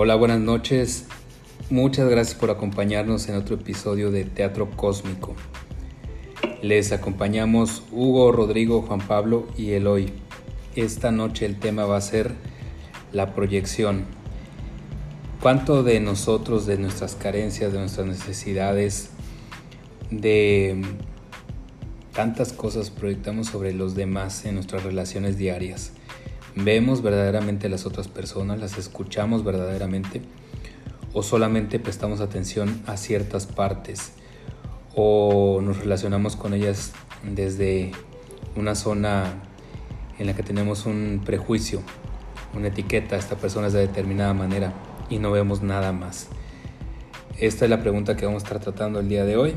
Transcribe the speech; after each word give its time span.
Hola, 0.00 0.14
buenas 0.14 0.38
noches. 0.38 1.06
Muchas 1.70 2.08
gracias 2.08 2.38
por 2.38 2.52
acompañarnos 2.52 3.28
en 3.28 3.34
otro 3.34 3.56
episodio 3.56 4.12
de 4.12 4.22
Teatro 4.22 4.70
Cósmico. 4.70 5.34
Les 6.62 6.92
acompañamos 6.92 7.82
Hugo, 7.90 8.30
Rodrigo, 8.30 8.82
Juan 8.82 9.00
Pablo 9.00 9.48
y 9.56 9.72
Eloy. 9.72 10.12
Esta 10.76 11.10
noche 11.10 11.46
el 11.46 11.58
tema 11.58 11.84
va 11.84 11.96
a 11.96 12.00
ser 12.00 12.30
la 13.10 13.34
proyección. 13.34 14.04
¿Cuánto 15.42 15.82
de 15.82 15.98
nosotros, 15.98 16.64
de 16.64 16.78
nuestras 16.78 17.16
carencias, 17.16 17.72
de 17.72 17.80
nuestras 17.80 18.06
necesidades, 18.06 19.10
de 20.12 20.80
tantas 22.12 22.52
cosas 22.52 22.90
proyectamos 22.90 23.48
sobre 23.48 23.74
los 23.74 23.96
demás 23.96 24.44
en 24.44 24.54
nuestras 24.54 24.84
relaciones 24.84 25.38
diarias? 25.38 25.90
¿Vemos 26.60 27.02
verdaderamente 27.02 27.68
a 27.68 27.70
las 27.70 27.86
otras 27.86 28.08
personas? 28.08 28.58
¿Las 28.58 28.78
escuchamos 28.78 29.44
verdaderamente? 29.44 30.22
¿O 31.12 31.22
solamente 31.22 31.78
prestamos 31.78 32.20
atención 32.20 32.82
a 32.86 32.96
ciertas 32.96 33.46
partes? 33.46 34.10
¿O 34.96 35.60
nos 35.62 35.78
relacionamos 35.78 36.34
con 36.34 36.54
ellas 36.54 36.94
desde 37.22 37.92
una 38.56 38.74
zona 38.74 39.34
en 40.18 40.26
la 40.26 40.34
que 40.34 40.42
tenemos 40.42 40.84
un 40.84 41.22
prejuicio, 41.24 41.80
una 42.54 42.66
etiqueta, 42.68 43.14
esta 43.16 43.36
persona 43.36 43.68
es 43.68 43.72
de 43.72 43.80
determinada 43.80 44.34
manera 44.34 44.72
y 45.08 45.20
no 45.20 45.30
vemos 45.30 45.62
nada 45.62 45.92
más? 45.92 46.26
Esta 47.38 47.66
es 47.66 47.70
la 47.70 47.80
pregunta 47.80 48.16
que 48.16 48.26
vamos 48.26 48.42
a 48.42 48.46
estar 48.46 48.58
tratando 48.60 48.98
el 48.98 49.08
día 49.08 49.24
de 49.24 49.36
hoy 49.36 49.54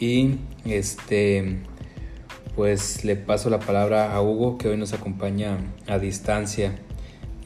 y 0.00 0.38
este 0.64 1.58
pues 2.58 3.04
le 3.04 3.14
paso 3.14 3.50
la 3.50 3.60
palabra 3.60 4.12
a 4.12 4.20
Hugo, 4.20 4.58
que 4.58 4.66
hoy 4.66 4.76
nos 4.76 4.92
acompaña 4.92 5.58
a 5.86 6.00
distancia 6.00 6.76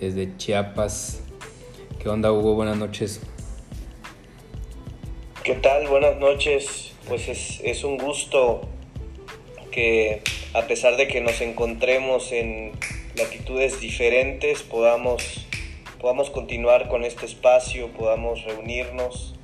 desde 0.01 0.35
Chiapas. 0.38 1.21
¿Qué 2.02 2.09
onda, 2.09 2.32
Hugo? 2.32 2.55
Buenas 2.55 2.79
noches. 2.79 3.21
¿Qué 5.45 5.52
tal? 5.57 5.87
Buenas 5.87 6.16
noches. 6.16 6.95
Pues 7.07 7.29
es, 7.29 7.85
un 7.85 7.99
gusto 7.99 8.63
que 9.71 10.23
a 10.55 10.63
pesar 10.63 10.96
de 10.96 11.07
que 11.09 11.21
nos 11.21 11.43
encontremos 11.43 12.33
en 12.33 12.73
latitudes 13.15 13.83
diferentes, 13.83 14.63
podamos, 14.63 15.46
podamos 16.01 16.30
continuar 16.30 16.88
con 16.88 17.05
este 17.05 17.27
espacio, 17.27 17.88
podamos 17.88 18.45
reunirnos 18.45 19.35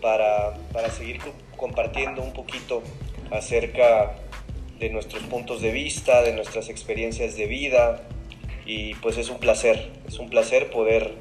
para, 0.00 0.54
para 0.72 0.88
seguir 0.88 1.20
compartiendo 1.58 2.22
un 2.22 2.32
poquito 2.32 2.82
acerca 3.30 4.16
de 4.80 4.88
nuestros 4.88 5.22
puntos 5.24 5.60
de 5.60 5.70
vista, 5.70 6.22
de 6.22 6.32
nuestras 6.32 6.70
experiencias 6.70 7.36
de 7.36 7.46
vida 7.46 8.00
y 8.64 8.94
pues 8.94 9.18
es 9.18 9.28
un 9.28 9.38
placer, 9.38 9.92
es 10.08 10.18
un 10.18 10.30
placer 10.30 10.70
poder 10.70 11.14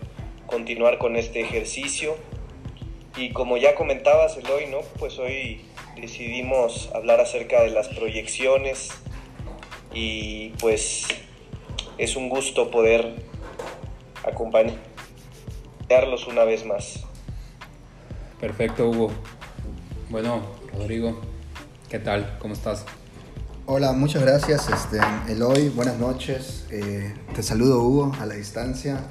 continuar 0.47 0.97
con 0.97 1.17
este 1.17 1.41
ejercicio 1.41 2.15
y 3.17 3.31
como 3.31 3.57
ya 3.57 3.75
comentabas 3.75 4.37
Eloy, 4.37 4.67
¿no? 4.67 4.79
Pues 4.97 5.19
hoy 5.19 5.61
decidimos 5.99 6.89
hablar 6.95 7.19
acerca 7.19 7.61
de 7.61 7.69
las 7.69 7.89
proyecciones 7.89 8.91
y 9.93 10.49
pues 10.61 11.07
es 11.97 12.15
un 12.15 12.29
gusto 12.29 12.71
poder 12.71 13.13
acompañarlos 14.23 14.79
una 16.27 16.45
vez 16.45 16.65
más. 16.65 17.05
Perfecto, 18.39 18.89
Hugo. 18.89 19.11
Bueno, 20.09 20.41
Rodrigo, 20.73 21.19
¿qué 21.89 21.99
tal? 21.99 22.37
¿Cómo 22.39 22.53
estás? 22.53 22.85
Hola, 23.71 23.91
muchas 23.91 24.23
gracias, 24.23 24.67
este, 24.67 24.97
Eloy. 25.31 25.69
Buenas 25.69 25.99
noches. 25.99 26.65
Eh, 26.71 27.13
te 27.35 27.43
saludo, 27.43 27.83
Hugo, 27.83 28.11
a 28.19 28.25
la 28.25 28.33
distancia. 28.33 29.01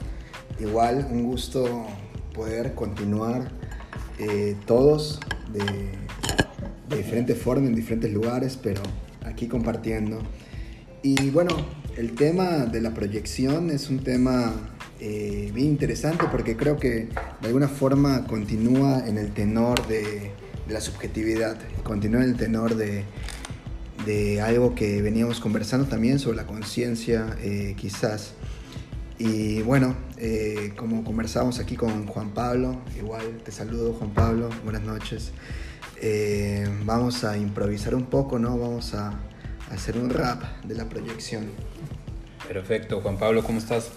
Igual, 0.58 1.06
un 1.12 1.22
gusto 1.22 1.86
poder 2.34 2.74
continuar 2.74 3.52
eh, 4.18 4.56
todos 4.66 5.20
de, 5.52 5.62
de 6.88 6.96
diferentes 6.96 7.40
formas, 7.40 7.68
en 7.68 7.76
diferentes 7.76 8.12
lugares, 8.12 8.58
pero 8.60 8.82
aquí 9.24 9.46
compartiendo. 9.46 10.18
Y 11.04 11.30
bueno, 11.30 11.54
el 11.96 12.16
tema 12.16 12.66
de 12.66 12.80
la 12.80 12.92
proyección 12.92 13.70
es 13.70 13.88
un 13.88 14.00
tema 14.00 14.52
eh, 14.98 15.52
bien 15.54 15.68
interesante 15.68 16.24
porque 16.32 16.56
creo 16.56 16.78
que 16.78 17.08
de 17.40 17.46
alguna 17.46 17.68
forma 17.68 18.26
continúa 18.26 19.06
en 19.06 19.18
el 19.18 19.32
tenor 19.32 19.86
de, 19.86 20.32
de 20.66 20.74
la 20.74 20.80
subjetividad, 20.80 21.56
continúa 21.84 22.24
en 22.24 22.30
el 22.30 22.36
tenor 22.36 22.74
de 22.74 23.04
de 24.08 24.40
algo 24.40 24.74
que 24.74 25.02
veníamos 25.02 25.38
conversando 25.38 25.86
también 25.86 26.18
sobre 26.18 26.38
la 26.38 26.46
conciencia, 26.46 27.36
eh, 27.42 27.74
quizás. 27.76 28.32
Y 29.18 29.60
bueno, 29.60 29.94
eh, 30.16 30.72
como 30.78 31.04
conversamos 31.04 31.58
aquí 31.58 31.76
con 31.76 32.06
Juan 32.06 32.30
Pablo, 32.30 32.80
igual 32.96 33.42
te 33.44 33.52
saludo 33.52 33.92
Juan 33.92 34.14
Pablo, 34.14 34.48
buenas 34.64 34.80
noches. 34.80 35.32
Eh, 36.00 36.66
vamos 36.84 37.22
a 37.24 37.36
improvisar 37.36 37.94
un 37.94 38.06
poco, 38.06 38.38
¿no? 38.38 38.56
Vamos 38.56 38.94
a, 38.94 39.10
a 39.10 39.74
hacer 39.74 39.98
un 39.98 40.08
rap 40.08 40.42
de 40.64 40.74
la 40.74 40.88
proyección. 40.88 41.50
Perfecto, 42.46 43.02
Juan 43.02 43.18
Pablo, 43.18 43.44
¿cómo 43.44 43.58
estás? 43.58 43.90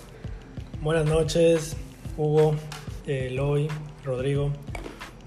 Buenas 0.82 1.06
noches, 1.06 1.78
Hugo, 2.18 2.56
Eloy, 3.08 3.70
Rodrigo. 4.04 4.52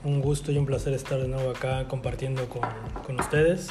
Un 0.04 0.20
gusto 0.20 0.52
y 0.52 0.58
un 0.58 0.66
placer 0.66 0.92
estar 0.92 1.18
de 1.18 1.28
nuevo 1.28 1.52
acá 1.52 1.88
compartiendo 1.88 2.46
con, 2.50 2.68
con 3.06 3.18
ustedes. 3.18 3.70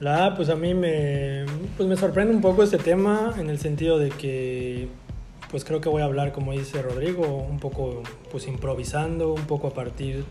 La 0.00 0.34
pues 0.34 0.48
a 0.48 0.56
mí 0.56 0.72
me, 0.72 1.44
pues 1.76 1.86
me 1.86 1.94
sorprende 1.94 2.34
un 2.34 2.40
poco 2.40 2.62
este 2.62 2.78
tema 2.78 3.34
en 3.38 3.50
el 3.50 3.58
sentido 3.58 3.98
de 3.98 4.08
que 4.08 4.88
pues 5.50 5.62
creo 5.64 5.82
que 5.82 5.90
voy 5.90 6.00
a 6.00 6.06
hablar, 6.06 6.32
como 6.32 6.52
dice 6.52 6.80
Rodrigo, 6.80 7.26
un 7.26 7.58
poco 7.58 8.02
pues 8.30 8.46
improvisando, 8.46 9.34
un 9.34 9.44
poco 9.44 9.66
a 9.66 9.74
partir 9.74 10.24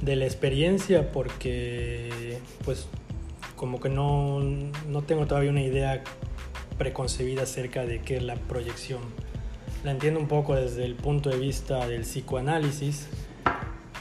de 0.00 0.16
la 0.16 0.24
experiencia, 0.24 1.12
porque 1.12 2.38
pues 2.64 2.88
como 3.54 3.80
que 3.80 3.90
no, 3.90 4.40
no 4.40 5.02
tengo 5.02 5.26
todavía 5.26 5.50
una 5.50 5.62
idea 5.62 6.02
preconcebida 6.78 7.42
acerca 7.42 7.84
de 7.84 8.00
qué 8.00 8.16
es 8.16 8.22
la 8.22 8.36
proyección. 8.36 9.00
La 9.84 9.90
entiendo 9.90 10.20
un 10.20 10.28
poco 10.28 10.54
desde 10.54 10.86
el 10.86 10.94
punto 10.94 11.28
de 11.28 11.36
vista 11.36 11.86
del 11.86 12.02
psicoanálisis, 12.02 13.08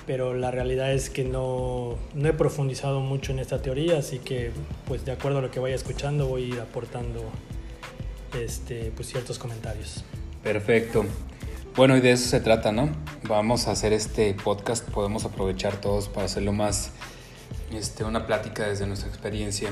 pero 0.09 0.33
la 0.33 0.49
realidad 0.49 0.91
es 0.91 1.11
que 1.11 1.23
no, 1.23 1.95
no, 2.15 2.27
he 2.27 2.33
profundizado 2.33 2.99
mucho 2.99 3.31
en 3.31 3.37
esta 3.37 3.61
teoría, 3.61 3.99
así 3.99 4.17
que 4.17 4.49
pues 4.87 5.05
de 5.05 5.11
acuerdo 5.11 5.37
a 5.37 5.41
lo 5.43 5.51
que 5.51 5.59
vaya 5.59 5.75
escuchando 5.75 6.25
voy 6.25 6.45
a 6.45 6.47
ir 6.47 6.59
aportando 6.59 7.21
este, 8.35 8.91
pues, 8.95 9.07
ciertos 9.07 9.37
comentarios. 9.37 10.03
Perfecto. 10.41 11.05
Bueno, 11.75 11.95
y 11.95 12.01
de 12.01 12.13
eso 12.13 12.27
se 12.27 12.39
trata, 12.39 12.71
¿no? 12.71 12.89
Vamos 13.27 13.67
a 13.67 13.71
hacer 13.73 13.93
este 13.93 14.33
podcast, 14.33 14.89
podemos 14.89 15.25
aprovechar 15.25 15.79
todos 15.79 16.07
para 16.09 16.25
hacerlo 16.25 16.53
más 16.53 16.89
este, 17.71 18.03
una 18.03 18.25
plática 18.25 18.67
desde 18.67 18.87
nuestra 18.87 19.09
experiencia, 19.09 19.69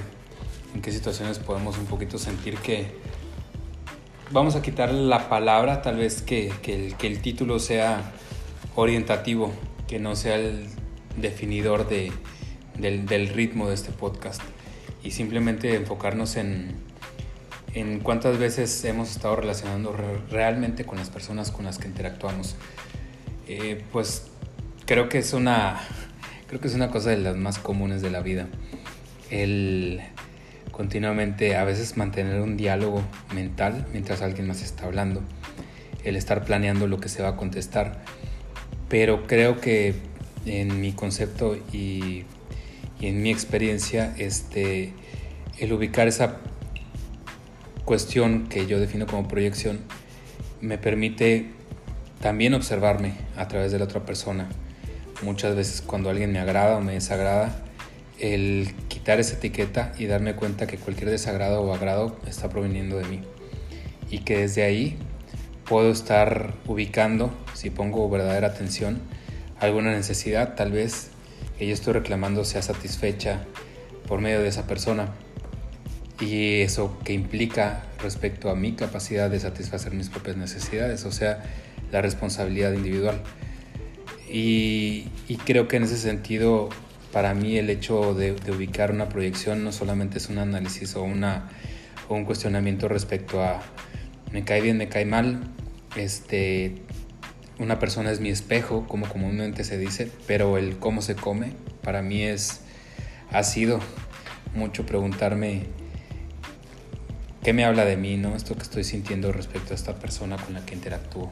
en 0.76 0.84
qué 0.84 0.92
situaciones 0.92 1.40
podemos 1.40 1.80
un 1.80 1.88
poquito 1.88 2.20
sentir 2.20 2.58
que 2.58 2.92
vamos 4.30 4.56
a 4.56 4.62
quitar 4.62 4.94
la 4.94 5.30
palabra, 5.30 5.82
tal 5.82 5.98
vez 5.98 6.22
que, 6.22 6.54
que, 6.62 6.76
el, 6.76 6.96
que 6.96 7.08
el 7.08 7.24
título 7.24 7.58
sea 7.58 8.12
orientativo, 8.76 9.52
que 9.88 10.00
no 10.00 10.16
sea 10.16 10.36
el 10.36 10.68
definidor 11.18 11.88
de, 11.88 12.12
del, 12.78 13.30
ritmo 13.30 13.70
de 13.70 13.76
este 13.76 13.92
podcast 13.92 14.42
y 15.04 15.12
simplemente 15.12 15.76
enfocarnos 15.76 16.36
en, 16.36 16.76
en 17.74 18.00
cuántas 18.00 18.38
veces 18.38 18.84
hemos 18.86 19.12
estado 19.12 19.36
relacionando 19.36 19.96
realmente 20.30 20.86
con 20.86 20.98
las 20.98 21.10
personas 21.10 21.52
con 21.52 21.66
las 21.66 21.78
que 21.78 21.88
interactuamos. 21.88 22.56
Eh, 23.48 23.84
pues 23.92 24.28
creo 24.86 25.08
que 25.10 25.20
es 25.20 25.34
una 25.34 25.80
creo 26.48 26.60
que 26.60 26.68
es 26.68 26.76
una 26.76 26.90
cosa 26.90 27.10
de 27.10 27.18
las 27.18 27.36
más 27.38 27.60
comunes 27.60 28.02
de 28.02 28.10
la 28.10 28.22
vida. 28.22 28.48
El 29.30 30.02
continuamente 30.72 31.56
a 31.56 31.64
veces 31.64 31.98
mantener 31.98 32.42
un 32.42 32.56
diálogo 32.56 33.02
mental 33.34 33.88
mientras 33.94 34.22
alguien 34.22 34.48
más 34.48 34.62
está 34.62 34.86
hablando. 34.86 35.24
El 36.04 36.16
estar 36.16 36.46
planeando 36.46 36.88
lo 36.88 37.00
que 37.00 37.10
se 37.10 37.24
va 37.24 37.30
a 37.30 37.36
contestar 37.36 38.04
pero 38.90 39.28
creo 39.28 39.60
que 39.60 39.96
en 40.46 40.80
mi 40.80 40.94
concepto 40.94 41.58
y, 41.74 42.24
en 43.02 43.22
mi 43.22 43.30
experiencia, 43.30 44.16
este, 44.18 44.94
el 45.60 45.74
ubicar 45.74 46.08
esa 46.08 46.38
cuestión 47.86 48.48
que 48.48 48.66
yo 48.66 48.80
defino 48.80 49.06
como 49.06 49.28
proyección 49.28 49.80
me 50.62 50.78
permite 50.78 51.52
también 52.22 52.54
observarme 52.54 53.14
a 53.36 53.48
través 53.48 53.72
de 53.72 53.80
la 53.80 53.86
otra 53.86 54.06
persona. 54.06 54.50
Muchas 55.22 55.56
veces 55.56 55.82
cuando 55.82 56.10
alguien 56.10 56.32
me 56.32 56.40
agrada 56.40 56.78
o 56.78 56.82
me 56.82 56.94
desagrada, 56.94 57.64
el 58.20 58.74
quitar 58.88 59.20
esa 59.20 59.36
etiqueta 59.36 59.94
y 59.98 60.06
darme 60.06 60.36
cuenta 60.36 60.66
que 60.66 60.78
cualquier 60.78 61.10
desagrado 61.10 61.62
o 61.62 61.74
agrado 61.74 62.18
está 62.28 62.50
proveniendo 62.50 62.98
de 62.98 63.06
mí. 63.06 63.22
Y 64.10 64.20
que 64.20 64.40
desde 64.40 64.64
ahí 64.64 64.98
puedo 65.68 65.92
estar 65.92 66.54
ubicando, 66.66 67.32
si 67.54 67.70
pongo 67.70 68.10
verdadera 68.10 68.48
atención, 68.48 69.00
alguna 69.60 69.92
necesidad 69.92 70.56
tal 70.56 70.72
vez 70.72 71.10
que 71.58 71.68
yo 71.68 71.74
estoy 71.74 71.94
reclamando 71.94 72.46
sea 72.46 72.62
satisfecha 72.62 73.42
por 74.08 74.22
medio 74.22 74.42
de 74.42 74.48
esa 74.48 74.68
persona. 74.68 75.10
Y 76.20 76.62
eso 76.62 76.98
que 77.04 77.14
implica 77.14 77.84
respecto 78.02 78.50
a 78.50 78.56
mi 78.56 78.74
capacidad 78.74 79.30
de 79.30 79.40
satisfacer 79.40 79.94
mis 79.94 80.10
propias 80.10 80.38
necesidades. 80.38 81.06
O 81.06 81.12
sea, 81.12 81.44
la 81.92 82.02
responsabilidad 82.02 82.74
individual. 82.74 83.22
Y, 84.30 85.10
creo 85.46 85.68
que 85.68 85.78
en 85.78 85.84
ese 85.84 85.98
sentido, 85.98 86.70
para 87.12 87.34
mí 87.34 87.58
el 87.58 87.70
hecho 87.70 88.14
de, 88.14 88.34
ubicar 88.52 88.92
una 88.92 89.10
proyección 89.10 89.64
no 89.64 89.72
solamente 89.72 90.18
es 90.18 90.30
un 90.30 90.40
análisis 90.40 90.96
o, 90.96 91.04
una, 91.04 91.50
o 92.10 92.16
un 92.16 92.26
cuestionamiento 92.26 92.88
respecto 92.88 93.44
a 93.44 93.62
me 94.32 94.44
cae 94.44 94.62
bien, 94.62 94.78
me 94.78 94.90
cae 94.90 95.06
mal, 95.06 95.42
este, 96.00 96.76
una 97.60 97.80
persona 97.80 98.12
es 98.12 98.20
mi 98.20 98.30
espejo, 98.30 98.88
como 98.88 99.08
comúnmente 99.08 99.64
se 99.64 99.78
dice, 99.78 100.10
pero 100.28 100.58
el 100.58 100.78
cómo 100.78 101.02
se 101.02 101.16
come, 101.16 101.54
para 101.82 102.02
mí 102.02 102.24
es, 102.24 102.62
ha 103.32 103.44
sido 103.44 103.80
mucho 104.54 104.86
preguntarme 104.86 105.64
qué 107.44 107.54
me 107.54 107.66
habla 107.66 107.86
de 107.86 107.98
mí, 107.98 108.18
¿no? 108.18 108.36
Esto 108.36 108.56
que 108.56 108.64
estoy 108.64 108.84
sintiendo 108.84 109.32
respecto 109.32 109.74
a 109.74 109.76
esta 109.76 109.96
persona 109.96 110.38
con 110.38 110.54
la 110.54 110.66
que 110.66 110.76
interactúo. 110.76 111.32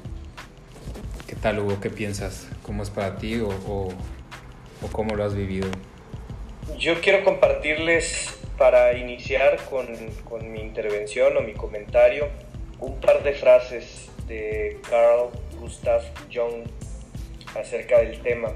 ¿Qué 1.27 1.35
tal, 1.35 1.59
Hugo? 1.59 1.81
¿Qué 1.81 1.89
piensas? 1.89 2.47
¿Cómo 2.63 2.83
es 2.83 2.89
para 2.89 3.17
ti 3.17 3.39
o, 3.39 3.49
o, 3.49 3.91
cómo 4.91 5.15
lo 5.15 5.23
has 5.23 5.35
vivido? 5.35 5.67
Yo 6.79 7.01
quiero 7.01 7.23
compartirles 7.23 8.29
para 8.57 8.97
iniciar 8.97 9.57
con, 9.69 9.87
con, 10.23 10.51
mi 10.51 10.61
intervención 10.61 11.35
o 11.35 11.41
mi 11.41 11.53
comentario 11.53 12.29
un 12.79 12.99
par 13.01 13.23
de 13.23 13.33
frases 13.33 14.09
de 14.27 14.79
Carl 14.89 15.29
Gustav 15.59 16.01
Jung 16.33 16.65
acerca 17.55 17.99
del 17.99 18.21
tema. 18.21 18.51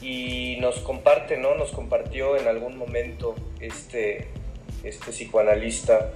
Y 0.00 0.56
nos 0.60 0.80
comparte, 0.80 1.36
¿no? 1.36 1.54
Nos 1.54 1.70
compartió 1.70 2.36
en 2.36 2.48
algún 2.48 2.76
momento 2.76 3.34
este, 3.60 4.26
este 4.82 5.12
psicoanalista 5.12 6.12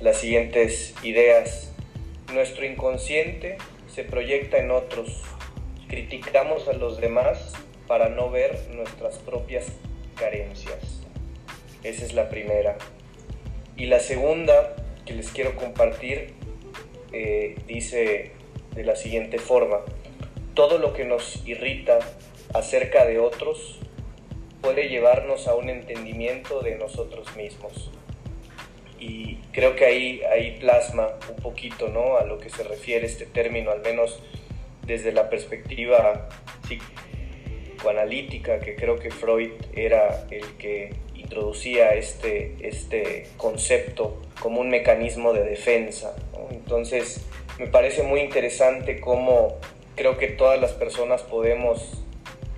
las 0.00 0.18
siguientes 0.18 0.94
ideas. 1.02 1.72
Nuestro 2.32 2.64
inconsciente 2.64 3.58
se 3.92 4.04
proyecta 4.04 4.58
en 4.58 4.70
otros. 4.70 5.22
Criticamos 5.88 6.68
a 6.68 6.72
los 6.72 7.00
demás 7.00 7.52
para 7.86 8.08
no 8.08 8.30
ver 8.30 8.58
nuestras 8.74 9.18
propias 9.18 9.66
carencias. 10.16 11.02
Esa 11.82 12.04
es 12.04 12.14
la 12.14 12.28
primera. 12.28 12.78
Y 13.76 13.86
la 13.86 14.00
segunda 14.00 14.76
que 15.04 15.14
les 15.14 15.30
quiero 15.30 15.56
compartir 15.56 16.34
eh, 17.14 17.56
dice 17.66 18.32
de 18.74 18.84
la 18.84 18.96
siguiente 18.96 19.38
forma. 19.38 19.80
Todo 20.54 20.78
lo 20.78 20.92
que 20.92 21.04
nos 21.04 21.46
irrita 21.46 21.98
acerca 22.52 23.06
de 23.06 23.18
otros 23.18 23.78
puede 24.60 24.88
llevarnos 24.88 25.48
a 25.48 25.54
un 25.54 25.70
entendimiento 25.70 26.60
de 26.60 26.76
nosotros 26.76 27.34
mismos 27.36 27.90
y 29.04 29.36
creo 29.52 29.76
que 29.76 29.84
ahí, 29.84 30.22
ahí 30.32 30.56
plasma 30.58 31.08
un 31.28 31.36
poquito 31.36 31.88
¿no? 31.88 32.16
a 32.16 32.24
lo 32.24 32.38
que 32.38 32.48
se 32.48 32.62
refiere 32.62 33.04
este 33.06 33.26
término, 33.26 33.70
al 33.70 33.82
menos 33.82 34.18
desde 34.86 35.12
la 35.12 35.28
perspectiva 35.28 36.30
psicoanalítica, 36.62 38.60
que 38.60 38.76
creo 38.76 38.98
que 38.98 39.10
Freud 39.10 39.52
era 39.74 40.26
el 40.30 40.44
que 40.56 40.94
introducía 41.24 41.94
este, 41.94 42.54
este 42.60 43.26
concepto 43.36 44.22
como 44.40 44.60
un 44.60 44.68
mecanismo 44.68 45.32
de 45.32 45.42
defensa. 45.42 46.14
Entonces, 46.50 47.20
me 47.58 47.66
parece 47.66 48.02
muy 48.02 48.20
interesante 48.20 49.00
cómo 49.00 49.56
creo 49.96 50.18
que 50.18 50.28
todas 50.28 50.60
las 50.60 50.72
personas 50.72 51.22
podemos 51.22 52.04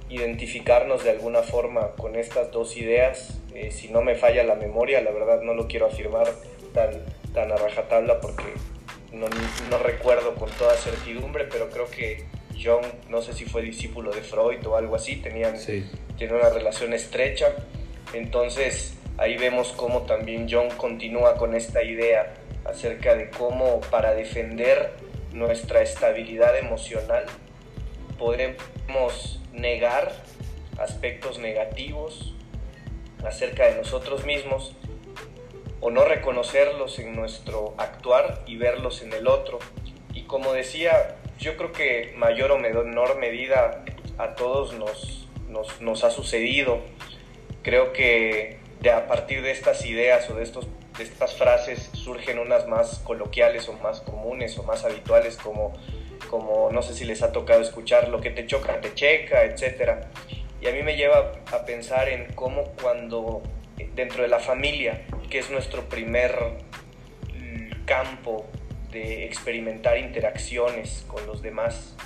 identificarnos 0.08 1.04
de 1.04 1.10
alguna 1.10 1.42
forma 1.42 1.92
con 1.92 2.16
estas 2.16 2.52
dos 2.52 2.76
ideas. 2.76 3.38
Eh, 3.54 3.70
si 3.70 3.88
no 3.88 4.02
me 4.02 4.14
falla 4.14 4.44
la 4.44 4.54
memoria, 4.54 5.00
la 5.00 5.10
verdad 5.10 5.42
no 5.42 5.54
lo 5.54 5.66
quiero 5.66 5.86
afirmar 5.86 6.28
tan, 6.72 6.90
tan 7.32 7.50
a 7.52 7.56
rajatabla 7.56 8.20
porque 8.20 8.44
no, 9.12 9.26
no, 9.70 9.78
recuerdo 9.78 10.34
con 10.34 10.50
toda 10.50 10.74
certidumbre, 10.76 11.44
pero 11.50 11.70
creo 11.70 11.90
que 11.90 12.24
Jung, 12.52 12.84
no 13.08 13.22
sé 13.22 13.32
si 13.32 13.44
fue 13.44 13.62
discípulo 13.62 14.12
de 14.12 14.20
Freud 14.22 14.64
o 14.66 14.76
algo 14.76 14.94
así, 14.96 15.16
tenían, 15.16 15.56
una 16.30 16.50
relación 16.50 16.92
estrecha. 16.92 17.54
Entonces 18.16 18.96
ahí 19.18 19.36
vemos 19.36 19.72
cómo 19.72 20.02
también 20.02 20.48
Jung 20.50 20.74
continúa 20.76 21.36
con 21.36 21.54
esta 21.54 21.82
idea 21.82 22.34
acerca 22.64 23.14
de 23.14 23.30
cómo 23.30 23.80
para 23.90 24.14
defender 24.14 24.92
nuestra 25.32 25.82
estabilidad 25.82 26.58
emocional 26.58 27.26
podemos 28.18 29.40
negar 29.52 30.12
aspectos 30.78 31.38
negativos 31.38 32.34
acerca 33.24 33.66
de 33.66 33.76
nosotros 33.76 34.24
mismos 34.24 34.74
o 35.80 35.90
no 35.90 36.04
reconocerlos 36.04 36.98
en 36.98 37.14
nuestro 37.14 37.74
actuar 37.76 38.42
y 38.46 38.56
verlos 38.56 39.02
en 39.02 39.12
el 39.12 39.28
otro. 39.28 39.58
Y 40.14 40.22
como 40.22 40.52
decía, 40.52 41.16
yo 41.38 41.56
creo 41.56 41.72
que 41.72 42.14
mayor 42.16 42.50
o 42.52 42.58
menor 42.58 43.18
medida 43.18 43.84
a 44.18 44.34
todos 44.34 44.72
nos, 44.74 45.28
nos, 45.80 46.04
ha 46.04 46.10
sucedido. 46.10 46.80
Creo 47.66 47.92
que 47.92 48.58
de 48.80 48.92
a 48.92 49.08
partir 49.08 49.42
de 49.42 49.50
estas 49.50 49.84
ideas 49.84 50.30
o 50.30 50.36
de, 50.36 50.44
estos, 50.44 50.68
de 50.96 51.02
estas 51.02 51.34
frases 51.34 51.90
surgen 51.94 52.38
unas 52.38 52.68
más 52.68 53.00
coloquiales 53.00 53.68
o 53.68 53.72
más 53.72 54.02
comunes 54.02 54.56
o 54.56 54.62
más 54.62 54.84
habituales 54.84 55.36
como 55.36 55.72
como 56.30 56.70
no 56.70 56.80
sé 56.80 56.94
si 56.94 57.04
les 57.04 57.22
ha 57.22 57.32
tocado 57.32 57.60
escuchar, 57.62 58.06
lo 58.08 58.20
que 58.20 58.30
te 58.30 58.46
choca, 58.46 58.80
te 58.80 58.94
checa, 58.94 59.42
etc. 59.42 60.06
Y 60.60 60.68
a 60.68 60.72
mí 60.72 60.84
me 60.84 60.96
lleva 60.96 61.32
a 61.50 61.64
pensar 61.66 62.08
en 62.08 62.32
cómo 62.34 62.66
cuando 62.80 63.42
dentro 63.96 64.22
de 64.22 64.28
la 64.28 64.38
familia, 64.38 65.02
que 65.28 65.40
es 65.40 65.50
nuestro 65.50 65.88
primer 65.88 66.38
campo 67.84 68.46
de 68.92 69.24
experimentar 69.24 69.98
interacciones 69.98 71.04
con 71.08 71.26
los 71.26 71.42
demás, 71.42 71.96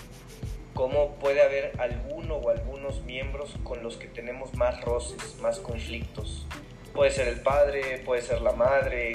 cómo 0.74 1.14
puede 1.16 1.42
haber 1.42 1.72
alguno 1.80 2.36
o 2.36 2.50
algunos 2.50 3.02
miembros 3.02 3.54
con 3.64 3.82
los 3.82 3.96
que 3.96 4.06
tenemos 4.06 4.54
más 4.54 4.80
roces, 4.82 5.36
más 5.40 5.58
conflictos. 5.58 6.46
Puede 6.94 7.10
ser 7.10 7.28
el 7.28 7.40
padre, 7.40 8.02
puede 8.04 8.22
ser 8.22 8.40
la 8.40 8.52
madre, 8.52 9.12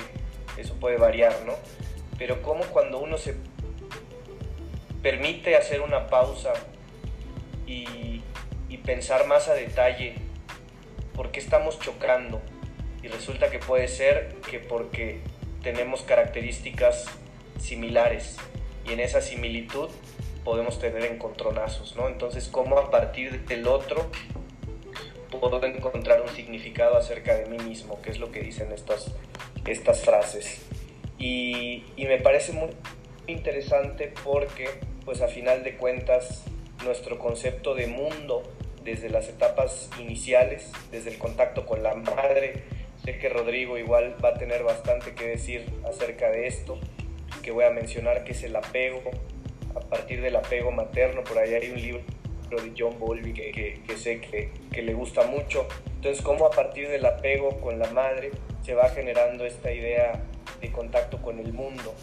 eso 0.58 0.76
puede 0.76 0.98
variar, 0.98 1.34
¿no? 1.46 1.54
Pero 2.18 2.42
cómo 2.42 2.64
cuando 2.66 3.00
uno 3.00 3.18
se 3.18 3.36
permite 5.02 5.56
hacer 5.56 5.82
una 5.82 6.08
pausa 6.08 6.54
y, 7.68 8.22
pensar 8.86 9.26
más 9.26 9.48
a 9.48 9.56
detalle 9.56 10.14
por 11.16 11.32
qué 11.32 11.40
estamos 11.40 11.80
chocando. 11.80 12.40
Y 13.02 13.08
resulta 13.08 13.50
que 13.50 13.58
puede 13.58 13.88
ser 13.88 14.36
que 14.48 14.60
porque 14.60 15.22
tenemos 15.64 16.04
características 16.04 17.06
similares 17.60 18.38
y 18.88 18.94
en 18.94 19.00
esa 19.00 19.22
similitud 19.22 19.90
podemos 20.46 20.80
tener 20.80 21.04
encontronazos, 21.04 21.98
¿no? 21.98 22.08
Entonces, 22.08 22.48
¿cómo 22.48 22.78
a 22.78 22.90
partir 22.92 23.46
del 23.46 23.68
otro 23.68 24.10
puedo 25.30 25.62
encontrar 25.66 26.22
un 26.22 26.30
significado 26.30 26.96
acerca 26.96 27.36
de 27.36 27.48
mí 27.48 27.58
mismo? 27.58 28.02
Que 28.02 28.12
es 28.12 28.20
lo 28.20 28.32
que 28.32 28.40
dicen 28.40 28.72
estas, 28.72 29.12
estas 29.66 30.02
frases. 30.02 30.62
Y, 31.18 31.84
y 31.98 32.06
me 32.06 32.20
parece 32.20 32.54
muy 32.54 32.70
interesante 33.28 34.14
porque 34.24 34.70
pues 35.04 35.22
a 35.22 35.28
final 35.28 35.64
de 35.64 35.76
cuentas 35.76 36.44
nuestro 36.84 37.18
concepto 37.18 37.74
de 37.74 37.88
mundo 37.88 38.44
desde 38.84 39.10
las 39.10 39.28
etapas 39.28 39.90
iniciales, 40.00 40.72
desde 40.92 41.10
el 41.10 41.18
contacto 41.18 41.66
con 41.66 41.82
la 41.82 41.96
madre, 41.96 42.64
sé 43.04 43.18
que 43.18 43.30
Rodrigo 43.30 43.80
igual 43.80 44.16
va 44.24 44.30
a 44.30 44.34
tener 44.36 44.64
bastante 44.64 45.16
que 45.16 45.26
decir 45.26 45.66
acerca 45.90 46.30
de 46.30 46.46
esto, 46.46 46.78
que 47.42 47.52
voy 47.52 47.66
a 47.66 47.72
mencionar 47.72 48.24
que 48.24 48.34
es 48.34 48.44
el 48.44 48.56
apego, 48.56 49.02
a 49.76 49.80
partir 49.80 50.22
del 50.22 50.36
apego 50.36 50.72
materno, 50.72 51.24
por 51.24 51.38
ahí 51.38 51.54
hay 51.54 51.70
un 51.70 51.82
libro 51.82 52.02
de 52.50 52.74
John 52.78 52.98
Bowlby 53.00 53.34
que, 53.34 53.82
que, 53.86 53.98
sé 53.98 54.22
que, 54.22 54.52
que 54.72 54.82
le 54.82 54.94
gusta 54.94 55.26
mucho, 55.26 55.68
entonces 55.96 56.24
cómo 56.24 56.46
a 56.46 56.52
partir 56.52 56.88
del 56.88 57.06
apego 57.06 57.60
con 57.60 57.80
la 57.80 57.90
madre 57.92 58.32
se 58.64 58.74
va 58.74 58.90
generando 58.90 59.46
esta 59.46 59.72
idea 59.72 60.24
de 60.62 60.72
contacto 60.72 61.22
con 61.22 61.40
el 61.40 61.52
mundo, 61.52 61.94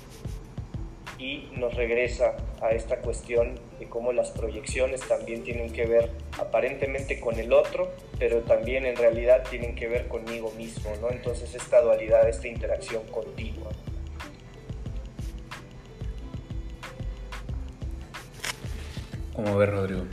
y 1.22 1.48
nos 1.56 1.74
regresa 1.74 2.36
a 2.60 2.70
esta 2.70 2.96
cuestión 2.96 3.54
de 3.78 3.86
cómo 3.86 4.12
las 4.12 4.30
proyecciones 4.32 5.00
también 5.02 5.44
tienen 5.44 5.72
que 5.72 5.86
ver 5.86 6.10
aparentemente 6.38 7.20
con 7.20 7.38
el 7.38 7.52
otro, 7.52 7.92
pero 8.18 8.40
también 8.40 8.86
en 8.86 8.96
realidad 8.96 9.44
tienen 9.48 9.76
que 9.76 9.86
ver 9.86 10.08
conmigo 10.08 10.50
mismo, 10.56 10.90
¿no? 11.00 11.10
Entonces 11.10 11.54
esta 11.54 11.80
dualidad, 11.80 12.28
esta 12.28 12.48
interacción 12.48 13.04
continua. 13.06 13.70
¿Cómo 19.34 19.56
ves, 19.56 19.70
Rodrigo? 19.70 20.04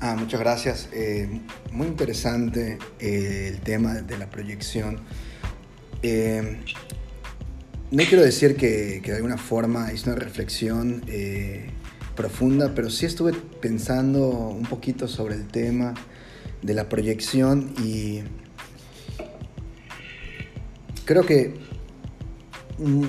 Ah, 0.00 0.16
muchas 0.18 0.40
gracias. 0.40 0.88
Eh, 0.94 1.42
muy 1.70 1.86
interesante 1.86 2.78
eh, 3.00 3.50
el 3.52 3.60
tema 3.60 3.94
de 3.96 4.16
la 4.16 4.30
proyección. 4.30 5.00
Eh, 6.02 6.58
no 7.90 8.02
quiero 8.04 8.22
decir 8.22 8.56
que, 8.56 9.02
de 9.04 9.14
alguna 9.14 9.36
forma 9.36 9.92
hice 9.92 10.08
una 10.08 10.18
reflexión 10.18 11.04
profunda, 12.16 12.72
pero 12.74 12.88
sí 12.88 13.04
estuve 13.04 13.34
pensando 13.60 14.28
un 14.28 14.64
poquito 14.64 15.06
sobre 15.06 15.34
el 15.34 15.46
tema 15.48 15.92
de 16.62 16.72
la 16.72 16.88
proyección 16.88 17.74
y 17.78 18.22
creo 21.04 21.24
que 21.24 21.54
mm, 22.78 23.04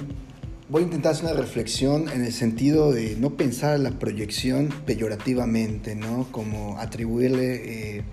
voy 0.73 0.81
a 0.81 0.85
intentar 0.85 1.11
hacer 1.11 1.25
una 1.25 1.39
reflexión 1.39 2.09
en 2.09 2.25
el 2.25 2.33
sentido 2.33 2.91
de 2.91 3.15
no 3.15 3.37
pensar 3.37 3.79
la 3.79 3.91
proyección 3.91 4.69
peyorativamente, 4.87 5.93
¿no? 5.93 6.27
Como 6.31 6.79
atribuirle 6.79 7.97
eh, 7.97 8.03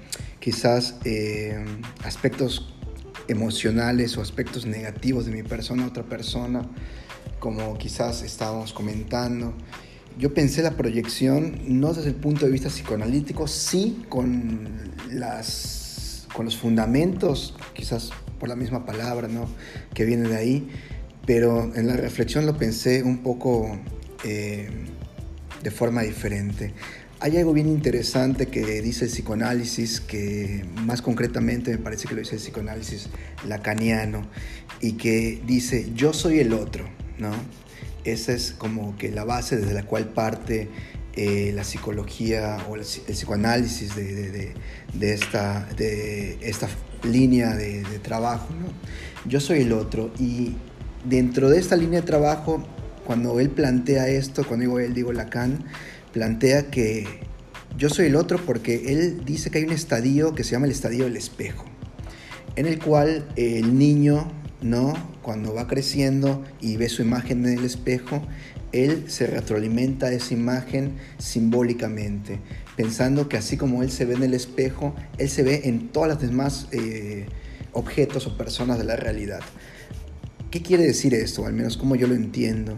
quizás 0.40 0.96
eh, 1.06 1.64
aspectos 2.04 2.74
emocionales 3.28 4.18
o 4.18 4.20
aspectos 4.20 4.66
negativos 4.66 5.24
de 5.24 5.32
mi 5.32 5.42
persona 5.42 5.84
a 5.84 5.86
otra 5.86 6.02
persona, 6.02 6.68
como 7.38 7.78
quizás 7.78 8.20
estábamos 8.20 8.74
comentando. 8.74 9.54
Yo 10.18 10.34
pensé 10.34 10.62
la 10.62 10.76
proyección 10.76 11.62
no 11.66 11.94
desde 11.94 12.10
el 12.10 12.16
punto 12.16 12.44
de 12.44 12.52
vista 12.52 12.68
psicoanalítico, 12.68 13.48
sí 13.48 14.04
con, 14.10 14.68
las, 15.10 16.26
con 16.34 16.44
los 16.44 16.58
fundamentos, 16.58 17.54
quizás 17.72 18.10
por 18.38 18.50
la 18.50 18.56
misma 18.56 18.84
palabra 18.84 19.28
¿no? 19.28 19.48
que 19.94 20.04
viene 20.04 20.28
de 20.28 20.36
ahí, 20.36 20.68
pero 21.32 21.70
en 21.76 21.86
la 21.86 21.96
reflexión 21.96 22.44
lo 22.44 22.58
pensé 22.58 23.04
un 23.04 23.18
poco 23.18 23.78
eh, 24.24 24.68
de 25.62 25.70
forma 25.70 26.02
diferente. 26.02 26.74
Hay 27.20 27.36
algo 27.36 27.52
bien 27.52 27.68
interesante 27.68 28.46
que 28.46 28.82
dice 28.82 29.04
el 29.04 29.12
psicoanálisis, 29.12 30.00
que 30.00 30.64
más 30.84 31.02
concretamente 31.02 31.70
me 31.70 31.78
parece 31.78 32.08
que 32.08 32.14
lo 32.14 32.20
dice 32.20 32.34
el 32.34 32.40
psicoanálisis 32.40 33.10
lacaniano, 33.46 34.26
y 34.80 34.94
que 34.94 35.40
dice, 35.46 35.92
yo 35.94 36.12
soy 36.12 36.40
el 36.40 36.52
otro, 36.52 36.88
¿no? 37.18 37.30
Esa 38.02 38.32
es 38.32 38.50
como 38.50 38.98
que 38.98 39.12
la 39.12 39.22
base 39.22 39.56
desde 39.56 39.72
la 39.72 39.84
cual 39.84 40.08
parte 40.08 40.68
eh, 41.14 41.52
la 41.54 41.62
psicología 41.62 42.58
o 42.68 42.74
el, 42.74 42.82
psicoanálisis 42.82 43.94
de, 43.94 44.52
de, 44.94 45.14
esta, 45.14 45.64
de 45.76 46.38
esta 46.40 46.68
línea 47.04 47.54
de, 47.54 47.84
trabajo. 48.02 48.48
¿no? 48.52 49.30
Yo 49.30 49.38
soy 49.38 49.60
el 49.60 49.72
otro 49.72 50.12
y 50.18 50.56
dentro 51.04 51.50
de 51.50 51.58
esta 51.58 51.76
línea 51.76 52.00
de 52.00 52.06
trabajo, 52.06 52.64
cuando 53.04 53.40
él 53.40 53.50
plantea 53.50 54.08
esto, 54.08 54.46
cuando 54.46 54.64
digo 54.64 54.78
él, 54.78 54.94
digo 54.94 55.12
Lacan, 55.12 55.64
plantea 56.12 56.70
que 56.70 57.06
yo 57.76 57.88
soy 57.88 58.06
el 58.06 58.16
otro 58.16 58.38
porque 58.44 58.92
él 58.92 59.24
dice 59.24 59.50
que 59.50 59.58
hay 59.58 59.64
un 59.64 59.72
estadio 59.72 60.34
que 60.34 60.44
se 60.44 60.52
llama 60.52 60.66
el 60.66 60.72
estadio 60.72 61.04
del 61.04 61.16
espejo, 61.16 61.64
en 62.56 62.66
el 62.66 62.78
cual 62.78 63.26
el 63.36 63.78
niño 63.78 64.30
¿no? 64.62 64.94
Cuando 65.22 65.54
va 65.54 65.66
creciendo 65.66 66.44
y 66.60 66.76
ve 66.76 66.88
su 66.88 67.02
imagen 67.02 67.46
en 67.46 67.58
el 67.58 67.64
espejo, 67.64 68.22
él 68.72 69.04
se 69.08 69.26
retroalimenta 69.26 70.12
esa 70.12 70.34
imagen 70.34 70.96
simbólicamente, 71.18 72.38
pensando 72.76 73.28
que 73.28 73.36
así 73.36 73.56
como 73.56 73.82
él 73.82 73.90
se 73.90 74.04
ve 74.04 74.14
en 74.14 74.22
el 74.22 74.34
espejo, 74.34 74.94
él 75.18 75.28
se 75.28 75.42
ve 75.42 75.62
en 75.64 75.88
todas 75.88 76.10
las 76.10 76.20
demás 76.20 76.68
eh, 76.72 77.26
objetos 77.72 78.26
o 78.26 78.36
personas 78.36 78.78
de 78.78 78.84
la 78.84 78.96
realidad. 78.96 79.40
¿Qué 80.50 80.62
quiere 80.62 80.84
decir 80.84 81.14
esto? 81.14 81.46
Al 81.46 81.52
menos 81.52 81.76
como 81.76 81.94
yo 81.94 82.06
lo 82.06 82.14
entiendo. 82.14 82.76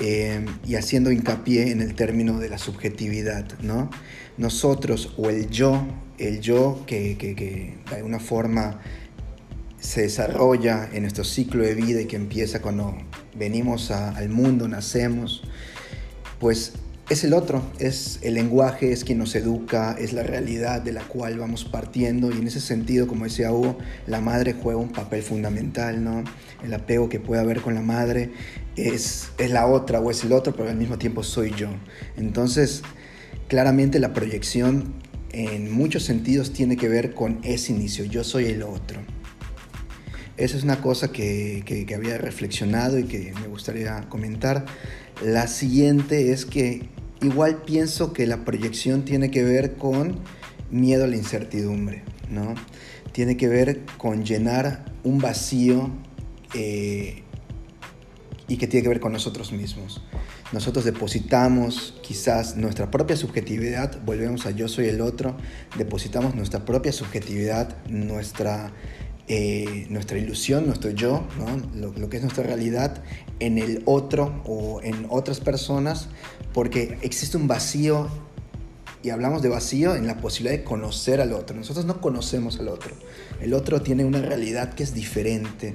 Eh, 0.00 0.44
y 0.66 0.76
haciendo 0.76 1.12
hincapié 1.12 1.70
en 1.70 1.82
el 1.82 1.94
término 1.94 2.38
de 2.38 2.48
la 2.48 2.58
subjetividad, 2.58 3.58
¿no? 3.60 3.90
Nosotros 4.38 5.12
o 5.18 5.28
el 5.28 5.50
yo, 5.50 5.86
el 6.18 6.40
yo 6.40 6.82
que, 6.86 7.14
de 7.88 7.96
alguna 7.96 8.18
forma 8.18 8.80
se 9.78 10.02
desarrolla 10.02 10.88
en 10.92 11.02
nuestro 11.02 11.24
ciclo 11.24 11.62
de 11.62 11.74
vida 11.74 12.00
y 12.00 12.06
que 12.06 12.16
empieza 12.16 12.62
cuando 12.62 12.96
venimos 13.34 13.90
al 13.90 14.28
mundo, 14.28 14.66
nacemos, 14.66 15.42
pues 16.40 16.72
es 17.12 17.24
el 17.24 17.34
otro, 17.34 17.62
es 17.78 18.18
el 18.22 18.34
lenguaje, 18.34 18.90
es 18.90 19.04
quien 19.04 19.18
nos 19.18 19.34
educa, 19.34 19.94
es 19.98 20.14
la 20.14 20.22
realidad 20.22 20.80
de 20.80 20.92
la 20.92 21.02
cual 21.02 21.38
vamos 21.38 21.64
partiendo 21.64 22.30
y 22.30 22.38
en 22.38 22.46
ese 22.46 22.60
sentido, 22.60 23.06
como 23.06 23.24
decía 23.24 23.52
Hugo, 23.52 23.76
la 24.06 24.22
madre 24.22 24.54
juega 24.54 24.80
un 24.80 24.92
papel 24.92 25.22
fundamental, 25.22 26.02
¿no? 26.02 26.24
El 26.64 26.72
apego 26.72 27.10
que 27.10 27.20
puede 27.20 27.42
haber 27.42 27.60
con 27.60 27.74
la 27.74 27.82
madre 27.82 28.30
es, 28.76 29.28
es 29.36 29.50
la 29.50 29.66
otra 29.66 30.00
o 30.00 30.10
es 30.10 30.24
el 30.24 30.32
otro, 30.32 30.54
pero 30.56 30.70
al 30.70 30.76
mismo 30.76 30.96
tiempo 30.96 31.22
soy 31.22 31.52
yo. 31.54 31.68
Entonces, 32.16 32.82
claramente 33.46 33.98
la 33.98 34.14
proyección 34.14 34.94
en 35.32 35.70
muchos 35.70 36.04
sentidos 36.04 36.54
tiene 36.54 36.78
que 36.78 36.88
ver 36.88 37.12
con 37.12 37.40
ese 37.42 37.72
inicio, 37.72 38.06
yo 38.06 38.24
soy 38.24 38.46
el 38.46 38.62
otro. 38.62 39.00
Esa 40.38 40.56
es 40.56 40.64
una 40.64 40.80
cosa 40.80 41.12
que, 41.12 41.62
que, 41.66 41.94
había 41.94 42.16
reflexionado 42.16 42.98
y 42.98 43.04
que 43.04 43.34
me 43.38 43.48
gustaría 43.48 44.00
comentar. 44.08 44.64
La 45.22 45.46
siguiente 45.46 46.32
es 46.32 46.46
que 46.46 46.88
igual 47.22 47.62
pienso 47.64 48.12
que 48.12 48.26
la 48.26 48.44
proyección 48.44 49.04
tiene 49.04 49.30
que 49.30 49.42
ver 49.42 49.76
con 49.76 50.18
miedo 50.70 51.04
a 51.04 51.06
la 51.06 51.16
incertidumbre, 51.16 52.02
¿no? 52.30 52.54
Tiene 53.12 53.36
que 53.36 53.48
ver 53.48 53.82
con 53.98 54.24
llenar 54.24 54.84
un 55.04 55.18
vacío 55.18 55.90
eh, 56.54 57.22
y 58.48 58.56
que 58.56 58.66
tiene 58.66 58.82
que 58.82 58.88
ver 58.88 59.00
con 59.00 59.12
nosotros 59.12 59.52
mismos. 59.52 60.02
Nosotros 60.52 60.84
depositamos 60.84 61.98
quizás 62.02 62.56
nuestra 62.56 62.90
propia 62.90 63.16
subjetividad, 63.16 64.02
volvemos 64.04 64.44
a 64.44 64.50
yo 64.50 64.68
soy 64.68 64.86
el 64.86 65.00
otro, 65.00 65.36
depositamos 65.78 66.34
nuestra 66.34 66.64
propia 66.64 66.92
subjetividad, 66.92 67.74
nuestra 67.88 68.72
eh, 69.28 69.86
nuestra 69.88 70.18
ilusión, 70.18 70.66
nuestro 70.66 70.90
yo, 70.90 71.24
lo, 71.74 72.08
que 72.10 72.16
es 72.16 72.22
nuestra 72.22 72.42
realidad 72.42 73.02
en 73.38 73.56
el 73.56 73.82
otro 73.86 74.42
o 74.44 74.82
en 74.82 75.06
otras 75.08 75.38
personas, 75.38 76.08
porque 76.52 76.98
existe 77.02 77.36
un 77.36 77.48
vacío, 77.48 78.08
y 79.02 79.10
hablamos 79.10 79.42
de 79.42 79.48
vacío 79.48 79.96
en 79.96 80.06
la 80.06 80.18
posibilidad 80.18 80.56
de 80.56 80.64
conocer 80.64 81.20
al 81.20 81.32
otro. 81.32 81.56
Nosotros 81.56 81.84
no 81.84 82.00
conocemos 82.00 82.60
al 82.60 82.68
otro. 82.68 82.94
El 83.40 83.52
otro 83.52 83.82
tiene 83.82 84.04
una 84.04 84.20
realidad 84.20 84.74
que 84.74 84.84
es 84.84 84.94
diferente, 84.94 85.74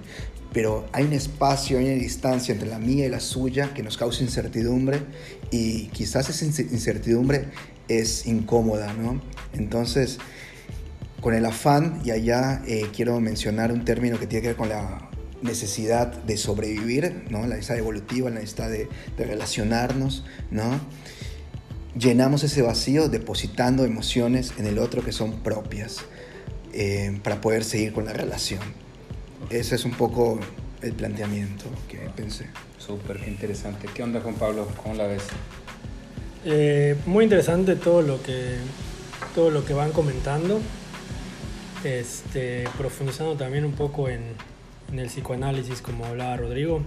pero 0.53 0.87
hay 0.93 1.03
un 1.03 1.13
espacio, 1.13 1.77
hay 1.77 1.85
una 1.85 1.95
distancia 1.95 2.53
entre 2.53 2.69
la 2.69 2.79
mía 2.79 3.05
y 3.05 3.09
la 3.09 3.19
suya 3.19 3.73
que 3.73 3.83
nos 3.83 3.97
causa 3.97 4.23
incertidumbre 4.23 5.01
y 5.51 5.87
quizás 5.87 6.29
esa 6.29 6.45
incertidumbre 6.45 7.49
es 7.89 8.25
incómoda, 8.25 8.93
¿no? 8.93 9.21
Entonces, 9.53 10.19
con 11.21 11.33
el 11.33 11.45
afán, 11.45 12.01
y 12.05 12.11
allá 12.11 12.61
eh, 12.65 12.87
quiero 12.95 13.19
mencionar 13.19 13.71
un 13.71 13.83
término 13.83 14.19
que 14.19 14.27
tiene 14.27 14.41
que 14.41 14.47
ver 14.49 14.57
con 14.57 14.69
la 14.69 15.09
necesidad 15.41 16.07
de 16.07 16.37
sobrevivir, 16.37 17.25
¿no? 17.29 17.41
la 17.41 17.55
necesidad 17.55 17.77
evolutiva, 17.77 18.29
la 18.29 18.39
necesidad 18.39 18.69
de, 18.69 18.87
relacionarnos, 19.17 20.23
¿no? 20.51 20.79
llenamos 21.97 22.43
ese 22.43 22.61
vacío 22.61 23.09
depositando 23.09 23.85
emociones 23.85 24.53
en 24.57 24.67
el 24.67 24.79
otro 24.79 25.03
que 25.03 25.11
son 25.11 25.41
propias 25.41 25.99
eh, 26.73 27.19
para 27.23 27.41
poder 27.41 27.63
seguir 27.63 27.93
con 27.93 28.05
la 28.05 28.13
relación. 28.13 28.61
Ese 29.49 29.75
es 29.75 29.85
un 29.85 29.91
poco 29.91 30.39
el 30.81 30.93
planteamiento 30.93 31.65
que 31.89 31.97
pensé. 32.15 32.47
Súper 32.77 33.21
interesante. 33.27 33.87
¿Qué 33.93 34.03
onda 34.03 34.21
Juan 34.21 34.35
Pablo? 34.35 34.67
¿Cómo 34.81 34.95
la 34.95 35.07
ves? 35.07 35.23
Eh, 36.45 36.95
muy 37.05 37.23
interesante 37.23 37.75
todo 37.75 38.01
lo 38.01 38.21
que 38.21 38.57
todo 39.33 39.49
lo 39.51 39.65
que 39.65 39.73
van 39.73 39.91
comentando 39.91 40.61
este, 41.83 42.67
profundizando 42.77 43.35
también 43.35 43.65
un 43.65 43.73
poco 43.73 44.09
en, 44.09 44.21
el 44.93 45.07
psicoanálisis, 45.07 45.81
como 45.81 46.05
hablaba 46.05 46.37
Rodrigo. 46.37 46.81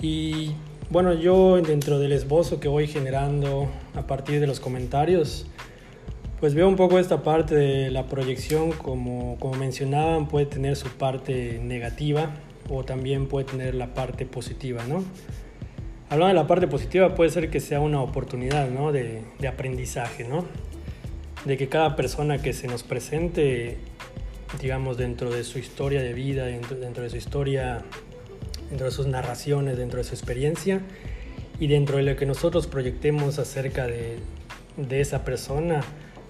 Y 0.00 0.52
bueno, 0.90 1.14
yo 1.14 1.60
dentro 1.62 1.98
del 1.98 2.12
esbozo 2.12 2.60
que 2.60 2.68
voy 2.68 2.86
generando 2.86 3.68
a 3.94 4.06
partir 4.06 4.40
de 4.40 4.46
los 4.46 4.60
comentarios, 4.60 5.46
pues 6.40 6.54
veo 6.54 6.68
un 6.68 6.76
poco 6.76 6.98
esta 6.98 7.22
parte 7.22 7.54
de 7.54 7.90
la 7.90 8.06
proyección, 8.06 8.72
como, 8.72 9.36
como 9.38 9.54
mencionaban, 9.56 10.28
puede 10.28 10.46
tener 10.46 10.76
su 10.76 10.88
parte 10.88 11.58
negativa 11.62 12.30
o 12.68 12.84
también 12.84 13.26
puede 13.26 13.46
tener 13.46 13.74
la 13.74 13.94
parte 13.94 14.26
positiva, 14.26 14.84
¿no? 14.84 15.02
Hablando 16.08 16.28
de 16.28 16.34
la 16.34 16.46
parte 16.46 16.68
positiva, 16.68 17.14
puede 17.14 17.30
ser 17.30 17.50
que 17.50 17.58
sea 17.58 17.80
una 17.80 18.00
oportunidad, 18.00 18.68
¿no? 18.70 18.92
De, 18.92 19.22
de 19.38 19.48
aprendizaje, 19.48 20.24
¿no? 20.24 20.44
de 21.46 21.56
que 21.56 21.68
cada 21.68 21.94
persona 21.96 22.38
que 22.38 22.52
se 22.52 22.66
nos 22.66 22.82
presente, 22.82 23.78
digamos, 24.60 24.96
dentro 24.96 25.30
de 25.30 25.44
su 25.44 25.58
historia 25.58 26.02
de 26.02 26.12
vida, 26.12 26.46
dentro, 26.46 27.02
de 27.02 27.10
su 27.10 27.16
historia, 27.16 27.82
dentro 28.70 28.86
de 28.86 28.92
sus 28.92 29.06
narraciones, 29.06 29.76
dentro 29.76 29.98
de 29.98 30.04
su 30.04 30.14
experiencia 30.14 30.80
y 31.58 31.66
dentro 31.66 31.96
de 31.96 32.02
lo 32.02 32.16
que 32.16 32.26
nosotros 32.26 32.66
proyectemos 32.66 33.38
acerca 33.38 33.86
de, 33.86 34.18
de 34.76 35.00
esa 35.00 35.24
persona, 35.24 35.80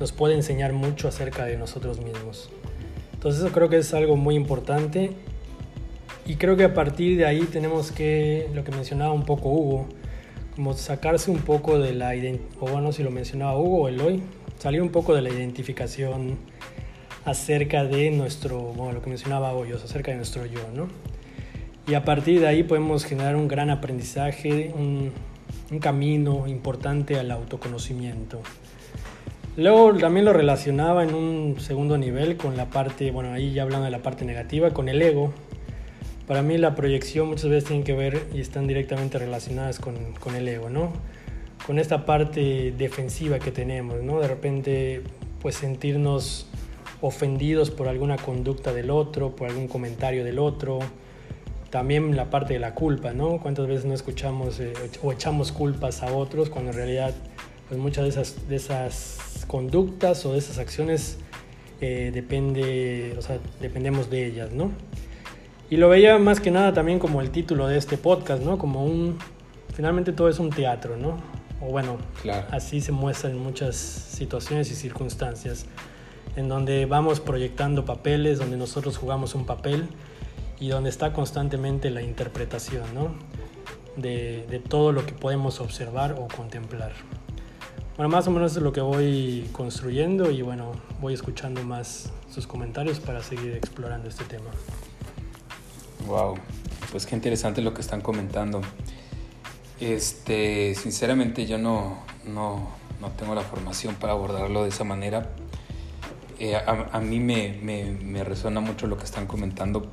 nos 0.01 0.13
puede 0.13 0.35
enseñar 0.35 0.73
mucho 0.73 1.09
acerca 1.09 1.45
de 1.45 1.57
nosotros 1.57 2.01
mismos. 2.01 2.51
Entonces 3.15 3.43
eso 3.43 3.53
creo 3.53 3.69
que 3.69 3.79
es 3.79 3.95
algo 3.95 4.17
muy 4.17 4.35
importante 4.35 5.11
y 6.27 6.37
creo 6.37 6.57
que 6.57 6.65
a 6.65 6.75
partir 6.75 7.17
de 7.17 7.25
ahí 7.25 7.43
tenemos 7.43 7.93
que, 7.93 8.49
lo 8.53 8.65
que 8.65 8.73
mencionaba 8.73 9.13
un 9.13 9.25
poco 9.25 9.49
Hugo, 9.49 9.87
como 10.57 10.75
sacarse 10.75 11.31
un 11.31 11.39
poco 11.39 11.79
de 11.79 11.95
la 11.95 12.13
o 12.61 12.69
bueno, 12.69 12.93
si 12.93 13.03
lo 13.03 13.11
mencionaba 13.11 13.59
Hugo 13.59 13.83
o 13.83 13.89
Eloy, 13.89 14.23
salir 14.59 14.83
un 14.83 14.91
poco 14.91 15.15
de 15.15 15.23
la 15.23 15.31
identificación 15.31 16.39
acerca 17.27 17.85
de 17.85 18.11
nuestro, 18.13 18.61
bueno, 18.61 18.93
lo 18.93 19.03
que 19.03 19.09
mencionaba 19.09 19.53
hoy, 19.53 19.73
acerca 19.73 20.13
de 20.13 20.17
nuestro 20.17 20.47
yo, 20.47 20.61
¿no? 20.75 20.87
Y 21.89 21.95
a 21.95 22.05
partir 22.05 22.41
de 22.41 22.47
ahí 22.47 22.63
podemos 22.63 23.05
generar 23.05 23.37
un 23.37 23.49
gran 23.49 23.69
aprendizaje, 23.69 24.73
un, 24.75 25.13
un 25.71 25.79
camino 25.81 26.47
importante 26.47 27.19
al 27.19 27.31
autoconocimiento. 27.33 28.41
Luego 29.57 29.95
también 29.95 30.25
lo 30.25 30.33
relacionaba 30.33 31.03
en 31.03 31.15
un 31.15 31.57
segundo 31.59 31.99
nivel 31.99 32.37
con 32.37 32.57
la 32.57 32.71
parte, 32.71 33.11
bueno, 33.11 33.33
ahí 33.33 33.53
ya 33.53 33.63
hablando 33.63 33.87
de 33.87 33.91
la 33.91 34.03
parte 34.03 34.25
negativa, 34.25 34.71
con 34.71 34.89
el 34.89 35.03
ego, 35.03 35.33
para 36.29 36.43
mí 36.43 36.59
la 36.59 36.75
proyección 36.75 37.29
muchas 37.29 37.51
veces 37.51 37.65
tiene 37.65 37.83
que 37.83 37.93
ver 37.93 38.27
y 38.35 38.41
están 38.41 38.67
directamente 38.67 39.19
relacionadas 39.19 39.81
con, 39.81 40.13
con 40.21 40.37
el 40.37 40.47
ego, 40.47 40.71
¿no? 40.71 40.93
Con 41.67 41.81
esta 41.81 42.05
parte 42.05 42.73
defensiva 42.77 43.41
que 43.41 43.51
tenemos, 43.51 44.03
¿no? 44.03 44.21
De 44.21 44.29
repente, 44.29 45.03
pues 45.41 45.57
sentirnos 45.57 46.49
ofendidos 47.01 47.71
por 47.71 47.89
alguna 47.89 48.17
conducta 48.17 48.73
del 48.73 48.91
otro, 48.91 49.37
por 49.37 49.49
algún 49.49 49.69
comentario 49.69 50.25
del 50.25 50.39
otro. 50.39 50.79
También 51.71 52.17
la 52.17 52.31
parte 52.31 52.55
de 52.55 52.61
la 52.61 52.75
culpa, 52.75 53.13
¿no? 53.13 53.39
¿Cuántas 53.39 53.67
veces 53.67 53.85
no 53.85 53.95
escuchamos 53.95 54.61
eh, 54.61 54.73
o 55.03 55.13
echamos 55.13 55.53
culpas 55.53 56.03
a 56.03 56.13
otros 56.13 56.49
cuando 56.49 56.71
en 56.71 56.77
realidad 56.77 57.15
pues 57.69 57.81
muchas 57.81 58.05
de 58.05 58.11
esas, 58.11 58.49
de 58.49 58.57
esas 58.57 59.45
conductas 59.47 60.25
o 60.25 60.33
de 60.33 60.39
esas 60.39 60.59
acciones 60.59 61.19
eh, 61.81 62.11
depende, 62.15 63.15
o 63.19 63.23
sea, 63.23 63.39
dependemos 63.61 64.09
de 64.09 64.27
ellas, 64.27 64.53
¿no? 64.53 64.71
Y 65.69 65.77
lo 65.77 65.89
veía 65.89 66.19
más 66.19 66.41
que 66.41 66.51
nada 66.51 66.73
también 66.73 66.99
como 66.99 67.21
el 67.21 67.31
título 67.31 67.67
de 67.67 67.77
este 67.77 67.99
podcast, 67.99 68.43
¿no? 68.43 68.57
Como 68.57 68.85
un... 68.85 69.19
Finalmente 69.75 70.13
todo 70.13 70.29
es 70.29 70.39
un 70.39 70.51
teatro, 70.51 70.97
¿no? 70.97 71.19
O 71.61 71.67
bueno, 71.67 71.99
así 72.51 72.81
se 72.81 72.93
muestra 72.93 73.31
en 73.31 73.39
muchas 73.39 73.77
situaciones 73.77 74.71
y 74.71 74.75
circunstancias, 74.75 75.67
en 76.37 76.49
donde 76.49 76.87
vamos 76.87 77.21
proyectando 77.21 77.85
papeles, 77.85 78.39
donde 78.39 78.57
nosotros 78.57 78.97
jugamos 78.99 79.35
un 79.35 79.47
papel 79.47 79.89
y 80.61 80.69
donde 80.69 80.91
está 80.91 81.13
constantemente 81.13 81.91
la 81.91 82.03
interpretación, 82.03 82.95
¿no? 82.95 83.15
De, 83.97 84.47
de 84.49 84.59
todo 84.59 84.93
lo 84.93 85.07
que 85.07 85.13
podemos 85.13 85.61
observar 85.61 86.13
o 86.13 86.29
contemplar. 86.29 86.93
Bueno, 87.97 88.11
más 88.11 88.27
o 88.29 88.31
menos 88.31 88.55
es 88.55 88.63
lo 88.63 88.73
que 88.73 88.83
voy 88.83 89.49
construyendo 89.53 90.31
y 90.31 90.43
bueno, 90.43 90.73
voy 91.01 91.15
escuchando 91.15 91.63
más 91.63 92.13
sus 92.31 92.47
comentarios 92.47 93.01
para 93.01 93.23
seguir 93.23 93.53
explorando 93.55 94.11
este 94.11 94.25
tema. 94.25 94.51
Wow, 96.07 96.35
pues 96.93 97.07
qué 97.07 97.17
interesante 97.17 97.63
lo 97.63 97.73
que 97.73 97.81
están 97.81 98.03
comentando. 98.03 98.61
Este, 99.81 100.75
sinceramente 100.75 101.47
yo 101.47 101.57
no, 101.57 101.99
no, 102.27 102.69
no 103.01 103.11
tengo 103.13 103.35
la 103.35 103.41
formación 103.41 103.95
para 103.95 104.13
abordarlo 104.13 104.65
de 104.65 104.69
esa 104.69 104.85
manera. 104.85 105.31
Eh, 106.39 106.55
a, 106.55 107.01
mí 107.01 107.19
me, 107.19 108.25
resuena 108.25 108.61
mucho 108.61 108.87
lo 108.87 108.99
que 108.99 109.05
están 109.05 109.27
comentando 109.27 109.91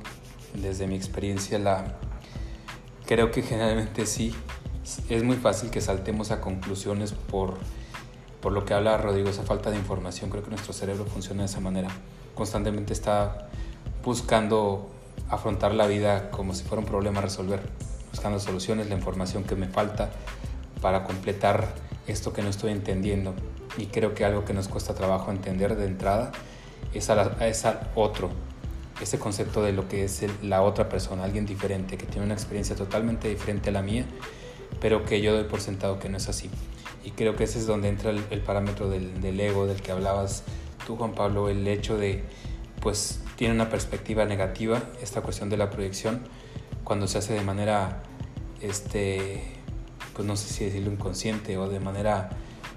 desde 0.54 0.86
mi 0.86 0.94
experiencia. 0.94 1.58
Creo 3.06 3.30
que 3.30 3.42
generalmente 3.42 4.04
sí, 4.06 4.34
es 5.08 5.22
muy 5.22 5.36
fácil 5.36 5.70
que 5.70 5.80
saltemos 5.80 6.30
a 6.30 6.40
conclusiones 6.40 7.12
por, 7.12 7.54
por 8.42 8.52
lo 8.52 8.64
que 8.66 8.74
habla 8.74 8.98
Rodrigo, 8.98 9.30
esa 9.30 9.42
falta 9.42 9.70
de 9.70 9.78
información. 9.78 10.28
Creo 10.30 10.42
que 10.42 10.50
nuestro 10.50 10.74
cerebro 10.74 11.06
funciona 11.06 11.42
de 11.42 11.46
esa 11.46 11.60
manera. 11.60 11.88
Constantemente 12.34 12.92
está 12.92 13.48
buscando 14.04 14.90
afrontar 15.30 15.72
la 15.72 15.86
vida 15.86 16.30
como 16.30 16.54
si 16.54 16.64
fuera 16.64 16.80
un 16.80 16.86
problema 16.86 17.20
a 17.20 17.22
resolver, 17.22 17.60
buscando 18.10 18.38
soluciones, 18.38 18.88
la 18.88 18.96
información 18.96 19.44
que 19.44 19.54
me 19.54 19.68
falta 19.68 20.10
para 20.82 21.04
completar 21.04 21.74
esto 22.06 22.32
que 22.32 22.42
no 22.42 22.48
estoy 22.48 22.72
entendiendo. 22.72 23.34
Y 23.76 23.86
creo 23.86 24.14
que 24.14 24.24
algo 24.24 24.44
que 24.44 24.54
nos 24.54 24.68
cuesta 24.68 24.94
trabajo 24.94 25.30
entender 25.30 25.76
de 25.76 25.86
entrada 25.86 26.32
es 26.92 27.10
a, 27.10 27.90
otro, 27.94 28.30
ese 29.00 29.18
concepto 29.18 29.62
de 29.62 29.72
lo 29.72 29.88
que 29.88 30.04
es 30.04 30.24
la 30.42 30.62
otra 30.62 30.88
persona, 30.88 31.24
alguien 31.24 31.46
diferente, 31.46 31.96
que 31.96 32.06
tiene 32.06 32.24
una 32.24 32.34
experiencia 32.34 32.76
totalmente 32.76 33.28
diferente 33.28 33.70
a 33.70 33.72
la 33.72 33.82
mía, 33.82 34.06
pero 34.80 35.04
que 35.04 35.20
yo 35.20 35.34
doy 35.34 35.44
por 35.44 35.60
sentado 35.60 35.98
que 35.98 36.08
no 36.08 36.16
es 36.16 36.28
así. 36.28 36.50
Y 37.04 37.10
creo 37.10 37.36
que 37.36 37.44
ese 37.44 37.58
es 37.58 37.66
donde 37.66 37.88
entra 37.88 38.10
el, 38.10 38.40
parámetro 38.40 38.88
del, 38.88 39.20
del, 39.20 39.40
ego 39.40 39.66
del 39.66 39.82
que 39.82 39.92
hablabas 39.92 40.44
tú, 40.86 40.96
Juan 40.96 41.14
Pablo, 41.14 41.48
el 41.48 41.66
hecho 41.66 41.98
de, 41.98 42.22
pues, 42.80 43.20
tiene 43.36 43.54
una 43.54 43.68
perspectiva 43.68 44.24
negativa 44.24 44.82
esta 45.02 45.20
cuestión 45.20 45.50
de 45.50 45.56
la 45.56 45.70
proyección 45.70 46.22
cuando 46.84 47.08
se 47.08 47.18
hace 47.18 47.32
de 47.34 47.40
manera, 47.40 48.02
este, 48.60 49.42
pues 50.12 50.26
no 50.26 50.36
sé 50.36 50.48
si 50.48 50.64
decirlo 50.64 50.92
inconsciente 50.92 51.56
o 51.58 51.68
de 51.68 51.80
manera 51.80 52.30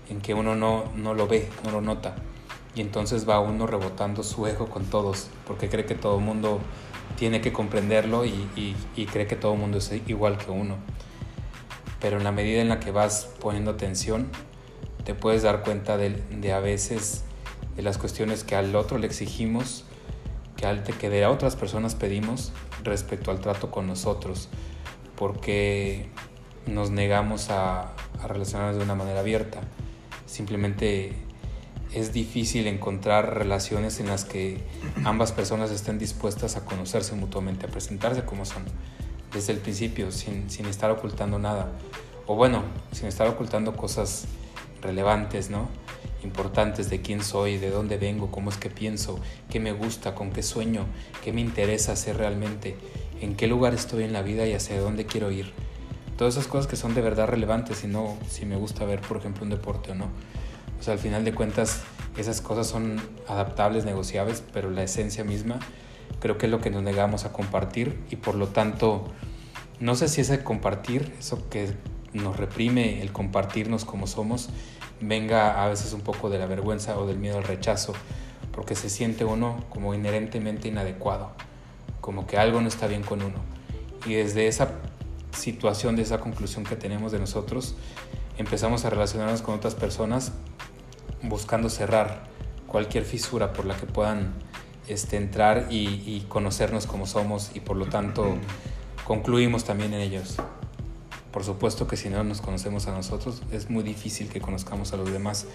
en 0.10 0.22
que 0.22 0.34
uno 0.34 0.56
no, 0.56 0.86
no 0.96 1.14
lo 1.14 1.28
ve, 1.28 1.50
no 1.64 1.72
lo 1.72 1.82
nota. 1.82 2.16
Y 2.76 2.82
entonces 2.82 3.28
va 3.28 3.40
uno 3.40 3.68
rebotando 3.68 4.24
su 4.24 4.46
ego 4.48 4.70
con 4.70 4.86
todos, 4.86 5.30
porque 5.46 5.70
cree 5.70 5.86
que 5.86 5.96
todo 5.96 6.20
el 6.20 6.24
mundo 6.24 6.60
tiene 7.18 7.42
que 7.42 7.52
comprenderlo 7.52 8.26
y, 8.26 8.48
y, 8.96 9.06
cree 9.08 9.26
que 9.26 9.36
todo 9.36 9.54
el 9.54 9.60
mundo 9.60 9.80
es 9.80 9.92
igual 10.08 10.38
que 10.38 10.52
uno. 10.52 10.78
Pero 12.00 12.18
en 12.18 12.24
la 12.24 12.32
medida 12.32 12.62
en 12.62 12.70
la 12.70 12.80
que 12.80 12.92
vas 12.92 13.30
poniendo 13.40 13.72
atención, 13.72 14.30
te 15.04 15.16
puedes 15.16 15.42
dar 15.42 15.64
cuenta 15.64 15.98
de, 15.98 16.10
de 16.12 16.54
a 16.54 16.60
veces 16.60 17.24
de 17.76 17.82
las 17.82 17.98
cuestiones 17.98 18.44
que 18.44 18.56
al 18.56 18.76
otro 18.76 19.00
le 19.00 19.08
exigimos 19.08 19.86
que, 20.58 20.94
que 20.94 21.10
de 21.10 21.26
otras 21.26 21.56
personas 21.56 21.96
pedimos 21.96 22.52
respecto 22.84 23.32
al 23.32 23.40
trato 23.40 23.72
con 23.72 23.88
nosotros, 23.88 24.50
porque 25.16 26.10
nos 26.68 26.92
negamos 26.92 27.50
a, 27.50 27.94
relacionarnos 28.28 28.78
de 28.78 28.84
una 28.84 28.96
manera 28.96 29.20
abierta. 29.20 29.62
Simplemente 30.26 31.14
es 31.94 32.14
difícil 32.14 32.68
encontrar 32.68 33.38
relaciones 33.38 34.00
en 34.00 34.08
las 34.08 34.26
que 34.26 34.60
ambas 35.06 35.32
personas 35.32 35.72
estén 35.72 36.00
dispuestas 36.00 36.58
a 36.58 36.66
conocerse 36.66 37.16
mutuamente, 37.16 37.66
a 37.66 37.70
presentarse 37.70 38.24
como 38.24 38.46
son, 38.46 38.64
desde 39.34 39.54
el 39.54 39.60
principio, 39.60 40.12
sin, 40.12 40.50
sin 40.50 40.66
estar 40.66 40.92
ocultando 40.92 41.40
nada. 41.40 41.72
O 42.26 42.36
bueno, 42.36 42.64
sin 42.92 43.08
estar 43.08 43.28
ocultando 43.28 43.76
cosas 43.76 44.26
relevantes, 44.82 45.50
¿no? 45.50 45.70
importantes 46.24 46.90
de 46.90 47.02
quién 47.02 47.24
soy, 47.24 47.58
de 47.58 47.70
dónde 47.70 47.98
vengo, 47.98 48.32
cómo 48.32 48.50
es 48.50 48.58
que 48.58 48.70
pienso, 48.70 49.20
qué 49.50 49.60
me 49.60 49.72
gusta, 49.72 50.16
con 50.16 50.32
qué 50.32 50.44
sueño, 50.44 50.86
qué 51.24 51.32
me 51.32 51.42
interesa 51.42 51.94
hacer 51.94 52.18
realmente, 52.18 52.76
en 53.22 53.36
qué 53.36 53.48
lugar 53.48 53.74
estoy 53.74 54.04
en 54.04 54.14
la 54.14 54.22
vida 54.22 54.46
y 54.48 54.54
hacia 54.54 54.80
dónde 54.80 55.06
quiero 55.06 55.32
ir. 55.32 55.54
Todas 56.18 56.36
esas 56.36 56.48
cosas 56.48 56.68
que 56.68 56.76
son 56.76 56.96
de 56.96 57.02
verdad 57.02 57.28
relevantes 57.28 57.84
y 57.84 57.88
no 57.88 58.18
si 58.28 58.46
me 58.46 58.56
gusta 58.56 58.86
ver, 58.86 59.02
por 59.02 59.18
ejemplo, 59.18 59.44
un 59.44 59.50
deporte 59.50 59.92
o 59.92 59.96
no. 59.96 60.10
O 60.80 60.84
sea, 60.84 60.94
al 60.94 61.00
final 61.00 61.24
de 61.24 61.34
cuentas, 61.34 61.82
esas 62.18 62.42
cosas 62.42 62.68
son 62.68 63.00
adaptables, 63.28 63.86
negociables, 63.86 64.44
pero 64.52 64.72
la 64.72 64.84
esencia 64.84 65.24
misma 65.24 65.60
creo 66.20 66.38
que 66.38 66.48
es 66.48 66.52
lo 66.52 66.60
que 66.60 66.70
nos 66.70 66.82
negamos 66.82 67.26
a 67.26 67.34
compartir 67.34 68.04
y 68.10 68.16
por 68.16 68.36
lo 68.36 68.48
tanto, 68.48 69.06
no 69.80 69.96
sé 69.96 70.08
si 70.08 70.22
ese 70.22 70.44
compartir, 70.44 71.14
eso 71.20 71.48
que 71.50 71.74
nos 72.14 72.38
reprime 72.38 73.02
el 73.02 73.12
compartirnos 73.12 73.86
como 73.86 74.08
somos, 74.08 74.50
venga 75.00 75.64
a 75.64 75.68
veces 75.68 75.94
un 75.94 76.02
poco 76.02 76.30
de 76.30 76.40
la 76.40 76.48
vergüenza 76.48 76.98
o 76.98 77.06
del 77.06 77.18
miedo 77.18 77.38
al 77.38 77.44
rechazo, 77.44 77.94
porque 78.52 78.76
se 78.76 78.90
siente 78.90 79.26
uno 79.26 79.64
como 79.70 79.94
inherentemente 79.94 80.68
inadecuado, 80.68 81.32
como 82.02 82.26
que 82.26 82.38
algo 82.38 82.62
no 82.62 82.68
está 82.68 82.88
bien 82.88 83.04
con 83.04 83.22
uno. 83.22 83.38
Y 84.06 84.14
desde 84.14 84.48
esa 84.48 84.70
situación, 85.38 85.96
de 85.96 86.02
esa 86.02 86.20
conclusión 86.20 86.64
que 86.64 86.76
tenemos 86.76 87.12
de 87.12 87.20
nosotros, 87.20 87.76
empezamos 88.38 88.86
a 88.86 88.90
relacionarnos 88.90 89.42
con 89.42 89.56
otras 89.56 89.76
personas 89.76 90.32
buscando 91.22 91.70
cerrar 91.70 92.26
cualquier 92.68 93.04
fisura 93.06 93.54
por 93.54 93.66
la 93.66 93.76
que 93.76 93.86
puedan 93.86 94.34
este, 94.88 95.18
entrar 95.18 95.68
y, 95.70 96.04
y 96.06 96.26
conocernos 96.28 96.86
como 96.86 97.06
somos 97.06 97.52
y 97.54 97.60
por 97.60 97.78
lo 97.78 97.88
tanto 97.88 98.38
concluimos 99.06 99.64
también 99.64 99.94
en 99.94 100.02
ellos. 100.02 100.38
Por 101.32 101.44
supuesto 101.44 101.88
que 101.88 101.98
si 101.98 102.10
no 102.10 102.24
nos 102.24 102.42
conocemos 102.42 102.88
a 102.88 102.92
nosotros 102.92 103.44
es 103.52 103.70
muy 103.70 103.84
difícil 103.84 104.28
que 104.28 104.42
conozcamos 104.42 104.94
a 104.94 104.98
los 104.98 105.12
demás. 105.12 105.46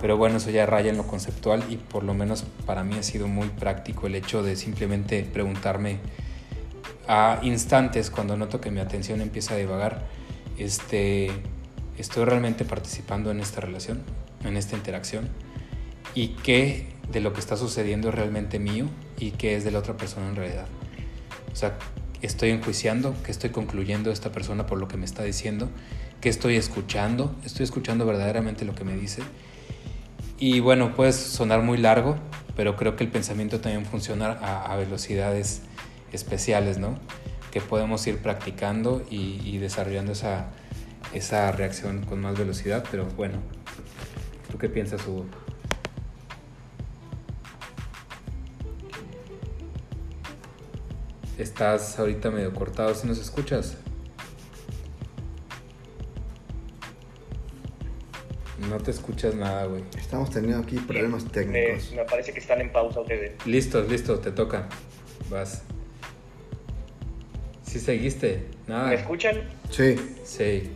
Pero 0.00 0.16
bueno, 0.16 0.36
eso 0.36 0.50
ya 0.50 0.66
raya 0.66 0.90
en 0.90 0.96
lo 0.96 1.06
conceptual 1.06 1.64
y 1.68 1.76
por 1.76 2.02
lo 2.02 2.14
menos 2.14 2.44
para 2.66 2.84
mí 2.84 2.96
ha 2.96 3.02
sido 3.02 3.26
muy 3.28 3.48
práctico 3.48 4.06
el 4.06 4.14
hecho 4.14 4.42
de 4.42 4.56
simplemente 4.56 5.22
preguntarme 5.24 5.98
a 7.08 7.40
instantes 7.42 8.10
cuando 8.10 8.36
noto 8.36 8.60
que 8.60 8.70
mi 8.70 8.80
atención 8.80 9.20
empieza 9.20 9.54
a 9.54 9.56
divagar, 9.56 10.06
este, 10.58 11.30
estoy 11.96 12.24
realmente 12.24 12.64
participando 12.64 13.30
en 13.30 13.40
esta 13.40 13.60
relación, 13.60 14.02
en 14.44 14.56
esta 14.56 14.76
interacción 14.76 15.28
y 16.14 16.28
qué 16.28 16.86
de 17.10 17.20
lo 17.20 17.32
que 17.32 17.40
está 17.40 17.56
sucediendo 17.56 18.10
es 18.10 18.14
realmente 18.14 18.58
mío 18.58 18.86
y 19.18 19.32
qué 19.32 19.56
es 19.56 19.64
de 19.64 19.70
la 19.70 19.78
otra 19.78 19.96
persona 19.96 20.28
en 20.28 20.36
realidad. 20.36 20.66
O 21.52 21.56
sea, 21.56 21.78
estoy 22.22 22.50
enjuiciando, 22.50 23.14
que 23.22 23.30
estoy 23.30 23.50
concluyendo 23.50 24.10
esta 24.10 24.30
persona 24.30 24.66
por 24.66 24.78
lo 24.78 24.88
que 24.88 24.96
me 24.96 25.04
está 25.04 25.22
diciendo, 25.22 25.68
que 26.20 26.28
estoy 26.28 26.56
escuchando, 26.56 27.34
estoy 27.44 27.64
escuchando 27.64 28.04
verdaderamente 28.06 28.64
lo 28.64 28.74
que 28.74 28.84
me 28.84 28.96
dice. 28.96 29.22
Y 30.38 30.60
bueno, 30.60 30.94
puede 30.94 31.12
sonar 31.12 31.62
muy 31.62 31.78
largo, 31.78 32.16
pero 32.56 32.76
creo 32.76 32.96
que 32.96 33.04
el 33.04 33.10
pensamiento 33.10 33.60
también 33.60 33.84
funciona 33.84 34.32
a, 34.32 34.76
velocidades 34.76 35.62
especiales, 36.12 36.78
¿no? 36.78 36.98
Que 37.50 37.60
podemos 37.60 38.06
ir 38.06 38.18
practicando 38.18 39.04
y, 39.10 39.40
y 39.44 39.58
desarrollando 39.58 40.12
esa, 40.12 40.48
esa 41.12 41.50
reacción 41.52 42.04
con 42.04 42.20
más 42.20 42.38
velocidad, 42.38 42.84
pero 42.90 43.06
bueno, 43.16 43.38
¿tú 44.50 44.58
qué 44.58 44.68
piensas, 44.68 45.06
Hugo? 45.06 45.26
Estás 51.38 51.98
ahorita 51.98 52.30
medio 52.30 52.52
cortado 52.52 52.94
si 52.94 53.06
nos 53.06 53.18
escuchas. 53.18 53.76
No 58.68 58.78
te 58.78 58.90
escuchas 58.90 59.36
nada, 59.36 59.64
güey. 59.66 59.84
Estamos 59.96 60.30
teniendo 60.30 60.58
aquí 60.58 60.76
problemas 60.78 61.24
técnicos. 61.26 61.92
Me, 61.92 62.04
parece 62.04 62.32
que 62.32 62.40
están 62.40 62.60
en 62.60 62.72
pausa 62.72 63.00
ustedes. 63.00 63.46
Listo, 63.46 63.82
listo, 63.82 64.18
te 64.18 64.32
toca. 64.32 64.68
Vas. 65.30 65.62
Sí, 67.68 67.78
seguiste. 67.80 68.46
Nada. 68.66 68.88
¿Me 68.88 68.94
escuchan? 68.94 69.36
Sí. 69.70 69.96
Sí. 70.24 70.70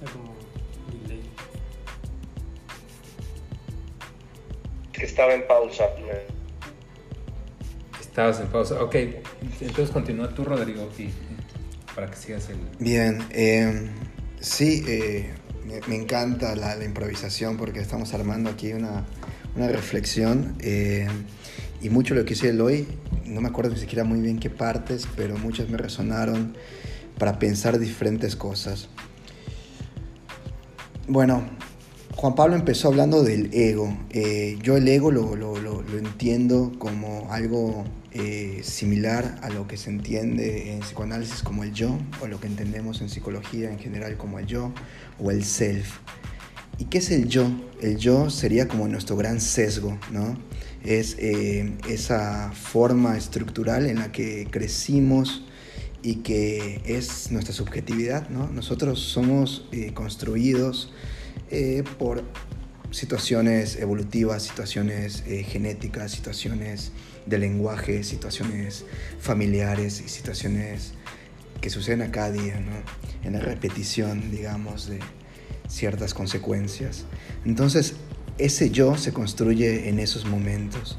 Está 0.00 0.12
como 0.12 0.34
delay. 1.02 1.20
Que 4.92 5.04
estaba 5.04 5.34
en 5.34 5.46
pausa. 5.46 5.84
Estabas 8.00 8.40
en 8.40 8.46
pausa. 8.48 8.82
Ok. 8.82 8.94
Entonces 9.60 9.90
continúa 9.90 10.28
tú, 10.34 10.44
Rodrigo, 10.44 10.90
y- 10.98 11.10
para 11.94 12.10
que 12.10 12.16
sigas 12.16 12.48
el. 12.50 12.56
Bien, 12.80 13.22
eh, 13.30 13.88
sí, 14.40 14.84
eh, 14.88 15.30
me, 15.64 15.80
me 15.86 15.94
encanta 15.96 16.56
la, 16.56 16.74
la 16.74 16.84
improvisación 16.84 17.56
porque 17.56 17.78
estamos 17.80 18.12
armando 18.14 18.50
aquí 18.50 18.72
una, 18.72 19.04
una 19.54 19.68
reflexión 19.68 20.56
eh, 20.60 21.06
y 21.84 21.90
mucho 21.90 22.14
lo 22.14 22.24
que 22.24 22.32
hice 22.32 22.48
el 22.48 22.60
hoy, 22.60 22.88
no 23.26 23.40
me 23.40 23.48
acuerdo 23.48 23.72
ni 23.74 23.78
siquiera 23.78 24.04
muy 24.04 24.20
bien 24.20 24.38
qué 24.38 24.50
partes, 24.50 25.06
pero 25.16 25.36
muchas 25.38 25.68
me 25.68 25.76
resonaron 25.78 26.56
para 27.18 27.38
pensar 27.38 27.78
diferentes 27.78 28.34
cosas. 28.36 28.88
Bueno, 31.06 31.44
Juan 32.16 32.34
Pablo 32.34 32.56
empezó 32.56 32.88
hablando 32.88 33.22
del 33.22 33.52
ego. 33.52 33.96
Eh, 34.10 34.58
yo 34.62 34.76
el 34.76 34.88
ego 34.88 35.10
lo, 35.10 35.36
lo- 35.36 35.58
lo- 35.58 35.82
lo 35.82 35.98
entiendo 35.98 36.72
como 36.78 37.28
algo 37.30 37.84
eh, 38.12 38.60
similar 38.62 39.38
a 39.42 39.50
lo 39.50 39.66
que 39.66 39.76
se 39.76 39.90
entiende 39.90 40.72
en 40.72 40.80
psicoanálisis 40.80 41.42
como 41.42 41.64
el 41.64 41.72
yo, 41.72 41.98
o 42.22 42.26
lo 42.28 42.40
que 42.40 42.46
entendemos 42.46 43.00
en 43.02 43.08
psicología 43.10 43.70
en 43.70 43.78
general 43.78 44.16
como 44.16 44.38
el 44.38 44.46
yo 44.46 44.72
o 45.18 45.30
el 45.30 45.44
self. 45.44 45.98
¿Y 46.78 46.86
qué 46.86 46.98
es 46.98 47.10
el 47.10 47.28
yo? 47.28 47.48
El 47.80 47.96
yo 47.98 48.30
sería 48.30 48.68
como 48.68 48.88
nuestro 48.88 49.16
gran 49.16 49.40
sesgo, 49.40 49.98
¿no? 50.10 50.36
Es 50.84 51.16
eh, 51.18 51.72
esa 51.88 52.52
forma 52.52 53.16
estructural 53.16 53.86
en 53.86 53.98
la 53.98 54.12
que 54.12 54.46
crecimos 54.50 55.44
y 56.02 56.16
que 56.16 56.82
es 56.84 57.30
nuestra 57.32 57.54
subjetividad, 57.54 58.28
¿no? 58.28 58.48
Nosotros 58.48 59.00
somos 59.00 59.66
eh, 59.72 59.92
construidos 59.94 60.92
eh, 61.50 61.82
por 61.98 62.22
situaciones 62.90 63.76
evolutivas, 63.76 64.42
situaciones 64.42 65.24
genéticas, 65.24 66.12
situaciones 66.12 66.92
de 67.26 67.38
lenguaje, 67.38 68.04
situaciones 68.04 68.84
familiares 69.18 70.00
y 70.04 70.08
situaciones 70.08 70.92
que 71.60 71.70
suceden 71.70 72.02
a 72.02 72.12
cada 72.12 72.30
día, 72.30 72.60
¿no? 72.60 72.72
En 73.26 73.32
la 73.32 73.40
repetición, 73.40 74.30
digamos, 74.30 74.86
de 74.88 75.00
ciertas 75.68 76.14
consecuencias. 76.14 77.04
Entonces, 77.44 77.94
ese 78.38 78.70
yo 78.70 78.96
se 78.96 79.12
construye 79.12 79.88
en 79.88 79.98
esos 79.98 80.24
momentos. 80.24 80.98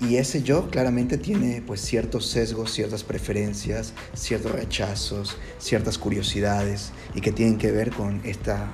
Y 0.00 0.16
ese 0.16 0.42
yo 0.42 0.70
claramente 0.70 1.18
tiene 1.18 1.60
pues 1.60 1.82
ciertos 1.82 2.26
sesgos, 2.26 2.72
ciertas 2.72 3.04
preferencias, 3.04 3.92
ciertos 4.14 4.52
rechazos, 4.52 5.36
ciertas 5.58 5.98
curiosidades 5.98 6.92
y 7.14 7.20
que 7.20 7.32
tienen 7.32 7.58
que 7.58 7.70
ver 7.70 7.90
con 7.90 8.22
esta, 8.24 8.70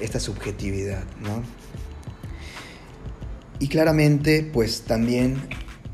esta 0.00 0.20
subjetividad, 0.20 1.02
¿no? 1.20 1.42
Y 3.58 3.66
claramente 3.66 4.48
pues 4.52 4.82
también 4.82 5.38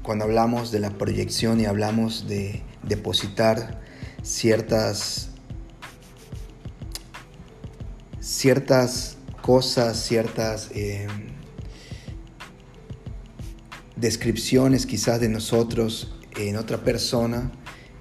cuando 0.03 0.27
hablamos 0.27 0.71
de 0.71 0.79
la 0.79 0.91
proyección 0.91 1.59
y 1.59 1.65
hablamos 1.65 2.29
de 2.29 2.63
depositar 2.83 3.81
ciertas 4.23 5.31
ciertas 8.21 9.17
cosas, 9.41 10.05
ciertas 10.05 10.71
eh, 10.75 11.07
descripciones 13.97 14.87
quizás 14.87 15.21
de 15.21 15.29
nosotros 15.29 16.15
en 16.39 16.57
otra 16.57 16.85
persona, 16.85 17.51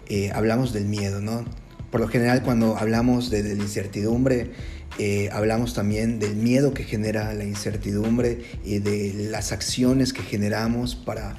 eh, 0.08 0.32
hablamos 0.34 0.74
del 0.74 0.86
miedo, 0.86 1.22
¿no? 1.22 1.46
Por 1.90 2.02
lo 2.02 2.08
general 2.08 2.44
cuando 2.44 2.78
hablamos 2.78 3.30
de, 3.30 3.56
la 3.56 3.64
incertidumbre, 3.64 4.52
eh, 5.00 5.30
hablamos 5.32 5.74
también 5.74 6.20
del 6.20 6.36
miedo 6.36 6.74
que 6.74 6.84
genera 6.84 7.34
la 7.34 7.46
incertidumbre 7.46 8.44
y 8.64 8.80
de 8.80 9.30
las 9.30 9.52
acciones 9.52 10.12
que 10.12 10.22
generamos 10.22 10.96
para 10.96 11.38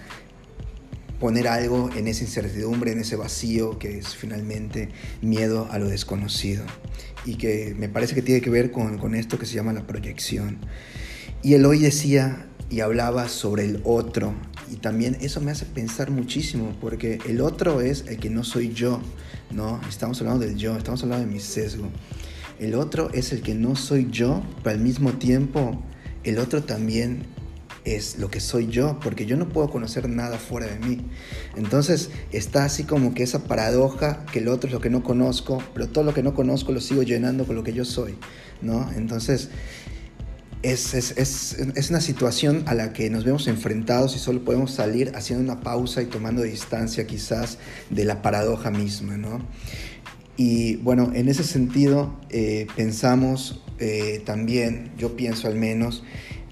poner 1.21 1.49
algo 1.49 1.91
en 1.97 2.09
esa 2.09 2.25
incertidumbre, 2.25 2.93
en 2.93 3.01
ese 3.01 3.17
vacío 3.17 3.79
que 3.79 3.99
es 3.99 4.15
finalmente 4.15 4.91
miedo 5.23 5.69
a 5.71 5.79
lo 5.79 5.89
desconocido 5.89 6.65
y 7.25 7.37
que 7.37 7.75
me 7.79 7.89
parece 7.89 8.15
que 8.15 8.23
tiene 8.23 8.41
que 8.41 8.51
ver 8.51 8.71
con, 8.71 8.99
con 8.99 9.15
esto 9.15 9.39
que 9.39 9.47
se 9.47 9.55
llama 9.55 9.73
la 9.73 9.87
proyección. 9.87 10.59
Y 11.43 11.55
él 11.55 11.65
hoy 11.65 11.79
decía 11.79 12.47
y 12.71 12.81
hablaba 12.81 13.29
sobre 13.29 13.65
el 13.65 13.81
otro 13.85 14.35
y 14.71 14.77
también 14.77 15.17
eso 15.21 15.41
me 15.41 15.53
hace 15.53 15.65
pensar 15.65 16.11
muchísimo 16.11 16.75
porque 16.81 17.21
el 17.27 17.41
otro 17.41 17.81
es 17.81 18.05
el 18.09 18.19
que 18.19 18.31
no 18.31 18.43
soy 18.43 18.73
yo, 18.73 19.01
¿no? 19.51 19.81
Estamos 19.89 20.21
hablando 20.21 20.45
del 20.45 20.57
yo, 20.57 20.77
estamos 20.77 21.03
hablando 21.03 21.27
de 21.27 21.33
mi 21.33 21.41
sesgo. 21.41 21.89
El 22.59 22.75
otro 22.75 23.11
es 23.13 23.33
el 23.33 23.43
que 23.43 23.55
no 23.55 23.77
soy 23.77 24.09
yo, 24.11 24.43
pero 24.63 24.75
al 24.75 24.83
mismo 24.83 25.13
tiempo 25.13 25.81
el 26.25 26.39
otro 26.39 26.65
también 26.65 27.27
es 27.85 28.19
lo 28.19 28.29
que 28.29 28.41
soy 28.41 28.67
yo, 28.67 28.99
porque 29.01 29.27
yo 29.27 29.37
no 29.37 29.49
puedo 29.49 29.71
conocer 29.71 30.09
nada 30.09 30.39
fuera 30.39 30.67
de 30.67 30.79
mí. 30.81 31.03
Entonces 31.55 32.11
está 32.33 32.65
así 32.65 32.83
como 32.83 33.15
que 33.15 33.23
esa 33.23 33.45
paradoja 33.45 34.27
que 34.33 34.41
el 34.41 34.49
otro 34.49 34.67
es 34.69 34.75
lo 34.75 34.81
que 34.81 34.91
no 34.91 35.05
conozco, 35.05 35.63
pero 35.73 35.89
todo 35.89 36.03
lo 36.03 36.13
que 36.13 36.25
no 36.25 36.35
conozco 36.35 36.73
lo 36.73 36.81
sigo 36.81 37.05
llenando 37.05 37.47
con 37.47 37.55
lo 37.55 37.63
que 37.63 37.73
yo 37.73 37.85
soy, 37.85 38.17
¿no? 38.61 38.91
Entonces 38.97 39.51
es, 40.73 40.95
es, 40.95 41.57
es, 41.59 41.91
una 41.91 42.01
situación 42.01 42.65
a 42.67 42.75
la 42.75 42.93
que 42.93 43.09
nos 43.09 43.25
vemos 43.25 43.47
enfrentados 43.47 44.17
y 44.17 44.19
solo 44.19 44.45
podemos 44.45 44.73
salir 44.73 45.13
haciendo 45.15 45.45
una 45.45 45.61
pausa 45.63 46.03
y 46.03 46.07
tomando 46.07 46.43
distancia 46.43 47.07
quizás 47.07 47.59
de 47.91 48.05
la 48.05 48.21
paradoja 48.21 48.71
misma, 48.71 49.17
¿no? 49.17 49.47
Y 50.37 50.77
bueno, 50.77 51.13
en 51.15 51.29
ese 51.29 51.45
sentido 51.45 52.19
eh, 52.31 52.67
pensamos 52.75 53.63
eh, 53.79 54.23
también, 54.27 54.91
yo 54.99 55.17
pienso 55.17 55.47
al 55.47 55.55
menos, 55.55 56.03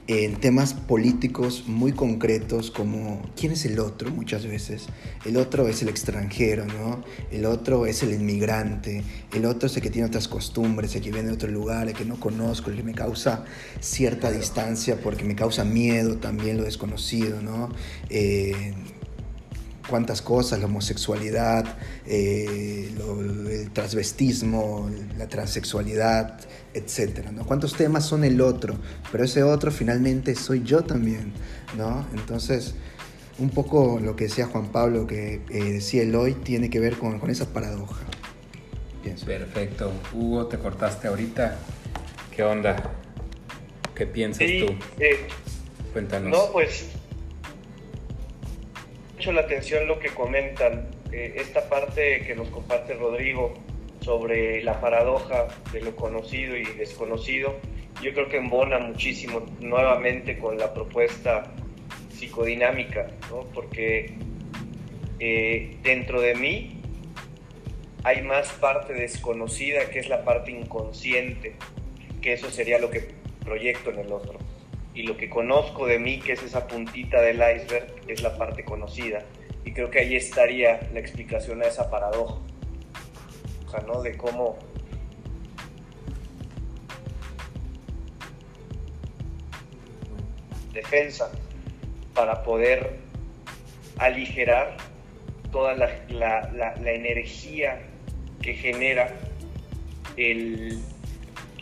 en 0.06 0.36
temas 0.36 0.74
políticos 0.74 1.64
muy 1.66 1.92
concretos 1.92 2.70
como 2.70 3.22
quién 3.36 3.52
es 3.52 3.64
el 3.64 3.78
otro 3.78 4.10
muchas 4.10 4.46
veces. 4.46 4.86
El 5.24 5.38
otro 5.38 5.66
es 5.66 5.80
el 5.80 5.88
extranjero, 5.88 6.66
¿no? 6.66 7.02
El 7.30 7.46
otro 7.46 7.86
es 7.86 8.02
el 8.02 8.12
inmigrante, 8.12 9.02
el 9.32 9.46
otro 9.46 9.66
es 9.66 9.76
el 9.76 9.82
que 9.82 9.90
tiene 9.90 10.06
otras 10.06 10.28
costumbres, 10.28 10.94
el 10.94 11.02
que 11.02 11.10
viene 11.10 11.28
de 11.28 11.34
otro 11.34 11.50
lugar, 11.50 11.88
el 11.88 11.94
que 11.94 12.04
no 12.04 12.20
conozco, 12.20 12.70
el 12.70 12.76
que 12.76 12.82
me 12.82 12.92
causa 12.92 13.44
cierta 13.80 14.30
distancia 14.30 15.00
porque 15.02 15.24
me 15.24 15.34
causa 15.34 15.64
miedo 15.64 16.18
también 16.18 16.58
lo 16.58 16.64
desconocido, 16.64 17.40
¿no? 17.40 17.70
Eh, 18.10 18.74
cuántas 19.88 20.22
cosas, 20.22 20.60
la 20.60 20.66
homosexualidad, 20.66 21.76
eh, 22.06 22.92
lo- 22.96 23.20
el 23.20 23.70
transvestismo, 23.72 24.90
la 25.18 25.28
transexualidad, 25.28 26.38
etcétera, 26.72 27.32
¿no? 27.32 27.44
Cuántos 27.46 27.74
temas 27.76 28.04
son 28.06 28.24
el 28.24 28.40
otro, 28.40 28.74
pero 29.12 29.24
ese 29.24 29.42
otro 29.42 29.70
finalmente 29.70 30.34
soy 30.34 30.62
yo 30.64 30.82
también, 30.84 31.32
¿no? 31.76 32.06
Entonces, 32.14 32.74
un 33.38 33.50
poco 33.50 33.98
lo 34.00 34.16
que 34.16 34.24
decía 34.24 34.46
Juan 34.46 34.68
Pablo, 34.68 35.06
que 35.06 35.40
eh, 35.50 35.72
decía 35.72 36.02
Eloy, 36.02 36.34
tiene 36.34 36.70
que 36.70 36.80
ver 36.80 36.96
con, 36.96 37.18
con 37.18 37.30
esa 37.30 37.52
paradoja. 37.52 38.04
Pienso. 39.02 39.26
Perfecto. 39.26 39.92
Hugo, 40.14 40.46
te 40.46 40.58
cortaste 40.58 41.08
ahorita. 41.08 41.58
¿Qué 42.34 42.42
onda? 42.42 42.90
¿Qué 43.94 44.06
piensas 44.06 44.46
Sí, 44.48 44.64
tú? 44.66 44.74
eh, 45.02 45.28
Cuéntanos. 45.92 46.30
no, 46.30 46.52
pues 46.52 46.86
mucho 49.24 49.32
la 49.32 49.46
atención 49.46 49.88
lo 49.88 49.98
que 49.98 50.10
comentan, 50.10 50.90
eh, 51.10 51.36
esta 51.36 51.66
parte 51.70 52.24
que 52.26 52.34
nos 52.34 52.50
comparte 52.50 52.92
Rodrigo 52.92 53.54
sobre 54.00 54.62
la 54.62 54.82
paradoja 54.82 55.48
de 55.72 55.80
lo 55.80 55.96
conocido 55.96 56.54
y 56.58 56.64
desconocido, 56.64 57.54
yo 58.02 58.12
creo 58.12 58.28
que 58.28 58.36
embona 58.36 58.78
muchísimo 58.78 59.46
nuevamente 59.60 60.36
con 60.36 60.58
la 60.58 60.74
propuesta 60.74 61.54
psicodinámica, 62.10 63.12
¿no? 63.30 63.46
porque 63.54 64.12
eh, 65.20 65.78
dentro 65.82 66.20
de 66.20 66.34
mí 66.34 66.82
hay 68.02 68.20
más 68.20 68.48
parte 68.52 68.92
desconocida 68.92 69.88
que 69.88 70.00
es 70.00 70.10
la 70.10 70.22
parte 70.22 70.50
inconsciente, 70.50 71.54
que 72.20 72.34
eso 72.34 72.50
sería 72.50 72.78
lo 72.78 72.90
que 72.90 73.08
proyecto 73.42 73.88
en 73.88 74.00
el 74.00 74.12
otro. 74.12 74.43
Y 74.94 75.02
lo 75.02 75.16
que 75.16 75.28
conozco 75.28 75.86
de 75.86 75.98
mí, 75.98 76.20
que 76.20 76.32
es 76.34 76.42
esa 76.42 76.66
puntita 76.68 77.20
del 77.20 77.36
iceberg, 77.36 77.86
es 78.06 78.22
la 78.22 78.36
parte 78.38 78.64
conocida. 78.64 79.24
Y 79.64 79.72
creo 79.72 79.90
que 79.90 79.98
ahí 80.00 80.14
estaría 80.14 80.88
la 80.92 81.00
explicación 81.00 81.62
a 81.62 81.66
esa 81.66 81.90
paradoja, 81.90 82.36
o 83.66 83.70
sea, 83.70 83.80
¿no? 83.80 84.02
De 84.02 84.16
cómo 84.16 84.56
defensa 90.72 91.30
para 92.14 92.42
poder 92.42 92.96
aligerar 93.98 94.76
toda 95.52 95.74
la, 95.74 95.88
la- 96.08 96.50
la- 96.52 96.74
la 96.76 96.90
energía 96.92 97.80
que 98.42 98.54
genera 98.54 99.14
el, 100.16 100.80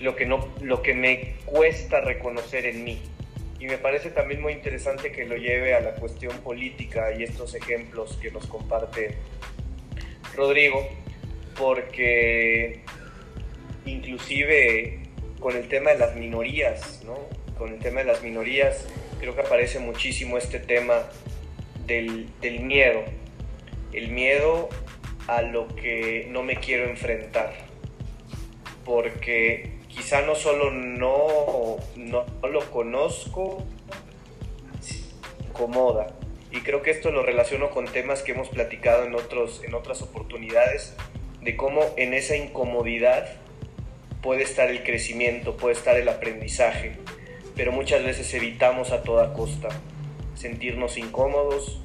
lo, 0.01 0.17
que 0.17 0.27
no, 0.27 0.49
lo 0.63 0.83
que 0.83 0.95
me 0.95 1.35
cuesta 1.45 2.01
reconocer 2.01 2.67
en 2.67 2.85
mí. 2.85 2.99
Y 3.63 3.67
me 3.67 3.79
parece 3.79 4.11
también 4.11 4.43
muy 4.43 4.55
interesante 4.55 5.13
que 5.13 5.25
lo 5.25 5.37
lleve 5.37 5.73
a 5.73 5.81
la 5.81 5.95
cuestión 5.95 6.37
política 6.39 7.15
y 7.17 7.23
estos 7.23 7.55
ejemplos 7.55 8.19
que 8.21 8.33
nos 8.33 8.45
comparte 8.47 9.15
Rodrigo, 10.35 10.85
porque 11.57 12.81
inclusive 13.87 15.05
con 15.39 15.57
el 15.57 15.69
tema 15.69 15.93
de 15.93 15.99
las 15.99 16.17
minorías, 16.17 17.05
¿no? 17.07 17.17
Con 17.57 17.73
el 17.73 17.79
tema 17.79 18.01
de 18.01 18.07
las 18.07 18.25
minorías, 18.25 18.85
creo 19.21 19.37
que 19.37 19.43
aparece 19.43 19.79
muchísimo 19.79 20.39
este 20.39 20.59
tema 20.59 21.09
del, 21.87 22.31
del 22.41 22.65
miedo. 22.65 23.05
El 23.93 24.09
miedo 24.09 24.71
a 25.29 25.41
lo 25.43 25.69
que 25.77 26.27
no 26.31 26.43
me 26.43 26.57
quiero 26.57 26.91
enfrentar. 26.91 27.55
Porque 28.85 29.71
quizá 29.95 30.23
no 30.23 30.35
solo 30.35 30.71
no, 30.71 31.77
no, 31.97 32.25
lo 32.49 32.71
conozco, 32.71 33.65
incomoda. 35.47 36.09
Y 36.51 36.61
creo 36.61 36.83
que 36.83 36.91
esto 36.91 37.11
lo 37.11 37.23
relaciono 37.23 37.71
con 37.71 37.87
temas 37.87 38.23
que 38.23 38.33
hemos 38.33 38.49
platicado 38.49 39.05
en, 39.05 39.15
otros, 39.15 39.63
en 39.65 39.75
otras 39.75 40.03
oportunidades, 40.03 40.95
de 41.41 41.57
cómo 41.57 41.83
en 41.97 42.15
esa 42.15 42.37
incomodidad 42.37 43.29
puede 44.23 44.43
estar 44.43 44.71
el 44.71 44.83
crecimiento, 44.83 45.57
puede 45.57 45.75
estar 45.75 45.97
el 45.97 46.09
aprendizaje, 46.09 46.97
pero 47.57 47.73
muchas 47.73 48.05
veces 48.05 48.33
evitamos 48.35 48.93
a 48.93 49.03
toda 49.03 49.33
costa 49.35 49.69
sentirnos 50.35 50.97
incómodos 50.97 51.81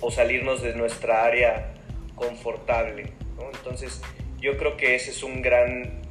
o 0.00 0.10
salirnos 0.10 0.62
de 0.62 0.74
nuestra 0.74 1.24
área 1.24 1.74
confortable. 2.14 3.12
Entonces 3.54 4.02
yo 4.40 4.56
creo 4.56 4.76
que 4.76 4.94
ese 4.94 5.10
es 5.10 5.22
un 5.22 5.42
gran, 5.42 6.02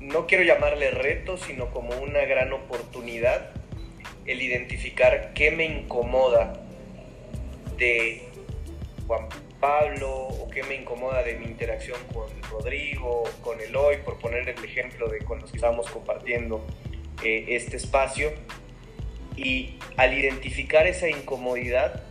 no 0.00 0.26
quiero 0.26 0.44
llamarle 0.44 0.90
reto, 0.90 1.36
sino 1.36 1.70
como 1.70 1.94
una 2.00 2.20
gran 2.24 2.52
oportunidad 2.52 3.50
el 4.26 4.42
identificar 4.42 5.32
qué 5.34 5.50
me 5.50 5.64
incomoda 5.64 6.52
de 7.76 8.22
Juan 9.06 9.28
Pablo 9.60 10.10
o 10.10 10.48
qué 10.48 10.62
me 10.62 10.74
incomoda 10.74 11.22
de 11.22 11.34
mi 11.34 11.46
interacción 11.46 11.98
con 12.12 12.28
Rodrigo, 12.50 13.24
con 13.42 13.60
Eloy, 13.60 13.98
por 13.98 14.18
poner 14.18 14.48
el 14.48 14.64
ejemplo 14.64 15.08
de 15.08 15.18
con 15.18 15.40
los 15.40 15.50
que 15.50 15.56
estamos 15.56 15.90
compartiendo 15.90 16.64
eh, 17.22 17.46
este 17.48 17.76
espacio. 17.76 18.32
Y 19.36 19.78
al 19.96 20.16
identificar 20.16 20.86
esa 20.86 21.08
incomodidad, 21.08 22.02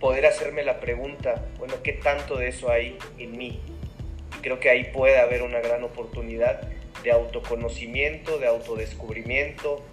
poder 0.00 0.26
hacerme 0.26 0.62
la 0.62 0.80
pregunta, 0.80 1.46
bueno, 1.58 1.74
¿qué 1.82 1.92
tanto 1.92 2.36
de 2.36 2.48
eso 2.48 2.70
hay 2.70 2.98
en 3.18 3.36
mí? 3.36 3.60
Creo 4.42 4.60
que 4.60 4.70
ahí 4.70 4.90
puede 4.92 5.18
haber 5.18 5.42
una 5.42 5.60
gran 5.60 5.82
oportunidad 5.84 6.68
de 7.02 7.12
autoconocimiento, 7.12 8.38
de 8.38 8.46
autodescubrimiento, 8.46 9.84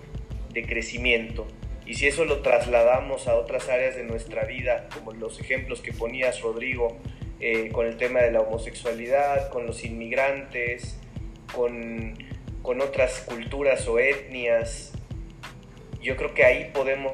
de 0.52 0.66
crecimiento. 0.66 1.48
Y 1.86 1.96
si 1.96 2.08
eso 2.08 2.26
lo 2.26 2.42
trasladamos 2.42 3.28
a 3.28 3.36
otras 3.36 3.70
áreas 3.70 3.96
de 3.96 4.04
nuestra 4.04 4.44
vida, 4.44 4.88
como 4.94 5.14
los 5.14 5.40
ejemplos 5.40 5.82
que 5.82 5.92
ponías, 5.92 6.42
Rodrigo, 6.42 6.98
eh, 7.40 7.70
con 7.72 7.88
el 7.88 7.98
tema 7.98 8.20
de 8.20 8.32
la 8.32 8.42
homosexualidad, 8.42 9.50
con 9.50 9.66
los 9.66 9.84
inmigrantes, 9.84 11.00
con, 11.54 12.16
con 12.62 12.82
otras 12.82 13.22
culturas 13.22 13.88
o 13.88 13.98
etnias, 13.98 14.94
yo 16.02 16.16
creo 16.16 16.34
que 16.34 16.46
ahí 16.46 16.70
podemos 16.74 17.14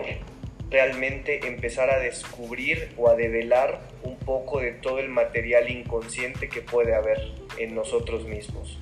realmente 0.76 1.48
empezar 1.48 1.90
a 1.90 2.00
descubrir 2.00 2.90
o 2.98 3.10
a 3.10 3.16
develar 3.16 3.80
un 4.04 4.18
poco 4.18 4.60
de 4.60 4.74
todo 4.74 5.00
el 5.00 5.08
material 5.08 5.70
inconsciente 5.70 6.50
que 6.50 6.60
puede 6.60 6.94
haber 6.94 7.32
en 7.58 7.74
nosotros 7.74 8.26
mismos. 8.26 8.78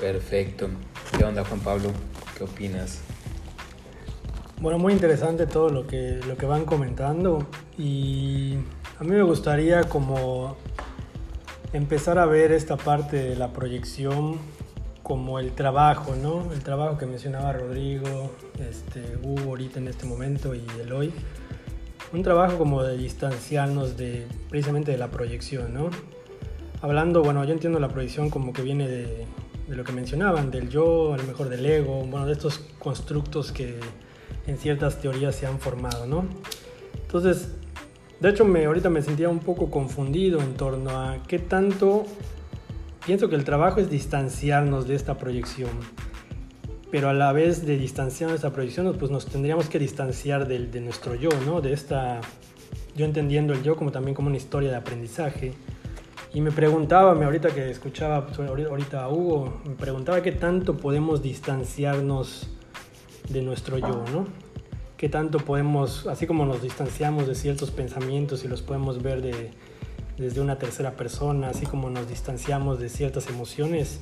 Perfecto. 0.00 0.68
¿Qué 1.16 1.24
onda 1.24 1.44
Juan 1.44 1.60
Pablo? 1.60 1.92
¿Qué 2.36 2.42
opinas? 2.42 3.02
Bueno, 4.60 4.80
muy 4.80 4.94
interesante 4.94 5.46
todo 5.46 5.68
lo 5.68 5.86
que, 5.86 6.18
lo 6.26 6.36
que 6.36 6.46
van 6.46 6.64
comentando 6.64 7.46
y 7.78 8.56
a 8.98 9.04
mí 9.04 9.10
me 9.10 9.22
gustaría 9.22 9.84
como 9.84 10.56
empezar 11.72 12.18
a 12.18 12.26
ver 12.26 12.50
esta 12.50 12.76
parte 12.76 13.16
de 13.16 13.36
la 13.36 13.52
proyección 13.52 14.40
como 15.06 15.38
el 15.38 15.52
trabajo, 15.52 16.16
¿no? 16.20 16.52
El 16.52 16.64
trabajo 16.64 16.98
que 16.98 17.06
mencionaba 17.06 17.52
Rodrigo, 17.52 18.32
este, 18.58 19.16
Hugo 19.22 19.50
ahorita 19.50 19.78
en 19.78 19.86
este 19.86 20.04
momento 20.04 20.52
y 20.52 20.64
Eloy. 20.80 21.12
Un 22.12 22.24
trabajo 22.24 22.58
como 22.58 22.82
de 22.82 22.96
distanciarnos 22.96 23.96
de 23.96 24.26
precisamente 24.50 24.90
de 24.90 24.98
la 24.98 25.06
proyección, 25.06 25.72
¿no? 25.72 25.90
Hablando, 26.82 27.22
bueno, 27.22 27.44
yo 27.44 27.52
entiendo 27.52 27.78
la 27.78 27.86
proyección 27.86 28.30
como 28.30 28.52
que 28.52 28.62
viene 28.62 28.88
de, 28.88 29.26
de 29.68 29.76
lo 29.76 29.84
que 29.84 29.92
mencionaban, 29.92 30.50
del 30.50 30.70
yo, 30.70 31.14
a 31.14 31.18
lo 31.18 31.22
mejor 31.22 31.50
del 31.50 31.64
ego, 31.64 32.04
bueno, 32.04 32.26
de 32.26 32.32
estos 32.32 32.58
constructos 32.80 33.52
que 33.52 33.78
en 34.48 34.58
ciertas 34.58 35.00
teorías 35.00 35.36
se 35.36 35.46
han 35.46 35.60
formado, 35.60 36.06
¿no? 36.06 36.24
Entonces, 37.00 37.52
de 38.18 38.30
hecho, 38.30 38.44
me, 38.44 38.64
ahorita 38.64 38.90
me 38.90 39.02
sentía 39.02 39.28
un 39.28 39.38
poco 39.38 39.70
confundido 39.70 40.40
en 40.40 40.54
torno 40.54 40.90
a 40.90 41.22
qué 41.28 41.38
tanto 41.38 42.06
Pienso 43.06 43.28
que 43.28 43.36
el 43.36 43.44
trabajo 43.44 43.78
es 43.78 43.88
distanciarnos 43.88 44.88
de 44.88 44.96
esta 44.96 45.16
proyección, 45.16 45.70
pero 46.90 47.08
a 47.08 47.12
la 47.12 47.32
vez 47.32 47.64
de 47.64 47.78
distanciarnos 47.78 48.32
de 48.40 48.48
esta 48.48 48.52
proyección, 48.52 48.92
pues 48.98 49.12
nos 49.12 49.26
tendríamos 49.26 49.68
que 49.68 49.78
distanciar 49.78 50.48
de, 50.48 50.66
de 50.66 50.80
nuestro 50.80 51.14
yo, 51.14 51.28
¿no? 51.46 51.60
De 51.60 51.72
esta, 51.72 52.20
yo 52.96 53.04
entendiendo 53.04 53.52
el 53.52 53.62
yo 53.62 53.76
como 53.76 53.92
también 53.92 54.16
como 54.16 54.26
una 54.26 54.36
historia 54.36 54.70
de 54.70 54.76
aprendizaje. 54.76 55.52
Y 56.34 56.40
me 56.40 56.50
preguntaba, 56.50 57.14
me 57.14 57.26
ahorita 57.26 57.50
que 57.50 57.70
escuchaba 57.70 58.26
ahorita 58.36 59.04
a 59.04 59.08
Hugo, 59.08 59.60
me 59.64 59.76
preguntaba 59.76 60.20
qué 60.20 60.32
tanto 60.32 60.76
podemos 60.76 61.22
distanciarnos 61.22 62.48
de 63.28 63.40
nuestro 63.40 63.78
yo, 63.78 64.04
¿no? 64.12 64.26
Qué 64.96 65.08
tanto 65.08 65.38
podemos, 65.38 66.08
así 66.08 66.26
como 66.26 66.44
nos 66.44 66.60
distanciamos 66.60 67.28
de 67.28 67.36
ciertos 67.36 67.70
pensamientos 67.70 68.44
y 68.44 68.48
los 68.48 68.62
podemos 68.62 69.00
ver 69.00 69.22
de, 69.22 69.52
desde 70.18 70.40
una 70.40 70.58
tercera 70.58 70.92
persona, 70.92 71.48
así 71.48 71.66
como 71.66 71.90
nos 71.90 72.08
distanciamos 72.08 72.78
de 72.78 72.88
ciertas 72.88 73.28
emociones. 73.28 74.00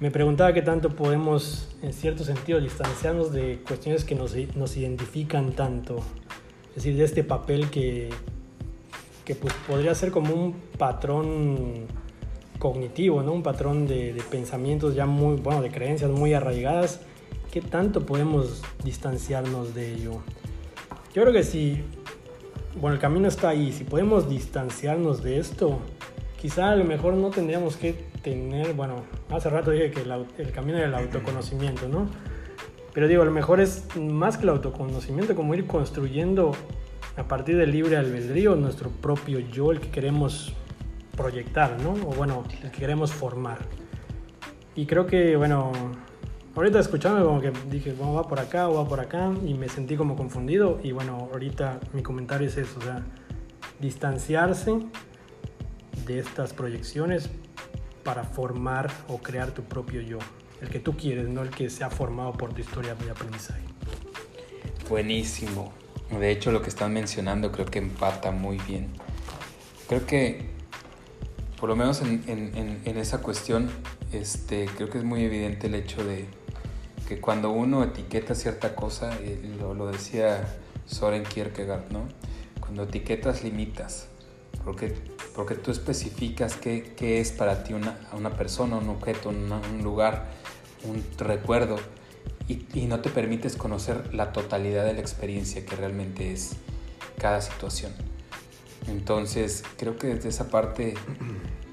Me 0.00 0.10
preguntaba 0.10 0.52
qué 0.52 0.62
tanto 0.62 0.90
podemos, 0.90 1.68
en 1.82 1.92
cierto 1.92 2.24
sentido, 2.24 2.60
distanciarnos 2.60 3.32
de 3.32 3.60
cuestiones 3.66 4.04
que 4.04 4.14
nos, 4.14 4.34
identifican 4.34 5.52
tanto. 5.52 5.98
Es 6.70 6.76
decir, 6.76 6.96
de 6.96 7.04
este 7.04 7.22
papel 7.22 7.68
que, 7.70 8.08
que 9.24 9.34
pues, 9.34 9.52
podría 9.68 9.94
ser 9.94 10.10
como 10.10 10.34
un 10.34 10.54
patrón 10.78 11.86
cognitivo, 12.58 13.22
¿no? 13.22 13.32
un 13.32 13.42
patrón 13.42 13.86
de, 13.86 14.12
de, 14.12 14.22
pensamientos 14.22 14.94
ya 14.94 15.06
muy, 15.06 15.36
bueno, 15.36 15.62
de 15.62 15.70
creencias 15.70 16.10
muy 16.10 16.32
arraigadas. 16.32 17.00
¿Qué 17.50 17.60
tanto 17.60 18.06
podemos 18.06 18.62
distanciarnos 18.84 19.74
de 19.74 19.94
ello? 19.94 20.22
Yo 21.12 21.22
creo 21.22 21.32
que 21.32 21.42
si 21.42 21.82
bueno, 22.76 22.94
el 22.94 23.00
camino 23.00 23.28
está 23.28 23.50
ahí. 23.50 23.72
Si 23.72 23.84
podemos 23.84 24.28
distanciarnos 24.28 25.22
de 25.22 25.38
esto, 25.38 25.80
quizá 26.40 26.70
a 26.70 26.76
lo 26.76 26.84
mejor 26.84 27.14
no 27.14 27.30
tendríamos 27.30 27.76
que 27.76 27.92
tener, 28.22 28.74
bueno, 28.74 29.04
hace 29.30 29.50
rato 29.50 29.70
dije 29.70 29.90
que 29.90 30.02
el, 30.02 30.52
camino 30.52 30.78
era 30.78 30.86
el 30.86 30.94
autoconocimiento, 30.94 31.88
¿no? 31.88 32.08
Pero 32.92 33.08
digo, 33.08 33.22
a 33.22 33.24
lo 33.24 33.30
mejor 33.30 33.60
es 33.60 33.84
más 33.96 34.36
que 34.36 34.44
el 34.44 34.50
autoconocimiento, 34.50 35.34
como 35.34 35.54
ir 35.54 35.66
construyendo 35.66 36.52
a 37.16 37.24
partir 37.24 37.56
del 37.56 37.70
libre 37.70 37.96
albedrío 37.96 38.56
nuestro 38.56 38.90
propio 38.90 39.40
yo, 39.40 39.72
el 39.72 39.80
que 39.80 39.90
queremos 39.90 40.52
proyectar, 41.16 41.80
¿no? 41.80 41.92
O 41.92 42.14
bueno, 42.14 42.44
el 42.62 42.70
que 42.70 42.78
queremos 42.78 43.12
formar. 43.12 43.58
Y 44.74 44.86
creo 44.86 45.06
que, 45.06 45.36
bueno, 45.36 45.72
ahorita 46.60 46.78
escuchando 46.78 47.24
como 47.24 47.40
que 47.40 47.52
dije, 47.70 47.94
bueno, 47.94 48.12
va 48.12 48.28
por 48.28 48.38
acá 48.38 48.68
o 48.68 48.74
va 48.74 48.86
por 48.86 49.00
acá 49.00 49.32
y 49.46 49.54
me 49.54 49.66
sentí 49.70 49.96
como 49.96 50.14
confundido 50.14 50.78
y 50.82 50.92
bueno, 50.92 51.30
ahorita 51.32 51.80
mi 51.94 52.02
comentario 52.02 52.48
es 52.48 52.58
eso, 52.58 52.78
o 52.78 52.82
sea, 52.82 53.02
distanciarse 53.78 54.78
de 56.06 56.18
estas 56.18 56.52
proyecciones 56.52 57.30
para 58.04 58.24
formar 58.24 58.90
o 59.08 59.16
crear 59.18 59.52
tu 59.52 59.62
propio 59.62 60.02
yo, 60.02 60.18
el 60.60 60.68
que 60.68 60.80
tú 60.80 60.98
quieres, 60.98 61.30
no 61.30 61.40
el 61.40 61.48
que 61.48 61.70
se 61.70 61.82
ha 61.82 61.88
formado 61.88 62.34
por 62.34 62.52
tu 62.52 62.60
historia 62.60 62.94
de 62.94 63.10
aprendizaje. 63.10 63.62
Buenísimo. 64.90 65.72
De 66.10 66.30
hecho, 66.30 66.52
lo 66.52 66.60
que 66.60 66.68
están 66.68 66.92
mencionando 66.92 67.52
creo 67.52 67.64
que 67.64 67.78
empata 67.78 68.32
muy 68.32 68.58
bien. 68.68 68.88
Creo 69.88 70.04
que, 70.04 70.50
por 71.58 71.70
lo 71.70 71.76
menos 71.76 72.02
en, 72.02 72.22
en, 72.26 72.82
en 72.84 72.98
esa 72.98 73.22
cuestión, 73.22 73.70
este, 74.12 74.66
creo 74.76 74.90
que 74.90 74.98
es 74.98 75.04
muy 75.04 75.24
evidente 75.24 75.68
el 75.68 75.74
hecho 75.74 76.04
de, 76.04 76.26
que 77.10 77.20
cuando 77.20 77.50
uno 77.50 77.82
etiqueta 77.82 78.36
cierta 78.36 78.76
cosa, 78.76 79.18
eh, 79.20 79.36
lo, 79.58 79.90
decía 79.90 80.46
Soren 80.86 81.24
Kierkegaard, 81.24 81.90
¿no? 81.90 82.06
Cuando 82.60 82.84
etiquetas, 82.84 83.42
limitas, 83.42 84.06
porque, 84.64 84.94
porque 85.34 85.56
tú 85.56 85.72
especificas 85.72 86.54
qué, 86.54 86.94
qué 86.96 87.18
es 87.18 87.32
para 87.32 87.64
ti 87.64 87.72
una, 87.72 87.98
una 88.12 88.30
persona, 88.36 88.76
un 88.76 88.88
objeto, 88.90 89.30
un 89.30 89.82
lugar, 89.82 90.28
un 90.84 91.04
recuerdo, 91.18 91.80
y, 92.46 92.64
y, 92.74 92.86
no 92.86 93.00
te 93.00 93.10
permites 93.10 93.56
conocer 93.56 94.14
la 94.14 94.30
totalidad 94.30 94.84
de 94.84 94.92
la 94.92 95.00
experiencia 95.00 95.66
que 95.66 95.74
realmente 95.74 96.32
es 96.32 96.52
cada 97.18 97.40
situación. 97.40 97.90
Entonces, 98.86 99.64
creo 99.78 99.96
que 99.96 100.06
desde 100.06 100.28
esa 100.28 100.48
parte 100.48 100.94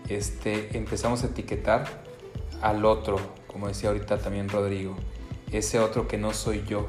este, 0.09 0.75
empezamos 0.75 1.23
a 1.23 1.27
etiquetar 1.27 1.85
al 2.63 2.85
otro, 2.85 3.17
como 3.45 3.67
decía 3.67 3.89
ahorita 3.89 4.17
también 4.17 4.49
Rodrigo 4.49 4.97
ese 5.51 5.79
otro 5.79 6.07
que 6.07 6.17
no 6.17 6.33
soy 6.33 6.63
yo, 6.67 6.87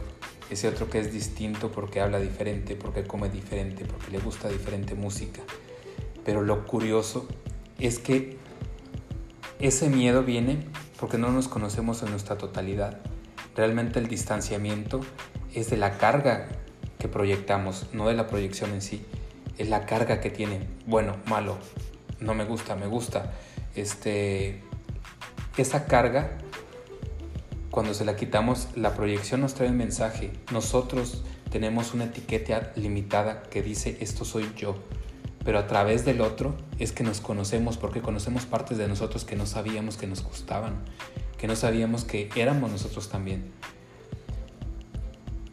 ese 0.51 0.69
otro 0.69 0.89
que 0.89 0.99
es 0.99 1.13
distinto 1.13 1.71
porque 1.71 2.01
habla 2.01 2.19
diferente, 2.19 2.75
porque 2.77 3.05
come 3.05 3.29
diferente, 3.29 3.85
porque 3.85 4.11
le 4.11 4.19
gusta 4.19 4.49
diferente 4.49 4.95
música, 4.95 5.43
Pero 6.25 6.43
lo 6.43 6.67
curioso 6.67 7.27
es 7.79 7.99
que 7.99 8.37
ese 9.61 9.89
miedo 9.89 10.23
viene 10.23 10.59
porque 10.99 11.19
no 11.19 11.31
nos 11.31 11.49
conocemos 11.49 12.03
en 12.03 12.11
nuestra 12.11 12.37
totalidad. 12.37 12.99
Realmente 13.57 13.99
el 13.99 14.09
distanciamiento 14.09 15.01
es 15.55 15.71
de 15.71 15.77
la 15.77 15.97
carga 15.99 16.49
que 16.99 17.09
proyectamos, 17.09 17.87
no 17.93 18.09
de 18.09 18.15
la 18.15 18.27
proyección 18.27 18.73
en 18.73 18.83
sí. 18.83 19.05
Es 19.57 19.69
la 19.69 19.87
carga 19.87 20.21
que 20.21 20.31
tiene, 20.31 20.61
bueno, 20.87 21.17
malo, 21.27 21.59
no 22.21 22.35
me 22.35 22.45
gusta, 22.45 22.77
me 22.77 22.87
gusta. 22.87 23.33
Este, 23.75 24.63
esa 25.57 25.87
carga, 25.87 26.39
cuando 27.71 27.95
se 27.95 28.05
la 28.05 28.17
quitamos, 28.17 28.69
la 28.75 28.95
proyección 28.95 29.41
nos 29.41 29.55
trae 29.55 29.69
un 29.69 29.77
mensaje. 29.77 30.31
Nosotros 30.53 31.23
tenemos 31.51 31.95
una 31.95 32.05
etiqueta 32.05 32.73
limitada 32.77 33.43
que 33.45 33.63
dice 33.63 33.97
esto 34.01 34.25
soy 34.25 34.51
yo 34.57 34.77
pero 35.49 35.59
a 35.59 35.67
través 35.67 36.05
del 36.05 36.21
otro 36.21 36.55
es 36.79 36.93
que 36.93 37.03
nos 37.03 37.23
conocemos 37.23 37.79
porque 37.79 38.03
conocemos 38.03 38.45
partes 38.45 38.77
de 38.77 38.87
nosotros 38.87 39.25
que 39.25 39.35
no 39.35 39.47
sabíamos 39.47 39.97
que 39.97 40.07
nos 40.07 40.23
gustaban, 40.23 40.75
que 41.39 41.47
no 41.47 41.57
sabíamos 41.57 42.05
que 42.05 42.29
éramos 42.37 42.71
nosotros 42.71 43.09
también. 43.09 43.51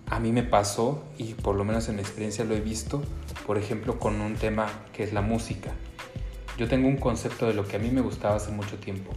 A 0.08 0.20
mí 0.20 0.34
me 0.34 0.44
pasó, 0.44 1.02
y 1.18 1.34
por 1.34 1.56
lo 1.56 1.64
menos 1.64 1.88
en 1.88 1.96
mi 1.96 2.02
experiencia 2.02 2.44
lo 2.44 2.56
he 2.56 2.60
visto, 2.60 3.04
por 3.48 3.58
ejemplo, 3.58 3.98
con 3.98 4.20
un 4.20 4.36
tema 4.36 4.68
que 4.92 5.06
es 5.06 5.14
la 5.14 5.22
música. 5.22 5.72
Yo 6.58 6.68
tengo 6.68 6.90
un 6.90 6.98
concepto 6.98 7.48
de 7.48 7.54
lo 7.54 7.66
que 7.66 7.78
a 7.78 7.80
mí 7.80 7.90
me 7.90 8.02
gustaba 8.02 8.36
hace 8.36 8.52
mucho 8.52 8.78
tiempo, 8.78 9.14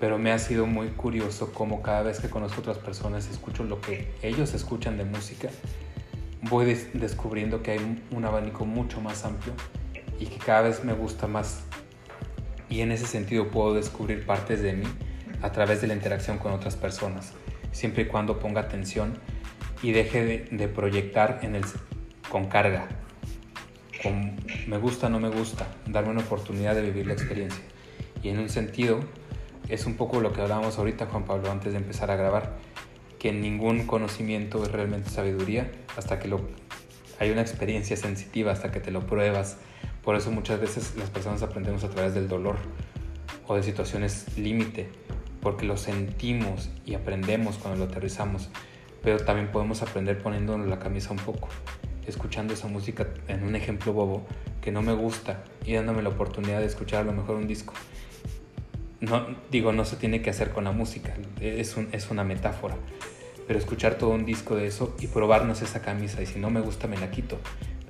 pero 0.00 0.18
me 0.18 0.32
ha 0.32 0.38
sido 0.38 0.66
muy 0.66 0.88
curioso 0.88 1.52
cómo 1.52 1.82
cada 1.82 2.02
vez 2.02 2.20
que 2.20 2.28
conozco 2.28 2.60
otras 2.60 2.78
personas 2.78 3.28
y 3.28 3.32
escucho 3.32 3.64
lo 3.64 3.80
que 3.80 4.12
ellos 4.22 4.54
escuchan 4.54 4.96
de 4.96 5.04
música, 5.04 5.48
voy 6.42 6.76
descubriendo 6.94 7.62
que 7.62 7.72
hay 7.72 8.02
un 8.10 8.24
abanico 8.24 8.64
mucho 8.64 9.00
más 9.00 9.24
amplio 9.24 9.54
y 10.18 10.26
que 10.26 10.38
cada 10.38 10.62
vez 10.62 10.84
me 10.84 10.92
gusta 10.92 11.26
más. 11.26 11.62
Y 12.68 12.80
en 12.80 12.92
ese 12.92 13.06
sentido 13.06 13.48
puedo 13.48 13.74
descubrir 13.74 14.24
partes 14.24 14.62
de 14.62 14.72
mí 14.72 14.86
a 15.42 15.50
través 15.52 15.80
de 15.80 15.88
la 15.88 15.94
interacción 15.94 16.38
con 16.38 16.52
otras 16.52 16.76
personas, 16.76 17.32
siempre 17.72 18.04
y 18.04 18.06
cuando 18.06 18.38
ponga 18.38 18.60
atención 18.60 19.18
y 19.82 19.92
deje 19.92 20.46
de, 20.50 20.68
proyectar 20.68 21.40
en 21.42 21.56
el, 21.56 21.64
con 22.28 22.46
carga, 22.46 22.88
con 24.02 24.36
me 24.66 24.78
gusta, 24.78 25.08
no 25.08 25.18
me 25.18 25.28
gusta, 25.28 25.66
darme 25.86 26.10
una 26.10 26.20
oportunidad 26.20 26.74
de 26.74 26.82
vivir 26.82 27.06
la 27.06 27.12
experiencia. 27.14 27.62
Y 28.22 28.28
en 28.28 28.38
un 28.38 28.48
sentido, 28.48 29.00
es 29.72 29.86
un 29.86 29.94
poco 29.94 30.20
lo 30.20 30.34
que 30.34 30.42
hablábamos 30.42 30.76
ahorita, 30.78 31.06
Juan 31.06 31.24
Pablo, 31.24 31.50
antes 31.50 31.72
de 31.72 31.78
empezar 31.78 32.10
a 32.10 32.16
grabar, 32.16 32.56
que 33.18 33.32
ningún 33.32 33.86
conocimiento 33.86 34.62
es 34.62 34.70
realmente 34.70 35.08
sabiduría 35.08 35.72
hasta 35.96 36.18
que 36.18 36.28
lo, 36.28 36.42
hay 37.18 37.30
una 37.30 37.40
experiencia 37.40 37.96
sensitiva, 37.96 38.52
hasta 38.52 38.70
que 38.70 38.80
te 38.80 38.90
lo 38.90 39.06
pruebas, 39.06 39.56
por 40.04 40.14
eso 40.14 40.30
muchas 40.30 40.60
veces 40.60 40.94
las 40.98 41.08
personas 41.08 41.42
aprendemos 41.42 41.84
a 41.84 41.88
través 41.88 42.12
del 42.12 42.28
dolor 42.28 42.56
o 43.46 43.56
de 43.56 43.62
situaciones 43.62 44.36
límite, 44.36 44.90
porque 45.40 45.64
lo 45.64 45.78
sentimos 45.78 46.68
y 46.84 46.92
aprendemos 46.92 47.56
cuando 47.56 47.82
lo 47.82 47.90
aterrizamos, 47.90 48.50
pero 49.02 49.24
también 49.24 49.50
podemos 49.50 49.80
aprender 49.80 50.22
poniéndonos 50.22 50.68
la 50.68 50.80
camisa 50.80 51.12
un 51.12 51.18
poco, 51.18 51.48
escuchando 52.06 52.52
esa 52.52 52.68
música 52.68 53.06
en 53.26 53.42
un 53.42 53.56
ejemplo 53.56 53.94
bobo 53.94 54.26
que 54.60 54.70
no 54.70 54.82
me 54.82 54.92
gusta 54.92 55.44
y 55.64 55.72
dándome 55.72 56.02
la 56.02 56.10
oportunidad 56.10 56.60
de 56.60 56.66
escuchar 56.66 57.00
a 57.00 57.04
lo 57.04 57.12
mejor 57.14 57.36
un 57.36 57.46
disco. 57.46 57.72
No, 59.02 59.26
digo, 59.50 59.72
no 59.72 59.84
se 59.84 59.96
tiene 59.96 60.22
que 60.22 60.30
hacer 60.30 60.50
con 60.50 60.64
la 60.64 60.72
música, 60.72 61.12
es, 61.40 61.76
es 61.92 62.10
una 62.10 62.24
metáfora, 62.24 62.76
pero 63.46 63.58
escuchar 63.58 63.96
todo 63.96 64.10
un 64.10 64.24
disco 64.24 64.56
de 64.56 64.66
eso 64.66 64.96
y 64.98 65.08
probarnos 65.08 65.60
esa 65.60 65.82
camisa 65.82 66.22
y 66.22 66.26
si 66.26 66.38
no 66.38 66.48
me 66.48 66.60
gusta 66.60 66.88
me 66.88 66.96
la 66.96 67.10
quito, 67.10 67.38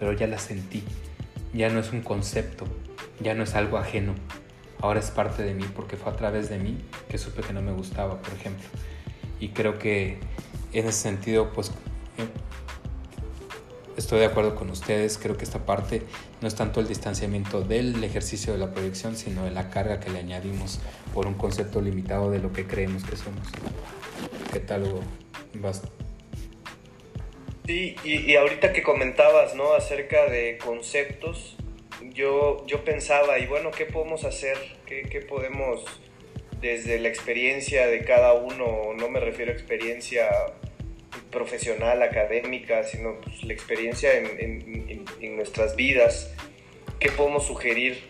pero 0.00 0.12
ya 0.12 0.26
la 0.26 0.38
sentí 0.38 0.82
ya 1.52 1.68
no 1.68 1.80
es 1.80 1.92
un 1.92 2.00
concepto, 2.00 2.64
ya 3.20 3.34
no 3.34 3.42
es 3.42 3.54
algo 3.54 3.76
ajeno, 3.76 4.14
ahora 4.80 5.00
es 5.00 5.10
parte 5.10 5.42
de 5.42 5.54
mí 5.54 5.64
porque 5.74 5.96
fue 5.96 6.12
a 6.12 6.16
través 6.16 6.48
de 6.48 6.58
mí 6.58 6.78
que 7.08 7.18
supe 7.18 7.42
que 7.42 7.52
no 7.52 7.62
me 7.62 7.72
gustaba, 7.72 8.20
por 8.20 8.32
ejemplo. 8.32 8.64
Y 9.38 9.48
creo 9.48 9.78
que 9.78 10.18
en 10.72 10.88
ese 10.88 10.92
sentido, 10.92 11.52
pues 11.52 11.68
eh, 12.18 12.26
estoy 13.96 14.20
de 14.20 14.26
acuerdo 14.26 14.54
con 14.54 14.70
ustedes, 14.70 15.18
creo 15.18 15.36
que 15.36 15.44
esta 15.44 15.64
parte 15.64 16.02
no 16.40 16.48
es 16.48 16.54
tanto 16.54 16.80
el 16.80 16.88
distanciamiento 16.88 17.60
del 17.62 18.02
ejercicio 18.02 18.52
de 18.52 18.58
la 18.58 18.72
proyección, 18.72 19.16
sino 19.16 19.44
de 19.44 19.50
la 19.50 19.70
carga 19.70 20.00
que 20.00 20.10
le 20.10 20.18
añadimos 20.18 20.80
por 21.14 21.26
un 21.26 21.34
concepto 21.34 21.80
limitado 21.80 22.30
de 22.30 22.38
lo 22.38 22.52
que 22.52 22.66
creemos 22.66 23.04
que 23.04 23.16
somos. 23.16 23.46
¿Qué 24.52 24.60
tal, 24.60 24.84
Hugo? 24.84 25.00
Vas 25.54 25.82
Sí, 27.66 27.94
y, 28.02 28.34
ahorita 28.34 28.72
que 28.72 28.82
comentabas, 28.82 29.54
¿no? 29.54 29.74
Acerca 29.74 30.26
de 30.28 30.58
conceptos, 30.58 31.56
yo, 32.12 32.66
yo 32.66 32.84
pensaba, 32.84 33.38
y 33.38 33.46
bueno, 33.46 33.70
¿qué 33.70 33.86
podemos 33.86 34.24
hacer? 34.24 34.58
¿Qué, 34.84 35.02
¿Qué, 35.02 35.20
podemos, 35.20 35.84
desde 36.60 36.98
la 36.98 37.08
experiencia 37.08 37.86
de 37.86 38.04
cada 38.04 38.32
uno, 38.32 38.94
no 38.96 39.08
me 39.08 39.20
refiero 39.20 39.52
a 39.52 39.54
experiencia 39.54 40.28
profesional, 41.30 42.02
académica, 42.02 42.82
sino 42.84 43.20
pues, 43.20 43.42
la 43.44 43.52
experiencia 43.52 44.14
en, 44.16 44.26
en, 44.40 45.04
en, 45.20 45.36
nuestras 45.36 45.76
vidas, 45.76 46.32
¿qué 46.98 47.10
podemos 47.10 47.46
sugerir? 47.46 48.02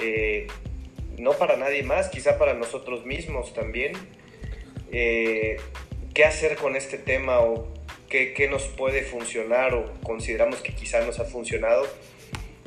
Eh, 0.00 0.46
no 1.18 1.32
para 1.32 1.56
nadie 1.56 1.82
más, 1.82 2.08
quizá 2.08 2.38
para 2.38 2.54
nosotros 2.54 3.04
mismos 3.04 3.52
también. 3.52 3.92
Eh, 4.92 5.58
¿Qué 6.14 6.24
hacer 6.24 6.56
con 6.56 6.76
este 6.76 6.98
tema 6.98 7.40
o 7.40 7.72
qué, 8.10 8.48
nos 8.50 8.64
puede 8.64 9.02
funcionar 9.02 9.72
o 9.74 9.92
consideramos 10.02 10.60
que 10.60 10.74
quizá 10.74 11.00
nos 11.06 11.20
ha 11.20 11.24
funcionado. 11.24 11.86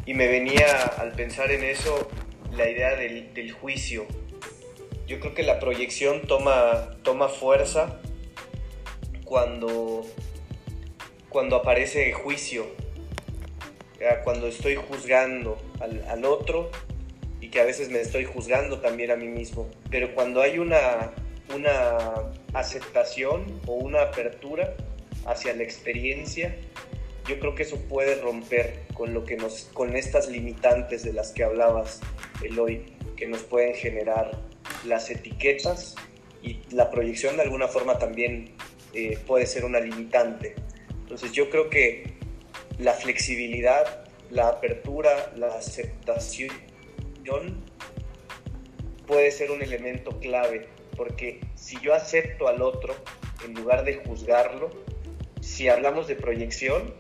Y 0.05 0.13
me 0.13 0.27
venía 0.27 0.83
al 0.97 1.11
pensar 1.13 1.51
en 1.51 1.63
eso 1.63 2.09
la 2.51 2.69
idea 2.69 2.95
del, 2.95 3.51
juicio. 3.51 4.05
Yo 5.05 5.19
creo 5.19 5.33
que 5.33 5.43
la 5.43 5.59
proyección 5.59 6.21
toma, 6.21 6.97
toma 7.03 7.27
fuerza 7.27 7.99
cuando, 9.33 10.05
cuando 11.27 11.55
aparece 11.55 12.11
juicio, 12.13 12.67
cuando 14.23 14.45
estoy 14.45 14.75
juzgando 14.75 15.59
al, 15.79 16.05
al, 16.07 16.23
otro 16.25 16.69
y 17.41 17.49
que 17.49 17.59
a 17.59 17.63
veces 17.63 17.89
me 17.89 17.99
estoy 17.99 18.25
juzgando 18.25 18.79
también 18.79 19.09
a 19.09 19.15
mí 19.15 19.27
mismo. 19.27 19.67
Pero 19.89 20.13
cuando 20.13 20.39
hay 20.39 20.59
una, 20.59 21.13
una 21.51 22.31
aceptación 22.53 23.59
o 23.65 23.73
una 23.73 24.03
apertura, 24.03 24.75
hacia 25.25 25.55
la 25.55 25.63
experiencia, 25.63 26.55
yo 27.27 27.39
creo 27.39 27.55
que 27.55 27.63
eso 27.63 27.77
puede 27.89 28.21
romper 28.21 28.81
con 28.93 29.15
lo 29.15 29.25
que 29.25 29.35
nos, 29.35 29.63
con 29.73 29.95
estas 29.95 30.29
limitantes 30.29 31.01
de 31.01 31.11
las 31.11 31.31
que 31.31 31.43
hablabas, 31.43 32.01
Eloy, 32.43 32.85
que 33.17 33.25
nos 33.25 33.41
pueden 33.41 33.73
generar 33.73 34.37
las 34.85 35.09
etiquetas 35.09 35.95
y 36.43 36.59
la 36.69 36.91
proyección 36.91 37.37
de 37.37 37.41
alguna 37.41 37.67
forma 37.67 37.97
también 37.97 38.53
eh, 38.93 39.17
puede 39.25 39.45
ser 39.45 39.65
una 39.65 39.79
limitante. 39.79 40.55
Entonces 40.89 41.31
yo 41.31 41.49
creo 41.49 41.69
que 41.69 42.13
la 42.79 42.93
flexibilidad, 42.93 44.05
la 44.29 44.49
apertura, 44.49 45.31
la 45.35 45.47
aceptación 45.47 46.49
puede 49.07 49.31
ser 49.31 49.51
un 49.51 49.61
elemento 49.61 50.19
clave, 50.19 50.67
porque 50.95 51.39
si 51.55 51.79
yo 51.81 51.93
acepto 51.93 52.47
al 52.47 52.61
otro 52.61 52.95
en 53.45 53.53
lugar 53.53 53.83
de 53.83 53.95
juzgarlo, 53.95 54.69
si 55.41 55.67
hablamos 55.67 56.07
de 56.07 56.15
proyección, 56.15 56.93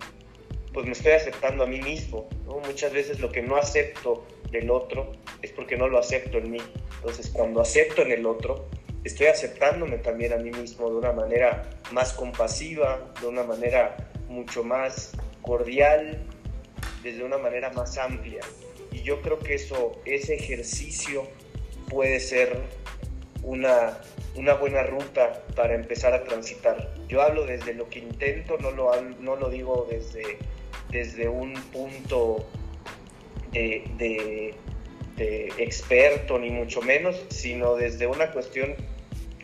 pues 0.73 0.85
me 0.85 0.91
estoy 0.93 1.13
aceptando 1.13 1.63
a 1.63 1.67
mí 1.67 1.79
mismo. 1.81 2.27
Muchas 2.65 2.93
veces 2.93 3.19
lo 3.19 3.31
que 3.31 3.41
no 3.41 3.55
acepto 3.55 4.25
del 4.51 4.69
otro 4.69 5.11
es 5.41 5.51
porque 5.51 5.77
no 5.77 5.87
lo 5.87 5.97
acepto 5.97 6.37
en 6.37 6.51
mí. 6.51 6.61
Entonces, 6.97 7.29
cuando 7.29 7.61
acepto 7.61 8.01
en 8.01 8.11
el 8.11 8.25
otro, 8.25 8.67
estoy 9.03 9.27
aceptándome 9.27 9.97
también 9.97 10.33
a 10.33 10.37
mí 10.37 10.51
mismo 10.51 10.89
de 10.89 10.95
una 10.95 11.11
manera 11.11 11.69
más 11.91 12.13
compasiva, 12.13 12.99
de 13.21 13.27
una 13.27 13.43
manera 13.43 13.97
mucho 14.27 14.63
más 14.63 15.11
cordial, 15.41 16.23
desde 17.03 17.23
una 17.23 17.37
manera 17.37 17.69
más 17.71 17.97
amplia. 17.97 18.41
Y 18.91 19.01
yo 19.01 19.21
creo 19.21 19.39
que 19.39 19.55
eso, 19.55 20.01
ese 20.05 20.35
ejercicio 20.35 21.27
puede 21.89 22.19
ser 22.19 22.57
una 23.43 23.97
una 24.35 24.55
buena 24.55 24.83
ruta 24.83 25.43
para 25.55 25.75
empezar 25.75 26.13
a 26.13 26.23
transitar. 26.23 26.89
Yo 27.07 27.21
hablo 27.21 27.45
desde 27.45 27.73
lo 27.73 27.89
que 27.89 27.99
intento, 27.99 28.57
no 28.57 28.71
lo, 28.71 28.91
no 29.19 29.35
lo 29.35 29.49
digo 29.49 29.87
desde, 29.89 30.37
desde 30.89 31.27
un 31.27 31.53
punto 31.71 32.47
de, 33.51 34.55
experto, 35.57 36.39
ni 36.39 36.49
mucho 36.49 36.81
menos, 36.81 37.23
sino 37.29 37.75
desde 37.75 38.07
una 38.07 38.31
cuestión 38.31 38.75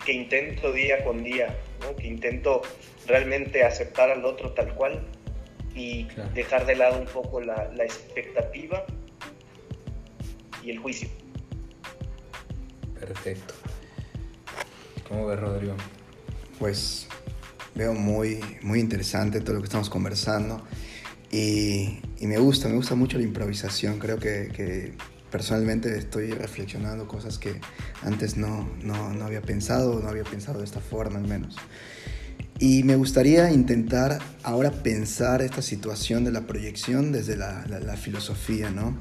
que 0.09 0.15
intento 0.15 0.71
día 0.71 1.03
con 1.03 1.23
día, 1.23 1.55
que 1.99 2.07
intento 2.07 2.63
realmente 3.05 3.63
aceptar 3.63 4.09
al 4.09 4.25
otro 4.25 4.53
tal 4.53 4.73
cual 4.73 5.05
y 5.75 6.07
dejar 6.33 6.65
de 6.65 6.75
lado 6.75 6.99
un 6.99 7.05
poco 7.05 7.39
la, 7.41 7.71
la 7.75 7.83
expectativa 7.83 8.87
y 10.63 10.71
el 10.71 10.79
juicio. 10.79 11.07
Perfecto. 12.99 13.53
¿Cómo 15.07 15.27
ves, 15.27 15.39
Rodrigo? 15.39 15.75
Pues 16.57 17.07
veo 17.75 17.93
muy, 17.93 18.39
muy 18.63 18.79
interesante 18.79 19.41
todo 19.41 19.53
lo 19.53 19.59
que 19.59 19.65
estamos 19.65 19.91
conversando 19.91 20.65
y, 21.29 21.99
y 22.17 22.25
me 22.25 22.39
gusta, 22.39 22.67
me 22.67 22.73
gusta 22.77 22.95
mucho 22.95 23.19
la 23.19 23.25
improvisación. 23.25 23.99
Creo 23.99 24.17
que, 24.17 24.47
que 24.55 24.93
personalmente 25.31 25.97
estoy 25.97 26.31
reflexionando 26.31 27.07
cosas 27.07 27.37
que 27.37 27.59
antes 28.01 28.37
no, 28.37 28.69
no, 28.81 29.13
no, 29.13 29.25
había 29.25 29.41
pensado, 29.41 29.99
no 29.99 30.09
había 30.09 30.23
pensado 30.23 30.59
de 30.59 30.65
esta 30.65 30.79
forma 30.79 31.19
al 31.19 31.27
menos. 31.27 31.55
Y 32.59 32.83
me 32.83 32.97
gustaría 32.97 33.51
intentar 33.51 34.19
ahora 34.43 34.71
pensar 34.71 35.41
esta 35.41 35.61
situación 35.61 36.25
de 36.25 36.31
la 36.31 36.41
proyección 36.41 37.13
desde 37.13 37.37
la, 37.37 37.95
filosofía, 37.95 38.69
¿no? 38.69 38.97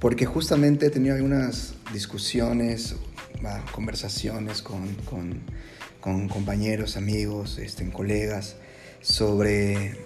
Porque 0.00 0.26
justamente 0.26 0.86
he 0.86 0.90
tenido 0.90 1.14
algunas 1.14 1.74
discusiones, 1.94 2.96
conversaciones 3.72 4.60
con, 4.60 4.94
con, 5.06 5.40
con, 6.00 6.28
compañeros, 6.28 6.98
amigos, 6.98 7.58
este, 7.58 7.88
colegas, 7.90 8.56
sobre 9.00 9.96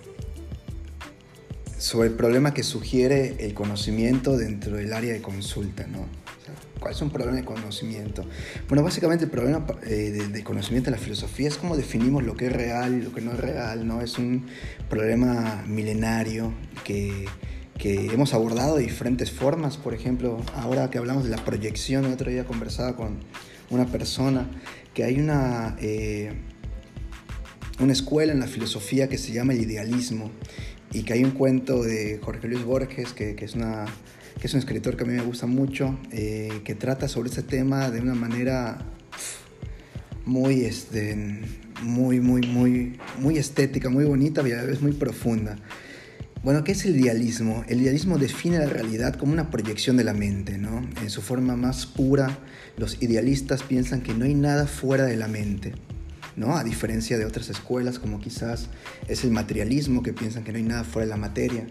sobre 1.80 2.08
el 2.08 2.14
problema 2.14 2.52
que 2.52 2.62
sugiere 2.62 3.36
el 3.40 3.54
conocimiento 3.54 4.36
dentro 4.36 4.76
del 4.76 4.92
área 4.92 5.14
de 5.14 5.22
consulta, 5.22 5.86
¿no? 5.86 6.06
¿Cuál 6.78 6.94
es 6.94 7.00
un 7.00 7.10
problema 7.10 7.38
de 7.38 7.44
conocimiento? 7.44 8.24
Bueno, 8.68 8.82
básicamente 8.82 9.24
el 9.24 9.30
problema 9.30 9.66
eh, 9.84 10.28
de, 10.30 10.44
conocimiento 10.44 10.90
de 10.90 10.96
la 10.96 11.02
filosofía 11.02 11.48
es 11.48 11.56
cómo 11.56 11.76
definimos 11.76 12.22
lo 12.22 12.36
que 12.36 12.46
es 12.46 12.52
real 12.52 12.94
y 12.94 13.02
lo 13.02 13.12
que 13.12 13.22
no 13.22 13.32
es 13.32 13.40
real, 13.40 13.86
¿no? 13.86 14.02
Es 14.02 14.18
un 14.18 14.46
problema 14.90 15.64
milenario 15.66 16.52
que, 16.84 17.26
que 17.78 18.06
hemos 18.06 18.34
abordado 18.34 18.76
de 18.76 18.82
diferentes 18.82 19.30
formas. 19.30 19.78
Por 19.78 19.94
ejemplo, 19.94 20.42
ahora 20.54 20.90
que 20.90 20.98
hablamos 20.98 21.24
de 21.24 21.30
la 21.30 21.42
proyección, 21.44 22.04
el 22.04 22.12
otro 22.12 22.30
día 22.30 22.44
conversaba 22.44 22.94
con 22.94 23.20
una 23.70 23.86
persona 23.86 24.50
que 24.92 25.04
hay 25.04 25.18
una, 25.18 25.76
eh, 25.80 26.32
una 27.78 27.92
escuela 27.92 28.32
en 28.32 28.40
la 28.40 28.46
filosofía 28.46 29.08
que 29.08 29.16
se 29.16 29.32
llama 29.32 29.54
el 29.54 29.62
idealismo 29.62 30.30
y 30.92 31.02
que 31.02 31.12
hay 31.12 31.24
un 31.24 31.32
cuento 31.32 31.82
de 31.82 32.18
Jorge 32.22 32.48
Luis 32.48 32.64
Borges, 32.64 33.12
que, 33.12 33.36
es, 33.38 33.54
una, 33.54 33.86
que 34.40 34.46
es 34.46 34.54
un 34.54 34.60
escritor 34.60 34.96
que 34.96 35.04
a 35.04 35.06
mí 35.06 35.14
me 35.14 35.22
gusta 35.22 35.46
mucho, 35.46 35.98
eh, 36.10 36.60
que 36.64 36.74
trata 36.74 37.08
sobre 37.08 37.28
este 37.28 37.42
tema 37.42 37.90
de 37.90 38.00
una 38.00 38.14
manera 38.14 38.78
muy, 40.24 40.62
este, 40.62 41.16
muy, 41.82 42.20
muy, 42.20 42.42
muy, 42.42 42.98
muy 43.18 43.38
estética, 43.38 43.88
muy 43.88 44.04
bonita 44.04 44.46
y 44.46 44.52
a 44.52 44.56
la 44.56 44.64
vez 44.64 44.82
muy 44.82 44.92
profunda. 44.92 45.56
Bueno, 46.42 46.64
¿qué 46.64 46.72
es 46.72 46.86
el 46.86 46.98
idealismo? 46.98 47.64
El 47.68 47.82
idealismo 47.82 48.16
define 48.16 48.58
la 48.58 48.66
realidad 48.66 49.14
como 49.14 49.32
una 49.32 49.50
proyección 49.50 49.98
de 49.98 50.04
la 50.04 50.14
mente, 50.14 50.56
¿no? 50.56 50.88
En 51.02 51.10
su 51.10 51.20
forma 51.20 51.54
más 51.54 51.84
pura, 51.84 52.38
los 52.78 53.02
idealistas 53.02 53.62
piensan 53.62 54.00
que 54.00 54.14
no 54.14 54.24
hay 54.24 54.34
nada 54.34 54.66
fuera 54.66 55.04
de 55.04 55.16
la 55.16 55.28
mente. 55.28 55.74
¿No? 56.40 56.56
A 56.56 56.64
diferencia 56.64 57.18
de 57.18 57.26
otras 57.26 57.50
escuelas 57.50 57.98
como 57.98 58.18
quizás 58.18 58.68
es 59.08 59.24
el 59.24 59.30
materialismo, 59.30 60.02
que 60.02 60.14
piensan 60.14 60.42
que 60.42 60.52
no 60.52 60.58
hay 60.58 60.64
nada 60.64 60.84
fuera 60.84 61.04
de 61.04 61.10
la 61.10 61.18
materia. 61.18 61.66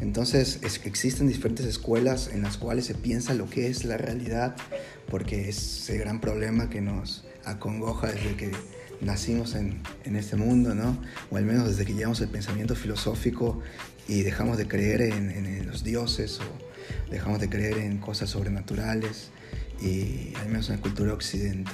Entonces 0.00 0.60
es, 0.62 0.80
existen 0.86 1.28
diferentes 1.28 1.66
escuelas 1.66 2.30
en 2.32 2.42
las 2.42 2.56
cuales 2.56 2.86
se 2.86 2.94
piensa 2.94 3.34
lo 3.34 3.50
que 3.50 3.68
es 3.68 3.84
la 3.84 3.98
realidad, 3.98 4.56
porque 5.10 5.50
es 5.50 5.58
ese 5.58 5.98
gran 5.98 6.22
problema 6.22 6.70
que 6.70 6.80
nos 6.80 7.26
acongoja 7.44 8.12
desde 8.12 8.34
que 8.34 8.50
nacimos 9.02 9.54
en, 9.54 9.82
en 10.04 10.16
este 10.16 10.36
mundo, 10.36 10.74
¿no? 10.74 10.98
o 11.30 11.36
al 11.36 11.44
menos 11.44 11.68
desde 11.68 11.84
que 11.84 11.92
llevamos 11.92 12.22
el 12.22 12.28
pensamiento 12.28 12.74
filosófico 12.74 13.60
y 14.08 14.22
dejamos 14.22 14.56
de 14.56 14.66
creer 14.66 15.02
en, 15.02 15.30
en 15.30 15.66
los 15.66 15.84
dioses 15.84 16.40
o 16.40 17.10
dejamos 17.10 17.40
de 17.40 17.50
creer 17.50 17.76
en 17.76 17.98
cosas 17.98 18.30
sobrenaturales 18.30 19.28
y 19.82 20.32
al 20.40 20.48
menos 20.48 20.70
en 20.70 20.76
la 20.76 20.80
cultura 20.80 21.12
occidente. 21.12 21.72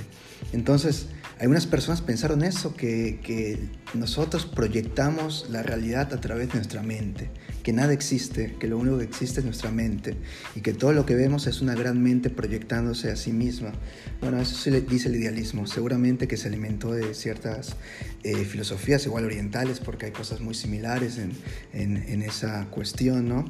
Entonces, 0.53 1.07
algunas 1.41 1.67
personas 1.67 2.03
pensaron 2.03 2.43
eso, 2.43 2.77
que, 2.77 3.71
nosotros 3.95 4.47
proyectamos 4.47 5.47
la 5.51 5.63
realidad 5.63 6.13
a 6.15 6.21
través 6.21 6.49
de 6.49 6.57
nuestra 6.57 6.83
mente, 6.83 7.31
que 7.63 7.73
nada 7.73 7.93
existe, 7.93 8.55
que 8.61 8.69
lo 8.69 8.79
único 8.79 8.99
que 8.99 9.05
existe 9.05 9.41
es 9.41 9.47
nuestra 9.47 9.73
mente 9.73 10.17
y 10.55 10.61
que 10.61 10.75
todo 10.75 10.93
lo 10.93 11.07
que 11.07 11.17
vemos 11.17 11.49
es 11.49 11.61
una 11.61 11.75
gran 11.75 12.01
mente 12.01 12.31
proyectándose 12.31 13.11
a 13.11 13.17
sí 13.17 13.33
misma. 13.33 13.73
Bueno, 14.21 14.41
eso 14.41 14.55
se 14.55 14.71
le 14.71 14.83
dice 14.83 15.09
el 15.09 15.17
idealismo, 15.17 15.67
seguramente 15.67 16.29
que 16.29 16.37
se 16.37 16.47
alimentó 16.47 16.93
de 16.93 17.15
ciertas 17.15 17.75
eh, 18.23 18.45
filosofías 18.45 19.05
igual 19.07 19.25
orientales, 19.25 19.81
porque 19.81 20.07
hay 20.07 20.13
cosas 20.13 20.41
muy 20.41 20.55
similares 20.55 21.19
en, 21.19 21.33
en, 21.73 21.97
en 21.97 22.23
esa 22.23 22.67
cuestión, 22.67 23.29
¿no? 23.29 23.45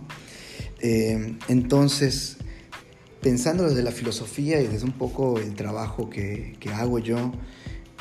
Eh, 0.80 1.36
entonces, 1.48 2.38
pensando 3.20 3.68
desde 3.68 3.82
la 3.82 3.92
filosofía 3.92 4.60
y 4.60 4.66
desde 4.66 4.84
un 4.84 4.92
poco 4.92 5.38
el 5.38 5.54
trabajo 5.54 6.08
que, 6.10 6.56
que 6.60 6.70
hago 6.70 6.98
yo, 6.98 7.32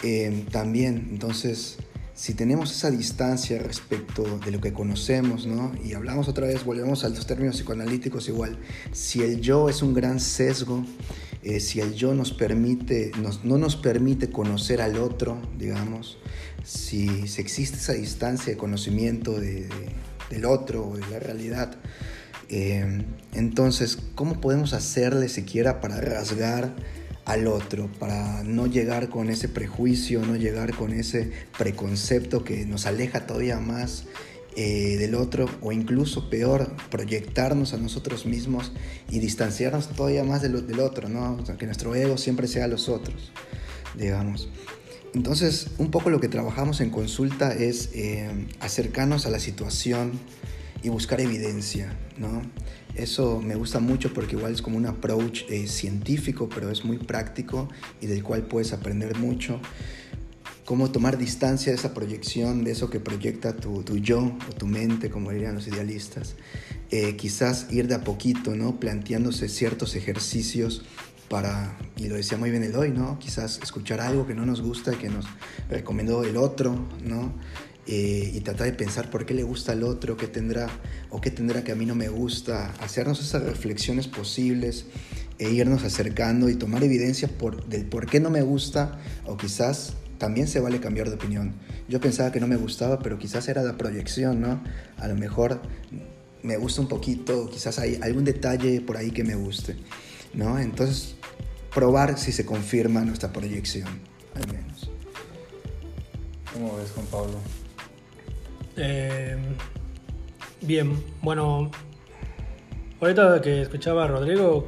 eh, 0.02 0.46
también, 0.52 1.10
entonces, 1.12 1.78
si 2.14 2.34
tenemos 2.34 2.72
esa 2.72 2.90
distancia 2.90 3.60
respecto 3.60 4.40
de 4.40 4.52
lo 4.52 4.62
que 4.62 4.72
conocemos, 4.72 5.46
¿no? 5.46 5.74
Y 5.84 5.94
hablamos 5.94 6.28
otra 6.30 6.48
vez, 6.48 6.64
volvemos 6.64 7.04
a 7.04 7.10
los 7.10 7.26
términos 7.28 7.58
psicoanalíticos 7.58 8.30
igual, 8.30 8.58
si 8.94 9.22
el 9.22 9.42
yo 9.42 9.68
es 9.68 9.82
un 9.82 9.94
gran 9.94 10.20
sesgo, 10.22 10.86
eh, 11.44 11.60
si 11.60 11.82
el 11.82 11.94
yo 11.94 12.14
nos 12.14 12.32
permite, 12.32 13.12
nos, 13.22 13.44
no 13.44 13.58
nos 13.58 13.76
permite 13.76 14.30
conocer 14.30 14.82
al 14.82 14.98
otro, 14.98 15.42
digamos, 15.58 16.18
si, 16.64 17.08
existe 17.38 17.78
esa 17.78 17.94
distancia 17.94 18.54
de 18.54 18.58
conocimiento 18.58 19.40
de, 19.40 19.68
del 20.30 20.46
otro 20.46 20.88
o 20.88 20.98
de 20.98 21.08
la 21.10 21.20
realidad, 21.20 21.78
eh, 22.50 23.04
entonces, 23.34 24.00
¿cómo 24.16 24.42
podemos 24.42 24.74
hacerle 24.74 25.30
siquiera 25.30 25.82
para 25.82 26.02
rasgar 26.02 26.74
al 27.26 27.46
otro, 27.46 27.92
para 28.00 28.44
no 28.44 28.66
llegar 28.66 29.10
con 29.10 29.30
ese 29.30 29.48
prejuicio, 29.48 30.26
no 30.26 30.36
llegar 30.36 30.74
con 30.74 30.92
ese 30.92 31.32
preconcepto 31.58 32.44
que 32.44 32.66
nos 32.66 32.88
aleja 32.88 33.28
todavía 33.28 33.60
más 33.60 34.06
eh, 34.56 34.98
del 34.98 35.14
otro 35.14 35.48
o 35.62 35.72
incluso 35.72 36.30
peor, 36.32 36.76
proyectarnos 36.90 37.74
a 37.74 37.78
nosotros 37.78 38.26
mismos 38.26 38.72
y 39.12 39.20
distanciarnos 39.20 39.90
todavía 39.90 40.24
más 40.24 40.42
del, 40.42 40.80
otro, 40.80 41.08
¿no? 41.08 41.38
que 41.58 41.68
nuestro 41.68 41.94
ego 41.94 42.18
siempre 42.18 42.48
sea 42.48 42.68
los 42.68 42.90
otros, 42.90 43.32
digamos. 43.96 44.50
Entonces, 45.14 45.68
un 45.78 45.92
poco 45.92 46.10
lo 46.10 46.20
que 46.20 46.30
trabajamos 46.30 46.82
en 46.82 46.90
consulta 46.90 47.54
es 47.54 47.92
eh, 47.94 48.48
acercarnos 48.60 49.28
a 49.28 49.30
la 49.30 49.40
situación, 49.40 50.14
y 50.84 50.90
buscar 50.90 51.22
evidencia, 51.22 51.94
¿no? 52.18 52.42
Eso 52.96 53.42
me 53.42 53.56
gusta 53.56 53.80
mucho 53.80 54.14
porque 54.14 54.36
igual 54.36 54.54
es 54.54 54.62
como 54.62 54.78
un 54.78 54.86
approach 54.86 55.44
eh, 55.50 55.68
científico, 55.68 56.50
pero 56.54 56.70
es 56.70 56.84
muy 56.84 56.98
práctico 56.98 57.70
y 58.02 58.08
del 58.08 58.24
cual 58.24 58.44
puedes 58.44 58.74
aprender 58.74 59.18
mucho. 59.18 59.60
Cómo 60.66 60.92
tomar 60.92 61.18
distancia 61.18 61.72
de 61.72 61.78
esa 61.78 61.94
proyección, 61.94 62.64
de 62.64 62.72
eso 62.72 62.90
que 62.90 63.00
proyecta 63.00 63.56
tu, 63.56 63.84
tu 63.84 63.98
yo 63.98 64.38
o 64.50 64.54
tu 64.54 64.68
mente, 64.68 65.10
como 65.10 65.32
dirían 65.32 65.56
los 65.56 65.68
idealistas. 65.68 66.36
Eh, 66.92 67.16
quizás 67.16 67.68
ir 67.72 67.88
de 67.88 67.96
a 67.96 68.04
poquito, 68.04 68.56
¿no? 68.56 68.80
Planteándose 68.80 69.50
ciertos 69.50 69.96
ejercicios 69.96 70.84
para, 71.30 71.78
y 71.96 72.08
lo 72.08 72.16
decía 72.16 72.38
muy 72.38 72.50
bien 72.50 72.64
el 72.64 72.76
hoy, 72.76 72.90
¿no? 72.90 73.18
Quizás 73.20 73.60
escuchar 73.64 74.02
algo 74.02 74.28
que 74.28 74.34
no 74.34 74.46
nos 74.46 74.62
gusta 74.62 74.94
y 74.94 74.98
que 74.98 75.10
nos 75.10 75.26
recomendó 75.70 76.24
el 76.24 76.36
otro, 76.38 76.88
¿no? 77.04 77.34
Eh, 77.92 78.34
y 78.36 78.42
tratar 78.42 78.68
de 78.68 78.74
pensar 78.74 79.10
por 79.10 79.26
qué 79.26 79.34
le 79.34 79.42
gusta 79.42 79.72
al 79.72 79.82
otro, 79.82 80.16
qué 80.16 80.28
tendrá 80.28 80.70
o 81.10 81.20
qué 81.20 81.32
tendrá 81.32 81.64
que 81.64 81.72
a 81.72 81.76
mí 81.76 81.88
no 81.88 81.96
me 81.96 82.08
gusta, 82.08 82.72
hacernos 82.82 83.20
esas 83.20 83.42
reflexiones 83.42 84.08
posibles 84.08 84.86
e 85.40 85.50
irnos 85.50 85.84
acercando 85.84 86.50
y 86.50 86.56
tomar 86.56 86.84
evidencia 86.84 87.28
por, 87.28 87.66
del 87.66 87.86
por 87.86 88.06
qué 88.06 88.20
no 88.20 88.30
me 88.30 88.44
gusta 88.44 89.00
o 89.26 89.38
quizás 89.38 89.94
también 90.20 90.48
se 90.48 90.60
vale 90.60 90.80
cambiar 90.80 91.10
de 91.10 91.16
opinión. 91.16 91.56
Yo 91.88 92.00
pensaba 92.00 92.32
que 92.32 92.40
no 92.40 92.46
me 92.46 92.58
gustaba, 92.58 93.00
pero 93.00 93.18
quizás 93.18 93.48
era 93.48 93.64
la 93.64 93.76
proyección, 93.76 94.40
¿no? 94.40 94.64
A 94.98 95.08
lo 95.08 95.16
mejor 95.16 95.60
me 96.44 96.58
gusta 96.58 96.82
un 96.82 96.90
poquito, 96.90 97.50
quizás 97.50 97.80
hay 97.80 97.98
algún 98.04 98.24
detalle 98.24 98.82
por 98.82 98.98
ahí 98.98 99.10
que 99.10 99.24
me 99.24 99.34
guste, 99.34 99.78
¿no? 100.36 100.60
Entonces, 100.60 101.16
probar 101.74 102.20
si 102.20 102.34
se 102.34 102.46
confirma 102.46 103.04
nuestra 103.04 103.34
proyección, 103.34 103.90
al 104.36 104.46
menos. 104.54 104.92
¿Cómo 106.54 106.78
ves, 106.78 106.92
Juan 106.92 107.08
Pablo? 107.08 107.40
Eh, 108.82 109.36
bien, 110.62 111.04
bueno, 111.22 111.70
ahorita 113.02 113.42
que 113.42 113.62
escuchaba 113.62 114.06
a 114.06 114.08
Rodrigo, 114.08 114.66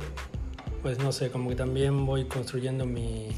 pues 0.82 1.00
no 1.00 1.14
sé, 1.14 1.32
como 1.32 1.50
que 1.50 1.56
también 1.56 2.06
voy 2.06 2.26
construyendo 2.26 2.86
mi, 2.86 3.30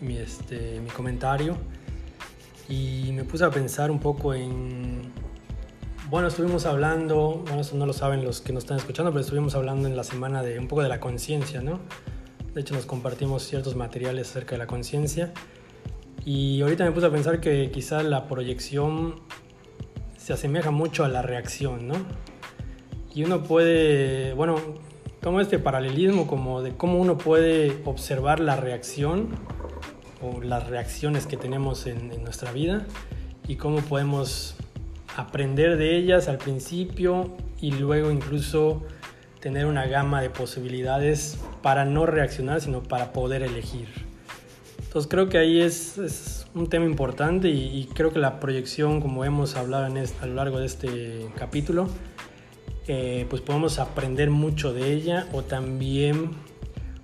mi, 0.00 0.16
este, 0.18 0.80
mi 0.80 0.90
comentario 0.90 1.56
y 2.68 3.10
me 3.14 3.24
puse 3.24 3.44
a 3.46 3.50
pensar 3.50 3.90
un 3.90 3.98
poco 3.98 4.32
en... 4.32 5.12
Bueno, 6.08 6.28
estuvimos 6.28 6.66
hablando, 6.66 7.42
bueno, 7.44 7.62
eso 7.62 7.74
no 7.74 7.84
lo 7.84 7.92
saben 7.92 8.24
los 8.24 8.40
que 8.40 8.52
nos 8.52 8.62
están 8.62 8.76
escuchando, 8.76 9.10
pero 9.10 9.22
estuvimos 9.22 9.56
hablando 9.56 9.88
en 9.88 9.96
la 9.96 10.04
semana 10.04 10.44
de 10.44 10.60
un 10.60 10.68
poco 10.68 10.84
de 10.84 10.88
la 10.88 11.00
conciencia, 11.00 11.62
¿no? 11.62 11.80
De 12.54 12.60
hecho, 12.60 12.74
nos 12.74 12.86
compartimos 12.86 13.42
ciertos 13.42 13.74
materiales 13.74 14.30
acerca 14.30 14.52
de 14.52 14.58
la 14.58 14.68
conciencia. 14.68 15.32
Y 16.24 16.62
ahorita 16.62 16.84
me 16.84 16.92
puse 16.92 17.06
a 17.06 17.10
pensar 17.10 17.40
que 17.40 17.72
quizá 17.72 18.04
la 18.04 18.28
proyección 18.28 19.16
se 20.26 20.32
asemeja 20.32 20.72
mucho 20.72 21.04
a 21.04 21.08
la 21.08 21.22
reacción, 21.22 21.86
¿no? 21.86 21.94
Y 23.14 23.22
uno 23.22 23.44
puede, 23.44 24.32
bueno, 24.34 24.56
como 25.22 25.40
este 25.40 25.60
paralelismo 25.60 26.26
como 26.26 26.62
de 26.62 26.76
cómo 26.76 26.98
uno 26.98 27.16
puede 27.16 27.80
observar 27.84 28.40
la 28.40 28.56
reacción 28.56 29.28
o 30.20 30.42
las 30.42 30.66
reacciones 30.66 31.28
que 31.28 31.36
tenemos 31.36 31.86
en, 31.86 32.08
nuestra 32.24 32.50
vida 32.50 32.84
y 33.46 33.54
cómo 33.54 33.82
podemos 33.82 34.56
aprender 35.16 35.76
de 35.76 35.96
ellas 35.96 36.26
al 36.26 36.38
principio 36.38 37.36
y 37.60 37.70
luego 37.70 38.10
incluso 38.10 38.82
tener 39.38 39.66
una 39.66 39.86
gama 39.86 40.22
de 40.22 40.30
posibilidades 40.30 41.38
para 41.62 41.84
no 41.84 42.04
reaccionar, 42.04 42.60
sino 42.60 42.82
para 42.82 43.12
poder 43.12 43.44
elegir. 43.44 43.86
Entonces 44.80 45.08
creo 45.08 45.28
que 45.28 45.38
ahí 45.38 45.60
es, 45.60 46.45
un 46.56 46.68
tema 46.68 46.86
importante 46.86 47.48
y, 47.48 47.88
creo 47.94 48.12
que 48.12 48.18
la 48.18 48.40
proyección, 48.40 49.00
como 49.00 49.24
hemos 49.24 49.56
hablado 49.56 49.86
en 49.86 49.98
a 49.98 50.26
lo 50.26 50.34
largo 50.34 50.58
de 50.58 50.66
este 50.66 51.28
capítulo, 51.36 51.86
eh, 52.88 53.26
pues 53.28 53.42
podemos 53.42 53.78
aprender 53.78 54.30
mucho 54.30 54.72
de 54.72 54.92
ella 54.92 55.28
o 55.32 55.42
también 55.42 56.30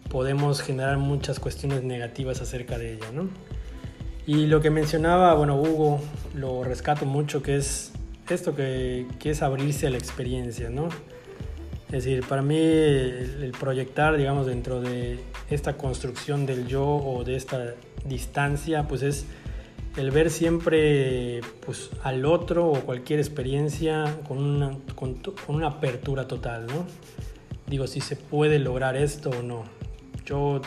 podemos 0.09 0.63
generar 0.63 0.97
muchas 0.97 1.39
cuestiones 1.39 1.83
negativas 1.83 2.41
acerca 2.41 2.79
de 2.79 2.95
ella, 2.95 3.11
¿no? 3.13 3.29
Y 4.27 4.47
lo 4.47 4.61
que 4.61 4.71
mencionaba, 4.71 5.35
bueno, 5.35 5.61
Hugo, 5.61 6.01
lo 6.35 6.65
rescato 6.65 7.05
mucho, 7.05 7.43
que 7.43 7.57
es 7.57 7.93
esto 8.31 8.55
que, 8.55 9.07
que 9.19 9.31
es 9.31 9.43
abrirse 9.43 9.87
a 9.87 9.91
la 9.91 9.99
experiencia, 9.99 10.71
¿no? 10.71 10.89
Es 11.93 12.05
decir, 12.05 12.25
para 12.27 12.41
mí 12.41 12.57
el, 12.57 13.53
proyectar, 13.61 14.17
digamos, 14.17 14.47
dentro 14.47 14.81
de 14.81 15.19
esta 15.51 15.77
construcción 15.77 16.47
del 16.47 16.67
yo 16.67 16.87
o 16.87 17.23
de 17.23 17.37
esta 17.37 17.75
distancia, 18.07 18.89
pues 18.89 19.03
es 19.03 19.27
el 19.97 20.11
ver 20.11 20.31
siempre 20.31 21.41
pues, 21.65 21.91
al 22.03 22.25
otro 22.25 22.69
o 22.69 22.81
cualquier 22.81 23.19
experiencia 23.19 24.19
con 24.27 24.39
una, 24.39 24.77
con, 24.95 25.21
una 25.49 25.67
apertura 25.69 26.27
total, 26.27 26.67
¿no? 26.67 26.87
Digo, 27.67 27.87
si 27.87 28.01
se 28.01 28.17
puede 28.17 28.59
lograr 28.59 28.97
esto 28.97 29.31
o 29.31 29.43
no. 29.43 29.65
Yo, 30.25 30.61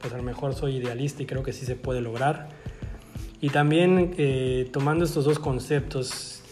pues 0.00 0.12
a 0.12 0.16
lo 0.16 0.22
mejor 0.22 0.54
soy 0.54 0.76
idealista 0.76 1.22
y 1.22 1.26
creo 1.26 1.42
que 1.42 1.52
sí 1.52 1.66
se 1.66 1.76
puede 1.76 2.00
lograr. 2.00 2.48
Y 3.40 3.50
también 3.50 4.14
eh, 4.18 4.68
tomando 4.72 5.04
estos 5.04 5.24
dos 5.24 5.38
conceptos, 5.38 6.42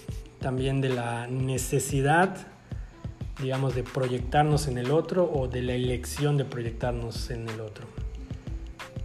también 0.41 0.81
de 0.81 0.89
la 0.89 1.27
necesidad 1.27 2.49
digamos, 3.41 3.75
de 3.75 3.83
proyectarnos 3.83 4.69
en 4.69 4.79
el 4.79 4.91
otro 4.91 5.31
o 5.33 5.49
de 5.49 5.63
la 5.63 5.73
elección 5.73 6.37
de 6.37 6.45
proyectarnos 6.45 7.31
en 7.31 7.49
el 7.49 7.61
otro. 7.61 7.87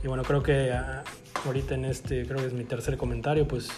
Y 0.03 0.07
bueno, 0.07 0.23
creo 0.23 0.43
que 0.43 0.71
ah, 0.71 1.03
ahorita 1.45 1.75
en 1.75 1.85
este, 1.85 2.25
creo 2.25 2.39
que 2.39 2.47
es 2.47 2.53
mi 2.53 2.63
tercer 2.63 2.97
comentario, 2.97 3.47
pues 3.47 3.69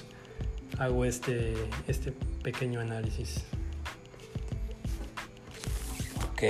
hago 0.77 1.05
este, 1.05 1.53
este 1.87 2.13
pequeño 2.43 2.79
análisis. 2.79 3.43
Ok. 6.31 6.43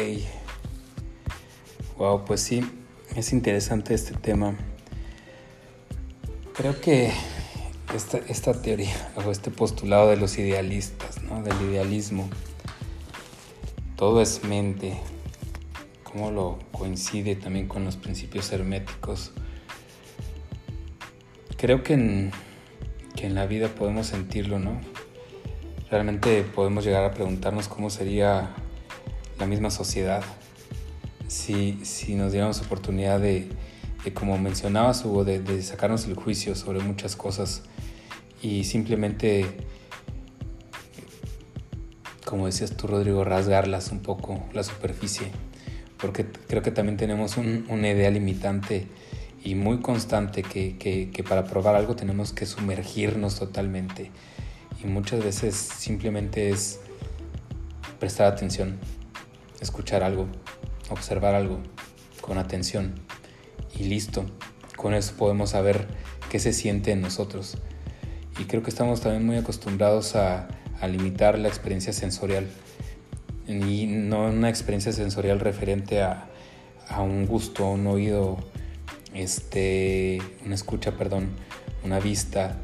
Wow, 1.98 2.26
pues 2.26 2.42
sí, 2.42 2.62
es 3.16 3.34
interesante 3.34 3.94
este 3.94 4.14
tema. 4.14 4.56
Creo 6.54 6.80
que 6.80 7.12
esta, 7.96 8.18
esta 8.18 8.62
teoría 8.62 9.14
o 9.16 9.32
este 9.32 9.50
postulado 9.50 10.10
de 10.10 10.18
los 10.18 10.38
idealistas, 10.38 11.24
¿no? 11.24 11.42
del 11.42 11.60
idealismo, 11.62 12.30
todo 13.96 14.22
es 14.22 14.44
mente, 14.44 14.98
cómo 16.04 16.32
lo 16.32 16.60
coincide 16.72 17.36
también 17.36 17.68
con 17.68 17.86
los 17.86 17.96
principios 17.96 18.52
herméticos. 18.52 19.32
Creo 21.58 21.84
que 21.84 21.94
en, 21.94 22.32
que 23.16 23.26
en 23.26 23.36
la 23.36 23.48
vida 23.48 23.68
podemos 23.68 24.08
sentirlo, 24.08 24.60
¿no? 24.60 24.80
Realmente 25.90 26.44
podemos 26.44 26.86
llegar 26.86 27.04
a 27.04 27.14
preguntarnos 27.14 27.68
cómo 27.68 27.90
sería 27.90 28.52
la 29.40 29.46
misma 29.46 29.72
sociedad 29.72 30.24
si, 31.28 31.80
si 31.84 32.16
nos 32.16 32.32
diéramos 32.32 32.62
oportunidad 32.62 33.20
de, 33.20 33.50
como 34.14 34.38
mencionabas 34.38 35.04
Hugo, 35.04 35.26
de, 35.26 35.40
de 35.40 35.62
sacarnos 35.62 36.06
el 36.06 36.16
juicio 36.16 36.56
sobre 36.56 36.80
muchas 36.80 37.16
cosas 37.16 37.64
y 38.42 38.64
simplemente 38.64 39.46
como 42.28 42.46
decías 42.46 42.76
tú, 42.76 42.88
Rodrigo, 42.88 43.24
rasgarlas 43.24 43.92
un 43.94 44.00
poco, 44.00 44.44
la 44.52 44.62
superficie, 44.62 45.32
porque 45.98 46.26
creo 46.26 46.62
que 46.62 46.72
también 46.72 46.98
tenemos 46.98 47.38
una 47.38 47.90
idea 47.90 48.12
limitante 48.12 48.86
y 49.44 49.56
muy 49.56 49.80
constante 49.80 50.44
que, 50.44 51.26
para 51.28 51.46
probar 51.46 51.76
algo 51.76 51.96
tenemos 51.96 52.34
que 52.34 52.46
sumergirnos 52.46 53.38
totalmente. 53.40 54.12
Y 54.84 54.88
muchas 54.88 55.24
veces 55.24 55.56
simplemente 55.56 56.50
es 56.50 56.80
prestar 58.00 58.28
atención, 58.28 58.78
escuchar 59.60 60.04
algo, 60.04 60.28
observar 60.90 61.36
algo 61.36 61.60
con 62.22 62.38
atención 62.38 62.96
y 63.78 63.84
listo. 63.84 64.26
Con 64.76 64.94
eso 64.94 65.14
podemos 65.18 65.52
saber 65.52 65.88
qué 66.30 66.40
se 66.40 66.54
siente 66.54 66.92
en 66.92 67.02
nosotros. 67.02 67.58
Y 68.40 68.44
creo 68.46 68.62
que 68.62 68.70
estamos 68.70 69.02
también 69.02 69.26
muy 69.26 69.38
acostumbrados 69.38 70.16
a, 70.16 70.48
a 70.80 70.88
limitar 70.88 71.40
la 71.40 71.48
experiencia 71.48 71.94
sensorial 71.94 72.48
y 73.48 73.86
no 73.88 74.26
una 74.26 74.50
experiencia 74.50 74.92
sensorial 74.92 75.40
referente 75.40 76.02
a, 76.02 76.28
un 77.00 77.26
gusto, 77.26 77.70
un 77.70 77.88
oído, 77.88 78.38
este, 79.18 80.20
una 80.46 80.56
escucha, 80.56 80.92
perdón, 80.94 81.30
una 81.84 82.00
vista, 82.00 82.58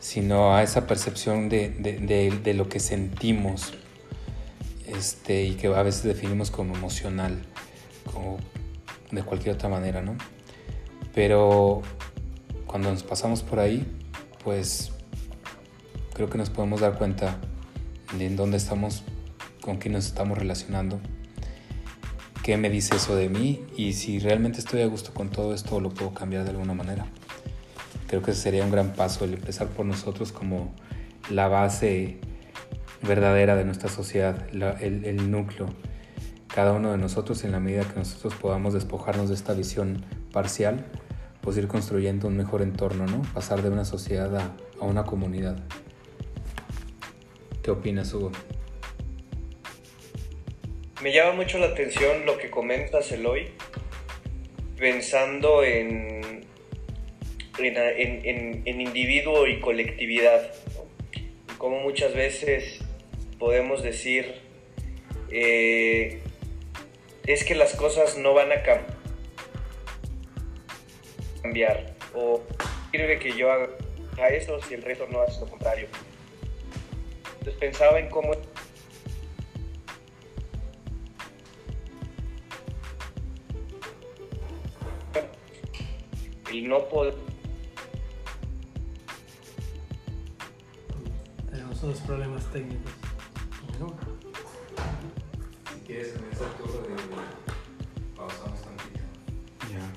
sino 0.00 0.54
a 0.54 0.62
esa 0.62 0.86
percepción 0.86 1.48
de, 1.48 2.54
lo 2.54 2.68
que 2.68 2.80
sentimos 2.80 3.72
este, 4.86 5.44
y 5.44 5.54
que 5.54 5.68
a 5.68 5.82
veces 5.82 6.04
definimos 6.04 6.50
como 6.50 6.74
emocional, 6.74 7.42
como 8.12 8.38
de 9.10 9.22
cualquier 9.22 9.54
otra 9.54 9.68
manera, 9.68 10.02
¿no? 10.02 10.16
Pero 11.14 11.82
cuando 12.66 12.90
nos 12.90 13.02
pasamos 13.02 13.42
por 13.42 13.60
ahí, 13.60 13.86
pues 14.42 14.92
creo 16.12 16.28
que 16.28 16.38
nos 16.38 16.50
podemos 16.50 16.80
dar 16.80 16.98
cuenta 16.98 17.38
en 18.18 18.36
dónde 18.36 18.56
estamos, 18.56 19.04
con 19.60 19.78
quién 19.78 19.94
nos 19.94 20.06
estamos 20.06 20.36
relacionando, 20.36 21.00
qué 22.44 22.58
me 22.58 22.68
dice 22.68 22.96
eso 22.96 23.16
de 23.16 23.30
mí 23.30 23.64
y 23.74 23.94
si 23.94 24.18
realmente 24.18 24.58
estoy 24.58 24.82
a 24.82 24.86
gusto 24.86 25.14
con 25.14 25.30
todo 25.30 25.54
esto 25.54 25.76
o 25.76 25.80
lo 25.80 25.88
puedo 25.88 26.12
cambiar 26.12 26.44
de 26.44 26.50
alguna 26.50 26.74
manera. 26.74 27.06
Creo 28.06 28.20
que 28.20 28.32
ese 28.32 28.42
sería 28.42 28.62
un 28.64 28.70
gran 28.70 28.92
paso 28.92 29.24
el 29.24 29.32
empezar 29.32 29.68
por 29.68 29.86
nosotros 29.86 30.30
como 30.30 30.74
la 31.30 31.48
base 31.48 32.18
verdadera 33.00 33.56
de 33.56 33.64
nuestra 33.64 33.88
sociedad, 33.88 34.46
el, 34.52 35.06
el 35.06 35.30
núcleo. 35.30 35.68
Cada 36.54 36.72
uno 36.72 36.92
de 36.92 36.98
nosotros, 36.98 37.42
en 37.44 37.52
la 37.52 37.60
medida 37.60 37.84
que 37.84 37.98
nosotros 37.98 38.34
podamos 38.34 38.74
despojarnos 38.74 39.30
de 39.30 39.36
esta 39.36 39.54
visión 39.54 40.04
parcial, 40.30 40.84
pues 41.40 41.56
ir 41.56 41.66
construyendo 41.66 42.28
un 42.28 42.36
mejor 42.36 42.60
entorno, 42.60 43.06
¿no? 43.06 43.22
Pasar 43.32 43.62
de 43.62 43.70
una 43.70 43.86
sociedad 43.86 44.36
a, 44.36 44.54
a 44.82 44.84
una 44.84 45.04
comunidad. 45.04 45.56
¿Qué 47.62 47.70
opinas, 47.70 48.12
Hugo? 48.12 48.32
Me 51.04 51.12
llama 51.12 51.32
mucho 51.32 51.58
la 51.58 51.66
atención 51.66 52.24
lo 52.24 52.38
que 52.38 52.48
comentas, 52.48 53.12
Eloy, 53.12 53.50
pensando 54.78 55.62
en, 55.62 56.46
en, 57.58 58.62
en, 58.64 58.80
individuo 58.80 59.46
y 59.46 59.60
colectividad. 59.60 60.50
Como 61.58 61.80
muchas 61.80 62.14
veces 62.14 62.80
podemos 63.38 63.82
decir, 63.82 64.36
eh, 65.30 66.22
es 67.26 67.44
que 67.44 67.54
las 67.54 67.74
cosas 67.74 68.16
no 68.16 68.32
van 68.32 68.50
a 68.52 68.62
cambiar, 71.42 71.92
o 72.14 72.40
sirve 72.92 73.18
que 73.18 73.36
yo 73.36 73.52
haga 73.52 73.68
esto 74.30 74.58
si 74.62 74.72
el 74.72 74.80
resto 74.80 75.06
no 75.10 75.20
hace 75.20 75.38
lo 75.38 75.48
contrario. 75.48 75.86
Entonces 77.40 77.60
pensaba 77.60 77.98
en 77.98 78.08
cómo 78.08 78.32
el 86.58 86.68
no 86.68 86.88
poder 86.88 87.14
tenemos 91.50 91.82
unos 91.82 92.00
problemas 92.00 92.52
técnicos 92.52 92.92
si 95.72 95.80
quieres 95.86 96.14
en 96.14 96.24
esa 96.32 96.46
turno 96.56 96.80
de 96.80 98.16
pausamos 98.16 98.60
tantito 98.62 99.00
ya 99.70 99.92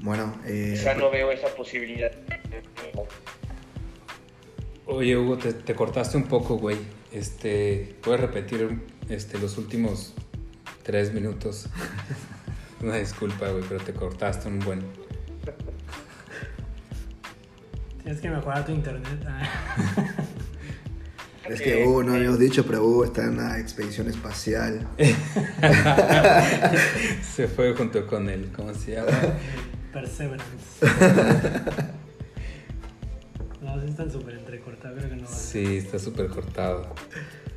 bueno 0.00 0.34
eh, 0.46 0.80
ya 0.82 0.94
no 0.94 1.10
veo 1.10 1.30
esa 1.30 1.48
posibilidad 1.54 2.12
Oye, 4.88 5.16
Hugo, 5.16 5.36
te, 5.36 5.74
cortaste 5.74 6.16
un 6.16 6.28
poco, 6.28 6.58
güey. 6.58 6.78
Este, 7.10 7.96
¿puedes 8.02 8.20
repetir 8.20 8.80
este, 9.08 9.36
los 9.36 9.58
últimos 9.58 10.14
tres 10.84 11.12
minutos? 11.12 11.66
Una 12.80 12.94
disculpa, 12.94 13.48
güey, 13.48 13.64
pero 13.68 13.82
te 13.82 13.92
cortaste 13.92 14.46
un 14.46 14.60
buen. 14.60 15.05
Tienes 18.02 18.20
que 18.20 18.30
mejorar 18.30 18.64
tu 18.64 18.72
internet. 18.72 19.18
Ah. 19.26 19.42
Es 21.48 21.60
que 21.60 21.84
Hugo, 21.84 22.02
no 22.02 22.14
habíamos 22.14 22.40
dicho, 22.40 22.66
pero 22.66 22.84
Hugo 22.84 23.04
está 23.04 23.22
en 23.22 23.34
una 23.34 23.58
expedición 23.58 24.08
espacial. 24.08 24.86
se 27.22 27.46
fue 27.46 27.72
junto 27.74 28.04
con 28.06 28.28
él, 28.28 28.50
¿cómo 28.54 28.74
se 28.74 28.94
llama? 28.94 29.10
Perseverance. 29.92 30.46
así 33.66 33.88
están 33.88 34.10
súper 34.10 34.34
entrecortados, 34.34 34.98
creo 34.98 35.10
que 35.10 35.16
no. 35.16 35.28
Sí, 35.28 35.76
está 35.76 35.98
súper 35.98 36.28
cortado. 36.28 36.94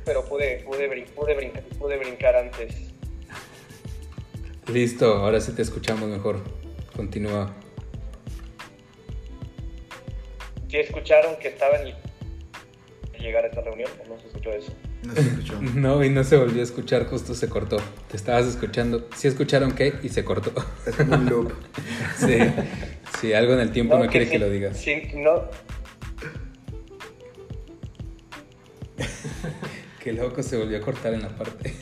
Pero 0.04 0.24
pude, 0.24 0.62
pude, 0.64 1.06
pude, 1.14 1.34
brincar, 1.34 1.62
pude 1.78 1.98
brincar 1.98 2.36
antes. 2.36 2.74
Listo, 4.72 5.16
ahora 5.16 5.40
sí 5.40 5.52
te 5.52 5.62
escuchamos 5.62 6.08
mejor. 6.08 6.40
Continúa. 6.94 7.54
¿Sí 10.70 10.76
escucharon 10.78 11.36
que 11.40 11.48
estaba 11.48 11.76
en 11.78 11.88
el... 11.88 11.94
llegar 13.18 13.44
a 13.44 13.48
esta 13.48 13.60
reunión 13.60 13.90
o 14.04 14.08
no 14.08 14.18
se 14.20 14.26
escuchó 14.28 14.52
eso? 14.52 14.72
No 15.02 15.14
se 15.14 15.20
escuchó. 15.20 15.60
No, 15.74 16.04
y 16.04 16.10
no 16.10 16.22
se 16.24 16.36
volvió 16.36 16.60
a 16.60 16.64
escuchar, 16.64 17.06
justo 17.06 17.34
se 17.34 17.48
cortó. 17.48 17.78
Te 18.10 18.16
estabas 18.16 18.46
escuchando. 18.46 19.08
Sí 19.16 19.28
escucharon 19.28 19.72
qué 19.72 19.94
y 20.02 20.08
se 20.10 20.24
cortó. 20.24 20.52
Es 20.86 20.94
como 20.96 21.14
un 21.16 21.26
loop. 21.26 21.52
Sí, 22.18 22.36
sí, 23.20 23.32
algo 23.32 23.54
en 23.54 23.60
el 23.60 23.72
tiempo 23.72 23.98
no, 23.98 24.06
quiere 24.08 24.26
sí- 24.26 24.32
que 24.32 24.38
lo 24.38 24.50
digas. 24.50 24.76
Sí, 24.76 25.02
no, 25.14 25.44
Que 30.02 30.12
loco 30.12 30.42
se 30.42 30.56
volvió 30.56 30.78
a 30.78 30.80
cortar 30.80 31.14
en 31.14 31.22
la 31.22 31.28
parte. 31.30 31.74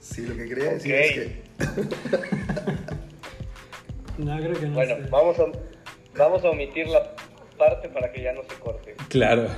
Sí, 0.00 0.22
lo 0.26 0.36
que 0.36 0.46
quería 0.48 0.72
decir 0.72 0.94
es 0.94 1.12
que 1.12 1.42
No, 4.18 4.36
creo 4.38 4.52
que 4.54 4.66
no. 4.66 4.74
bueno, 4.74 4.96
sé. 4.96 5.02
vamos 5.10 5.36
a, 5.38 5.44
vamos 6.18 6.44
a 6.44 6.50
omitir 6.50 6.86
la 6.88 7.14
parte 7.52 7.88
para 7.88 8.12
que 8.12 8.22
ya 8.22 8.32
no 8.32 8.42
se 8.42 8.54
corte. 8.56 8.94
Claro. 9.08 9.48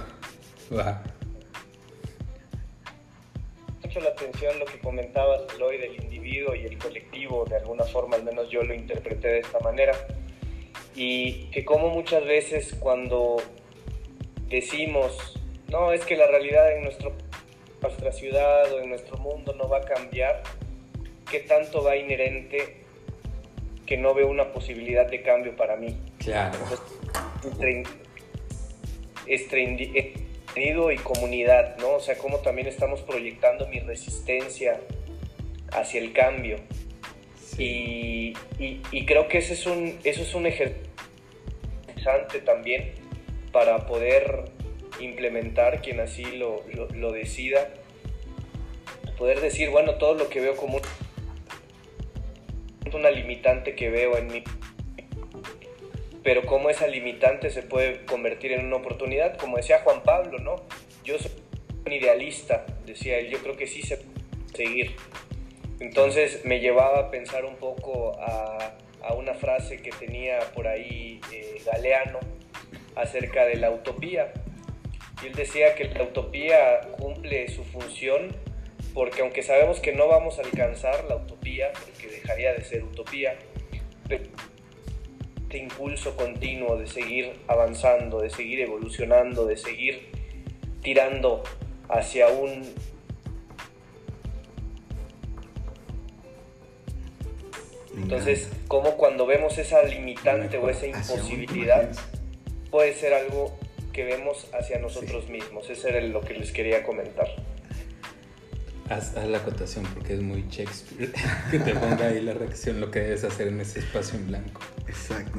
Va. 0.77 1.03
mucho 3.83 4.01
la 4.01 4.11
atención 4.11 4.59
lo 4.59 4.65
que 4.65 4.79
comentabas, 4.81 5.43
Eloy, 5.55 5.79
del 5.79 6.03
individuo 6.03 6.55
y 6.55 6.65
el 6.65 6.79
colectivo, 6.79 7.45
de 7.45 7.57
alguna 7.57 7.85
forma, 7.85 8.17
al 8.17 8.25
menos 8.25 8.49
yo 8.51 8.63
lo 8.63 8.75
interpreté 8.75 9.29
de 9.29 9.39
esta 9.41 9.61
manera. 9.61 9.93
Y 10.97 11.51
que 11.51 11.65
como 11.65 11.91
muchas 11.91 12.25
veces 12.25 12.75
cuando 12.79 13.37
decimos, 14.49 15.39
no, 15.69 15.93
es 15.93 16.05
que 16.05 16.17
la 16.17 16.27
realidad 16.27 16.77
en 16.77 16.85
nuestro, 16.85 17.13
nuestra 17.83 18.13
ciudad 18.13 18.73
o 18.73 18.81
en 18.81 18.89
nuestro 18.89 19.17
mundo 19.19 19.55
no 19.55 19.69
va 19.69 19.79
a 19.79 19.83
cambiar, 19.83 20.43
¿qué 21.31 21.41
tanto 21.41 21.83
va 21.83 21.97
inherente 21.97 22.85
que 23.87 23.97
no 23.97 24.15
veo 24.15 24.29
una 24.29 24.53
posibilidad 24.53 25.07
de 25.07 25.23
cambio 25.23 25.57
para 25.57 25.77
mí? 25.77 25.97
Claro. 26.19 26.59
Entre 27.45 27.83
indi- 29.65 30.13
individuo 30.57 30.93
y 30.93 30.97
comunidad, 30.99 31.77
¿no? 31.79 31.95
O 31.95 32.01
sea, 32.01 32.17
cómo 32.19 32.39
también 32.39 32.69
estamos 32.69 33.01
proyectando 33.03 33.67
mi 33.69 33.81
resistencia 33.81 34.81
hacia 35.73 36.01
el 36.01 36.13
cambio. 36.13 36.57
Y, 37.59 38.35
y- 38.59 38.81
y 38.91 39.07
creo 39.07 39.29
que 39.29 39.39
ese 39.39 39.55
es 39.55 39.67
un, 39.67 39.99
eso 40.05 40.23
es 40.23 40.35
un 40.35 40.47
ejercicio 40.47 40.83
interesante 41.89 42.41
también 42.41 42.93
para 43.53 43.87
poder 43.87 44.45
implementar 45.01 45.81
quien 45.83 46.01
así 46.01 46.25
lo, 46.25 46.63
lo- 46.73 46.89
lo 46.89 47.13
decida. 47.13 47.69
Poder 49.19 49.41
decir, 49.41 49.71
bueno, 49.71 49.95
todo 49.95 50.15
lo 50.15 50.29
que 50.29 50.41
veo 50.41 50.57
como 50.57 50.77
un- 50.79 50.83
una 52.95 53.11
limitante 53.11 53.75
que 53.75 53.91
veo 53.91 54.17
en 54.19 54.27
mi 54.29 54.45
pero 56.25 56.47
cómo 56.47 56.71
esa 56.71 56.89
limitante 56.89 57.51
se 57.51 57.63
puede 57.63 58.05
convertir 58.07 58.53
en 58.53 58.67
una 58.67 58.77
oportunidad, 58.77 59.37
como 59.37 59.59
decía 59.59 59.81
Juan 59.85 60.03
Pablo, 60.03 60.39
¿no? 60.39 60.57
Yo 61.05 61.19
soy 61.19 61.31
un 61.85 61.93
idealista, 61.93 62.65
decía 62.87 63.19
él, 63.19 63.29
yo 63.29 63.39
creo 63.41 63.57
que 63.57 63.67
sí 63.67 63.83
se 63.83 63.99
puede 63.99 64.57
seguir. 64.57 64.97
Entonces 65.81 66.43
me 66.47 66.61
llevaba 66.61 66.99
a 66.99 67.11
pensar 67.11 67.45
un 67.45 67.57
poco 67.57 68.19
a, 68.19 68.79
una 69.19 69.35
frase 69.35 69.83
que 69.83 69.91
tenía 69.91 70.41
por 70.55 70.67
ahí 70.67 71.21
eh, 71.31 71.61
Galeano 71.67 72.21
acerca 72.97 73.45
de 73.45 73.57
la 73.57 73.71
utopía. 73.71 74.33
Y 75.23 75.27
él 75.27 75.35
decía 75.35 75.75
que 75.75 75.85
la 75.85 76.05
utopía 76.05 76.81
cumple 76.99 77.49
su 77.49 77.65
función 77.65 78.35
porque 78.95 79.21
aunque 79.21 79.43
sabemos 79.43 79.81
que 79.81 79.93
no 79.93 80.09
vamos 80.09 80.39
a 80.39 80.43
alcanzar 80.43 81.05
la 81.05 81.17
utopía, 81.17 81.73
porque 81.73 82.09
dejaría 82.09 82.55
de 82.55 82.65
ser 82.65 82.85
utopía, 82.85 83.37
este 85.55 85.63
impulso 85.63 86.17
continuo 86.17 86.77
de 86.77 86.89
seguir 86.89 87.33
avanzando, 87.47 88.21
de 88.21 88.29
seguir 88.29 88.61
evolucionando, 88.61 89.47
de 89.47 89.57
seguir 89.57 90.09
tirando 90.83 91.45
hacia 91.89 92.27
un 92.27 92.75
entonces 97.97 98.51
como 98.67 98.97
cuando 98.97 99.27
vemos 99.27 99.57
esa 99.59 99.85
limitante 99.85 100.59
o 100.59 100.69
esa 100.69 100.89
imposibilidad 100.89 101.89
puede 102.73 102.93
ser 102.93 103.15
algo 103.15 103.57
que 103.93 104.03
vemos 104.03 104.49
hacia 104.53 104.81
nosotros 104.81 105.29
mismos 105.29 105.71
eso 105.71 105.87
era 105.87 106.01
lo 106.01 106.21
que 106.23 106.35
les 106.35 106.51
quería 106.51 106.83
comentar 106.83 107.29
Haz, 108.91 109.15
la 109.15 109.39
acotación 109.39 109.85
porque 109.95 110.15
es 110.15 110.23
muy 110.23 110.45
Shakespeare. 110.51 111.13
que 111.51 111.59
te 111.59 111.75
ponga 111.75 112.09
ahí 112.09 112.21
la 112.21 112.35
reacción, 112.35 112.81
lo 112.81 112.91
que 112.91 113.01
debes 113.01 113.25
hacer 113.25 113.49
en 113.49 113.61
ese 113.61 113.79
espacio 113.79 114.19
en 114.19 114.27
blanco. 114.27 114.61
Exacto. 114.87 115.39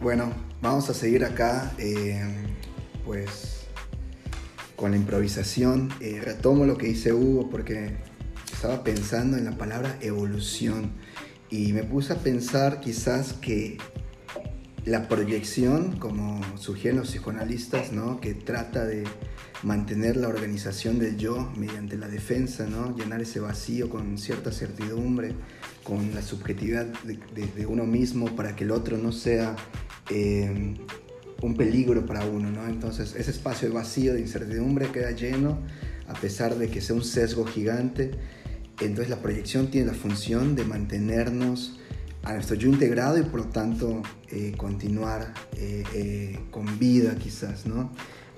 Bueno, 0.00 0.32
vamos 0.62 0.88
a 0.88 0.94
seguir 0.94 1.24
acá, 1.24 1.72
eh, 1.78 2.22
pues, 3.04 3.66
con 4.76 4.92
la 4.92 4.96
improvisación. 4.96 5.92
Eh, 6.00 6.20
retomo 6.22 6.64
lo 6.64 6.78
que 6.78 6.86
dice 6.86 7.12
Hugo 7.12 7.50
porque 7.50 7.96
estaba 8.52 8.82
pensando 8.84 9.36
en 9.36 9.44
la 9.44 9.52
palabra 9.52 9.98
evolución 10.00 10.92
y 11.50 11.72
me 11.72 11.84
puse 11.84 12.14
a 12.14 12.16
pensar 12.16 12.80
quizás 12.80 13.34
que 13.34 13.78
la 14.84 15.08
proyección, 15.08 15.98
como 15.98 16.40
sugieren 16.56 16.98
los 16.98 17.10
psicoanalistas, 17.10 17.92
¿no? 17.92 18.20
que 18.20 18.34
trata 18.34 18.84
de 18.84 19.04
mantener 19.64 20.16
la 20.16 20.28
organización 20.28 20.98
del 20.98 21.16
yo 21.16 21.50
mediante 21.56 21.96
la 21.96 22.08
defensa, 22.08 22.66
¿no? 22.66 22.94
llenar 22.96 23.22
ese 23.22 23.40
vacío 23.40 23.88
con 23.88 24.18
cierta 24.18 24.52
certidumbre, 24.52 25.32
con 25.82 26.14
la 26.14 26.22
subjetividad 26.22 26.86
de, 26.86 27.66
uno 27.66 27.84
mismo 27.84 28.36
para 28.36 28.54
que 28.54 28.64
el 28.64 28.70
otro 28.70 28.98
no 28.98 29.10
sea 29.10 29.56
eh, 30.10 30.74
un 31.42 31.56
peligro 31.56 32.04
para 32.06 32.24
uno. 32.26 32.50
¿no? 32.50 32.66
Entonces 32.66 33.14
ese 33.16 33.30
espacio 33.30 33.68
de 33.68 33.74
vacío, 33.74 34.14
de 34.14 34.20
incertidumbre 34.20 34.90
queda 34.92 35.10
lleno 35.10 35.58
a 36.08 36.14
pesar 36.14 36.56
de 36.56 36.68
que 36.68 36.80
sea 36.80 36.96
un 36.96 37.04
sesgo 37.04 37.44
gigante. 37.46 38.12
Entonces 38.80 39.08
la 39.08 39.20
proyección 39.20 39.70
tiene 39.70 39.88
la 39.88 39.94
función 39.94 40.56
de 40.56 40.64
mantenernos 40.64 41.78
a 42.22 42.32
nuestro 42.32 42.56
yo 42.56 42.68
integrado 42.68 43.18
y 43.18 43.22
por 43.22 43.40
lo 43.40 43.46
tanto 43.46 44.02
eh, 44.30 44.54
continuar 44.56 45.34
eh, 45.56 45.84
eh, 45.94 46.40
con 46.50 46.78
vida 46.78 47.14
quizás. 47.16 47.64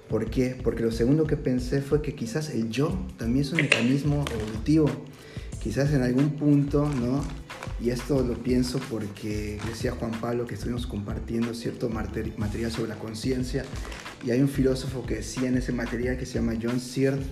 ¿Por 0.09 0.31
qué? 0.31 0.57
Porque 0.63 0.83
lo 0.83 0.93
segundo 0.93 1.27
que 1.27 1.37
pensé 1.37 1.81
fue 1.81 2.01
que 2.01 2.15
quizás 2.15 2.51
el 2.51 2.71
yo 2.71 2.97
también 3.17 3.45
es 3.45 3.53
un 3.53 3.59
mecanismo 3.59 4.25
evolutivo. 4.33 4.89
Quizás 5.63 5.93
en 5.93 6.03
algún 6.03 6.31
punto, 6.31 6.89
¿no? 6.89 7.25
Y 7.81 7.91
esto 7.91 8.23
lo 8.23 8.35
pienso 8.35 8.79
porque 8.89 9.59
decía 9.69 9.93
Juan 9.93 10.13
Pablo 10.13 10.47
que 10.47 10.55
estuvimos 10.55 10.87
compartiendo 10.87 11.53
cierto 11.55 11.91
materi- 11.91 12.37
material 12.37 12.71
sobre 12.71 12.91
la 12.91 12.99
conciencia 12.99 13.65
y 14.25 14.31
hay 14.31 14.41
un 14.41 14.49
filósofo 14.49 15.05
que 15.05 15.17
decía 15.17 15.49
en 15.49 15.59
ese 15.59 15.73
material 15.73 16.17
que 16.17 16.25
se 16.25 16.35
llama 16.35 16.55
John 16.63 16.81
Searle 16.81 17.23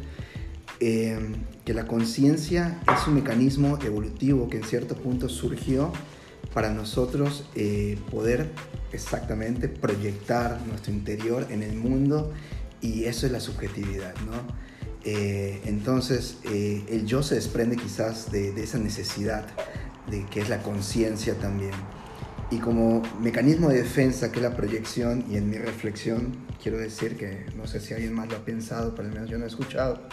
eh, 0.81 1.19
que 1.65 1.73
la 1.73 1.87
conciencia 1.87 2.83
es 2.95 3.07
un 3.07 3.15
mecanismo 3.15 3.79
evolutivo 3.83 4.51
que 4.51 4.59
en 4.59 4.65
cierto 4.65 4.97
punto 4.97 5.31
surgió 5.31 5.93
para 6.53 6.71
nosotros 6.71 7.45
eh, 7.55 7.97
poder 8.11 8.51
exactamente 8.93 9.69
proyectar 9.69 10.61
nuestro 10.67 10.93
interior 10.93 11.47
en 11.51 11.63
el 11.63 11.75
mundo 11.75 12.33
y 12.85 13.07
eso 13.07 13.25
es 13.25 13.33
la 13.33 13.41
subjetividad, 13.41 14.15
¿no? 14.27 14.35
Eh, 15.05 15.63
entonces 15.65 16.37
eh, 16.45 16.85
el 16.89 17.07
yo 17.07 17.23
se 17.23 17.35
desprende 17.35 17.77
quizás 17.77 18.31
de, 18.31 18.51
esa 18.63 18.79
necesidad 18.79 19.47
de 20.11 20.27
que 20.27 20.41
es 20.41 20.51
la 20.51 20.63
conciencia 20.63 21.35
también. 21.39 21.73
Y 22.51 22.59
como 22.59 23.03
mecanismo 23.23 23.71
de 23.71 23.79
defensa 23.79 24.31
que 24.31 24.39
es 24.39 24.43
la 24.43 24.55
proyección 24.55 25.25
y 25.31 25.37
en 25.39 25.49
mi 25.49 25.57
reflexión 25.57 26.37
quiero 26.63 26.77
decir 26.77 27.17
que 27.17 27.47
no 27.57 27.67
sé 27.67 27.81
si 27.81 27.95
alguien 27.95 28.13
más 28.13 28.29
lo 28.29 28.37
ha 28.37 28.45
pensado, 28.45 28.95
pero 28.95 29.09
al 29.09 29.15
menos 29.15 29.31
yo 29.31 29.39
no 29.39 29.45
he 29.45 29.49
escuchado, 29.49 30.07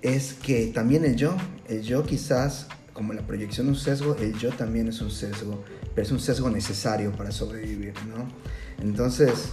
es 0.00 0.34
que 0.34 0.68
también 0.68 1.04
el 1.04 1.16
yo, 1.16 1.36
el 1.68 1.82
yo 1.82 2.04
quizás 2.04 2.68
como 2.92 3.12
la 3.12 3.22
proyección 3.22 3.66
es 3.66 3.70
un 3.70 3.76
sesgo, 3.76 4.16
el 4.20 4.38
yo 4.38 4.50
también 4.50 4.88
es 4.88 5.00
un 5.00 5.10
sesgo, 5.10 5.64
pero 5.94 6.06
es 6.06 6.12
un 6.12 6.20
sesgo 6.20 6.48
necesario 6.48 7.10
para 7.12 7.32
sobrevivir, 7.32 7.94
¿no? 8.08 8.28
Entonces, 8.82 9.50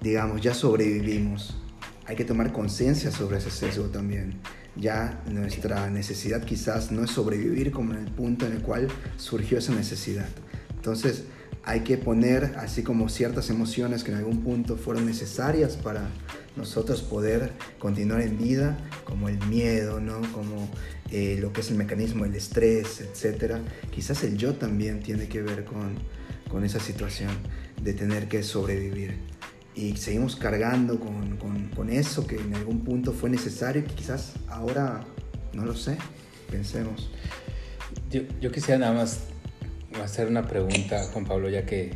digamos, 0.00 0.40
ya 0.40 0.54
sobrevivimos. 0.54 1.56
Hay 2.06 2.16
que 2.16 2.24
tomar 2.24 2.52
conciencia 2.52 3.10
sobre 3.10 3.38
ese 3.38 3.50
sesgo 3.50 3.86
también. 3.86 4.40
Ya 4.76 5.22
nuestra 5.30 5.90
necesidad 5.90 6.44
quizás 6.44 6.90
no 6.90 7.04
es 7.04 7.10
sobrevivir 7.10 7.72
como 7.72 7.92
en 7.94 8.00
el 8.00 8.10
punto 8.10 8.46
en 8.46 8.52
el 8.52 8.62
cual 8.62 8.88
surgió 9.16 9.58
esa 9.58 9.74
necesidad. 9.74 10.28
Entonces, 10.74 11.24
hay 11.64 11.80
que 11.80 11.98
poner 11.98 12.54
así 12.56 12.82
como 12.82 13.08
ciertas 13.08 13.50
emociones 13.50 14.04
que 14.04 14.10
en 14.10 14.18
algún 14.18 14.42
punto 14.42 14.76
fueron 14.76 15.04
necesarias 15.04 15.76
para 15.76 16.08
nosotros 16.56 17.02
poder 17.02 17.52
continuar 17.78 18.22
en 18.22 18.38
vida, 18.38 18.78
como 19.04 19.28
el 19.28 19.38
miedo, 19.46 20.00
¿no? 20.00 20.20
como 20.32 20.68
eh, 21.10 21.36
lo 21.40 21.52
que 21.52 21.60
es 21.60 21.70
el 21.70 21.76
mecanismo 21.76 22.24
del 22.24 22.36
estrés, 22.36 23.02
etc. 23.02 23.56
Quizás 23.90 24.24
el 24.24 24.38
yo 24.38 24.54
también 24.54 25.00
tiene 25.00 25.28
que 25.28 25.42
ver 25.42 25.64
con, 25.64 25.96
con 26.48 26.64
esa 26.64 26.80
situación 26.80 27.30
de 27.82 27.92
tener 27.92 28.28
que 28.28 28.42
sobrevivir. 28.42 29.18
Y 29.78 29.96
seguimos 29.96 30.34
cargando 30.34 30.98
con, 30.98 31.36
con, 31.36 31.68
con 31.68 31.88
eso 31.88 32.26
que 32.26 32.34
en 32.34 32.52
algún 32.52 32.80
punto 32.80 33.12
fue 33.12 33.30
necesario 33.30 33.82
y 33.82 33.84
que 33.84 33.94
quizás 33.94 34.32
ahora, 34.48 35.04
no 35.52 35.64
lo 35.64 35.76
sé, 35.76 35.96
pensemos. 36.50 37.12
Yo, 38.10 38.22
yo 38.40 38.50
quisiera 38.50 38.80
nada 38.80 38.92
más 38.94 39.20
hacer 40.02 40.26
una 40.26 40.48
pregunta, 40.48 41.04
Juan 41.12 41.26
Pablo, 41.26 41.48
ya 41.48 41.64
que 41.64 41.92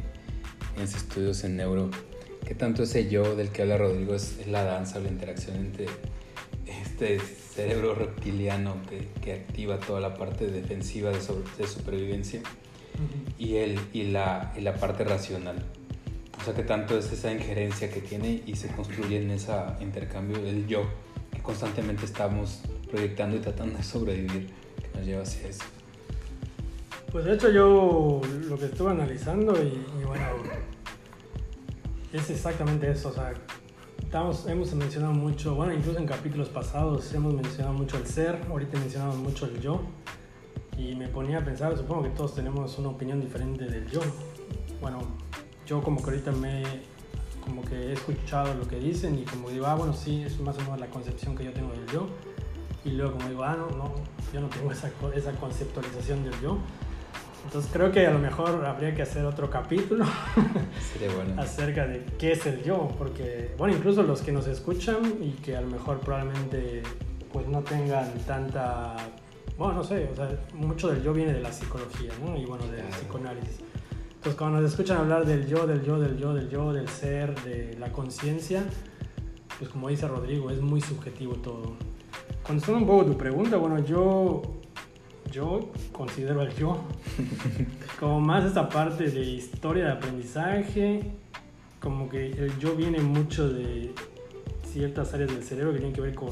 tienes 0.74 0.94
estudios 0.94 1.42
en 1.42 1.56
neuro. 1.56 1.90
¿Qué 2.46 2.54
tanto 2.54 2.84
ese 2.84 3.08
yo 3.08 3.34
del 3.34 3.48
que 3.48 3.62
habla 3.62 3.78
Rodrigo 3.78 4.14
es, 4.14 4.46
la 4.46 4.62
danza 4.62 5.00
o 5.00 5.02
la 5.02 5.08
interacción 5.08 5.56
entre 5.56 5.86
este 6.86 7.18
cerebro 7.18 7.96
reptiliano 7.96 8.76
que, 8.88 9.08
que 9.20 9.32
activa 9.32 9.80
toda 9.80 9.98
la 9.98 10.14
parte 10.14 10.46
defensiva 10.46 11.10
de, 11.10 11.18
de 11.18 11.66
supervivencia 11.66 12.42
y, 13.38 13.56
el, 13.56 13.80
y, 13.92 14.04
la, 14.04 14.52
y 14.56 14.60
la 14.60 14.74
parte 14.74 15.02
racional? 15.02 15.64
O 16.40 16.44
sea, 16.44 16.54
que 16.54 16.62
tanto 16.62 16.98
es 16.98 17.12
esa 17.12 17.32
injerencia 17.32 17.90
que 17.90 18.00
tiene 18.00 18.42
y 18.46 18.56
se 18.56 18.68
construye 18.68 19.22
en 19.22 19.30
ese 19.30 19.52
intercambio 19.80 20.38
el 20.38 20.66
yo 20.66 20.82
que 21.30 21.40
constantemente 21.40 22.04
estamos 22.04 22.62
proyectando 22.90 23.36
y 23.36 23.40
tratando 23.40 23.76
de 23.76 23.82
sobrevivir, 23.82 24.50
que 24.80 24.98
nos 24.98 25.06
lleva 25.06 25.22
hacia 25.22 25.48
eso. 25.48 25.64
Pues 27.10 27.24
de 27.24 27.34
hecho 27.34 27.50
yo 27.50 28.20
lo 28.48 28.58
que 28.58 28.66
estuve 28.66 28.90
analizando 28.90 29.52
y, 29.62 30.04
bueno, 30.04 30.24
es 32.12 32.30
exactamente 32.30 32.90
eso, 32.90 33.10
o 33.10 33.12
sea, 33.12 33.32
estamos, 34.02 34.46
hemos 34.46 34.74
mencionado 34.74 35.12
mucho, 35.12 35.54
bueno, 35.54 35.72
incluso 35.72 35.98
en 35.98 36.06
capítulos 36.06 36.48
pasados 36.48 37.12
hemos 37.14 37.34
mencionado 37.34 37.74
mucho 37.74 37.98
el 37.98 38.06
ser, 38.06 38.38
ahorita 38.48 38.78
mencionamos 38.78 39.16
mucho 39.16 39.46
el 39.46 39.60
yo, 39.60 39.82
y 40.76 40.94
me 40.94 41.08
ponía 41.08 41.38
a 41.38 41.44
pensar, 41.44 41.76
supongo 41.76 42.04
que 42.04 42.10
todos 42.10 42.34
tenemos 42.34 42.78
una 42.78 42.88
opinión 42.88 43.20
diferente 43.20 43.66
del 43.66 43.86
yo. 43.90 44.00
Bueno, 44.80 45.00
yo 45.72 45.82
como 45.82 46.02
que 46.02 46.10
ahorita 46.10 46.32
me, 46.32 46.62
como 47.42 47.62
que 47.62 47.74
he 47.74 47.92
escuchado 47.94 48.52
lo 48.52 48.68
que 48.68 48.76
dicen 48.76 49.18
y 49.18 49.24
como 49.24 49.48
digo, 49.48 49.64
ah, 49.66 49.74
bueno, 49.74 49.94
sí, 49.94 50.22
es 50.22 50.38
más 50.38 50.54
o 50.58 50.60
menos 50.60 50.78
la 50.78 50.88
concepción 50.88 51.34
que 51.34 51.44
yo 51.44 51.52
tengo 51.54 51.72
del 51.72 51.86
yo. 51.86 52.08
Y 52.84 52.90
luego 52.90 53.12
como 53.12 53.26
digo, 53.30 53.42
ah, 53.42 53.56
no, 53.56 53.70
no, 53.78 53.94
yo 54.34 54.42
no 54.42 54.48
tengo 54.48 54.70
esa, 54.70 54.90
esa 55.14 55.32
conceptualización 55.32 56.24
del 56.24 56.38
yo. 56.42 56.58
Entonces 57.46 57.70
creo 57.72 57.90
que 57.90 58.06
a 58.06 58.10
lo 58.10 58.18
mejor 58.18 58.62
habría 58.66 58.94
que 58.94 59.00
hacer 59.00 59.24
otro 59.24 59.48
capítulo 59.48 60.04
acerca 61.38 61.86
de 61.86 62.04
qué 62.18 62.32
es 62.32 62.44
el 62.44 62.62
yo, 62.62 62.88
porque, 62.98 63.54
bueno, 63.56 63.74
incluso 63.74 64.02
los 64.02 64.20
que 64.20 64.30
nos 64.30 64.46
escuchan 64.48 65.22
y 65.22 65.30
que 65.42 65.56
a 65.56 65.62
lo 65.62 65.68
mejor 65.68 66.00
probablemente 66.00 66.82
pues 67.32 67.48
no 67.48 67.62
tengan 67.62 68.12
tanta, 68.26 68.94
bueno, 69.56 69.72
no 69.72 69.84
sé, 69.84 70.10
o 70.12 70.16
sea, 70.16 70.28
mucho 70.52 70.88
del 70.88 71.02
yo 71.02 71.14
viene 71.14 71.32
de 71.32 71.40
la 71.40 71.50
psicología, 71.50 72.12
¿no? 72.22 72.36
Y 72.36 72.44
bueno, 72.44 72.66
del 72.66 72.84
psicoanálisis. 72.88 73.71
Entonces 74.22 74.38
cuando 74.38 74.60
nos 74.60 74.70
escuchan 74.70 74.98
hablar 74.98 75.26
del 75.26 75.48
yo, 75.48 75.66
del 75.66 75.82
yo, 75.82 75.98
del 75.98 76.16
yo, 76.16 76.32
del 76.32 76.48
yo, 76.48 76.72
del 76.72 76.88
ser, 76.88 77.34
de 77.42 77.76
la 77.80 77.90
conciencia, 77.90 78.62
pues 79.58 79.68
como 79.68 79.88
dice 79.88 80.06
Rodrigo, 80.06 80.48
es 80.52 80.60
muy 80.60 80.80
subjetivo 80.80 81.34
todo. 81.34 81.74
Contestando 82.44 82.78
un 82.78 82.86
poco 82.86 83.06
tu 83.06 83.18
pregunta, 83.18 83.56
bueno, 83.56 83.80
yo 83.80 84.40
yo 85.32 85.72
considero 85.90 86.40
el 86.42 86.54
yo 86.54 86.84
como 87.98 88.20
más 88.20 88.44
esta 88.44 88.68
parte 88.68 89.10
de 89.10 89.22
historia 89.22 89.86
de 89.86 89.90
aprendizaje, 89.90 91.02
como 91.80 92.08
que 92.08 92.30
el 92.30 92.56
yo 92.60 92.76
viene 92.76 93.00
mucho 93.00 93.52
de 93.52 93.92
ciertas 94.72 95.12
áreas 95.14 95.32
del 95.32 95.42
cerebro 95.42 95.72
que 95.72 95.78
tienen 95.78 95.96
que 95.96 96.00
ver 96.00 96.14
con, 96.14 96.30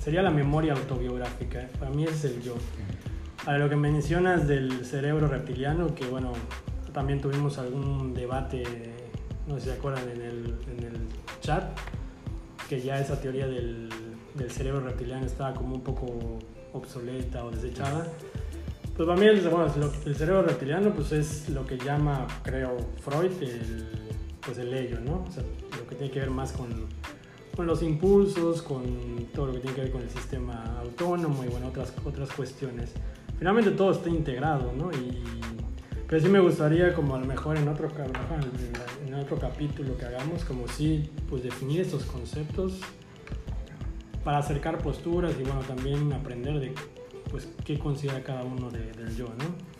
sería 0.00 0.22
la 0.22 0.32
memoria 0.32 0.72
autobiográfica, 0.72 1.68
para 1.78 1.92
mí 1.92 2.02
es 2.02 2.24
el 2.24 2.42
yo. 2.42 2.56
A 3.46 3.58
lo 3.58 3.68
que 3.68 3.76
mencionas 3.76 4.48
del 4.48 4.84
cerebro 4.84 5.28
reptiliano, 5.28 5.94
que 5.94 6.04
bueno, 6.06 6.32
también 6.96 7.20
tuvimos 7.20 7.58
algún 7.58 8.14
debate, 8.14 8.62
no 9.46 9.56
sé 9.56 9.60
si 9.60 9.66
se 9.66 9.74
acuerdan, 9.74 10.08
en 10.08 10.22
el, 10.22 10.58
en 10.78 10.82
el 10.82 10.96
chat, 11.42 11.62
que 12.70 12.80
ya 12.80 12.98
esa 12.98 13.20
teoría 13.20 13.46
del, 13.46 13.90
del 14.34 14.50
cerebro 14.50 14.80
reptiliano 14.80 15.26
estaba 15.26 15.52
como 15.52 15.74
un 15.74 15.82
poco 15.82 16.06
obsoleta 16.72 17.44
o 17.44 17.50
desechada. 17.50 18.10
Pues 18.96 19.06
para 19.06 19.20
mí 19.20 19.26
el, 19.26 19.46
el 20.06 20.16
cerebro 20.16 20.40
reptiliano 20.40 20.94
pues 20.94 21.12
es 21.12 21.50
lo 21.50 21.66
que 21.66 21.76
llama, 21.76 22.26
creo, 22.42 22.78
Freud, 23.02 23.42
el, 23.42 23.88
pues 24.40 24.56
el 24.56 24.72
ello, 24.72 24.98
¿no? 24.98 25.22
O 25.28 25.30
sea, 25.30 25.42
lo 25.78 25.86
que 25.86 25.96
tiene 25.96 26.10
que 26.10 26.20
ver 26.20 26.30
más 26.30 26.52
con, 26.52 26.70
con 27.54 27.66
los 27.66 27.82
impulsos, 27.82 28.62
con 28.62 29.26
todo 29.34 29.48
lo 29.48 29.52
que 29.52 29.58
tiene 29.58 29.76
que 29.76 29.82
ver 29.82 29.92
con 29.92 30.00
el 30.00 30.08
sistema 30.08 30.78
autónomo 30.80 31.44
y 31.44 31.48
bueno, 31.48 31.68
otras, 31.68 31.92
otras 32.06 32.32
cuestiones. 32.32 32.94
Finalmente 33.38 33.72
todo 33.72 33.90
está 33.90 34.08
integrado, 34.08 34.72
¿no? 34.72 34.90
Y, 34.92 35.22
pero 36.08 36.22
sí 36.22 36.28
me 36.28 36.40
gustaría 36.40 36.94
como 36.94 37.14
a 37.16 37.20
lo 37.20 37.26
mejor 37.26 37.56
en 37.56 37.68
otro, 37.68 37.88
en 39.06 39.14
otro 39.14 39.38
capítulo 39.38 39.96
que 39.96 40.04
hagamos, 40.04 40.44
como 40.44 40.68
sí, 40.68 41.10
pues 41.28 41.42
definir 41.42 41.80
estos 41.80 42.04
conceptos 42.04 42.80
para 44.22 44.38
acercar 44.38 44.78
posturas 44.78 45.34
y 45.38 45.42
bueno, 45.42 45.60
también 45.60 46.12
aprender 46.12 46.58
de 46.60 46.74
pues 47.30 47.48
qué 47.64 47.78
considera 47.78 48.22
cada 48.22 48.42
uno 48.44 48.70
del 48.70 49.16
yo, 49.16 49.26
¿no? 49.26 49.76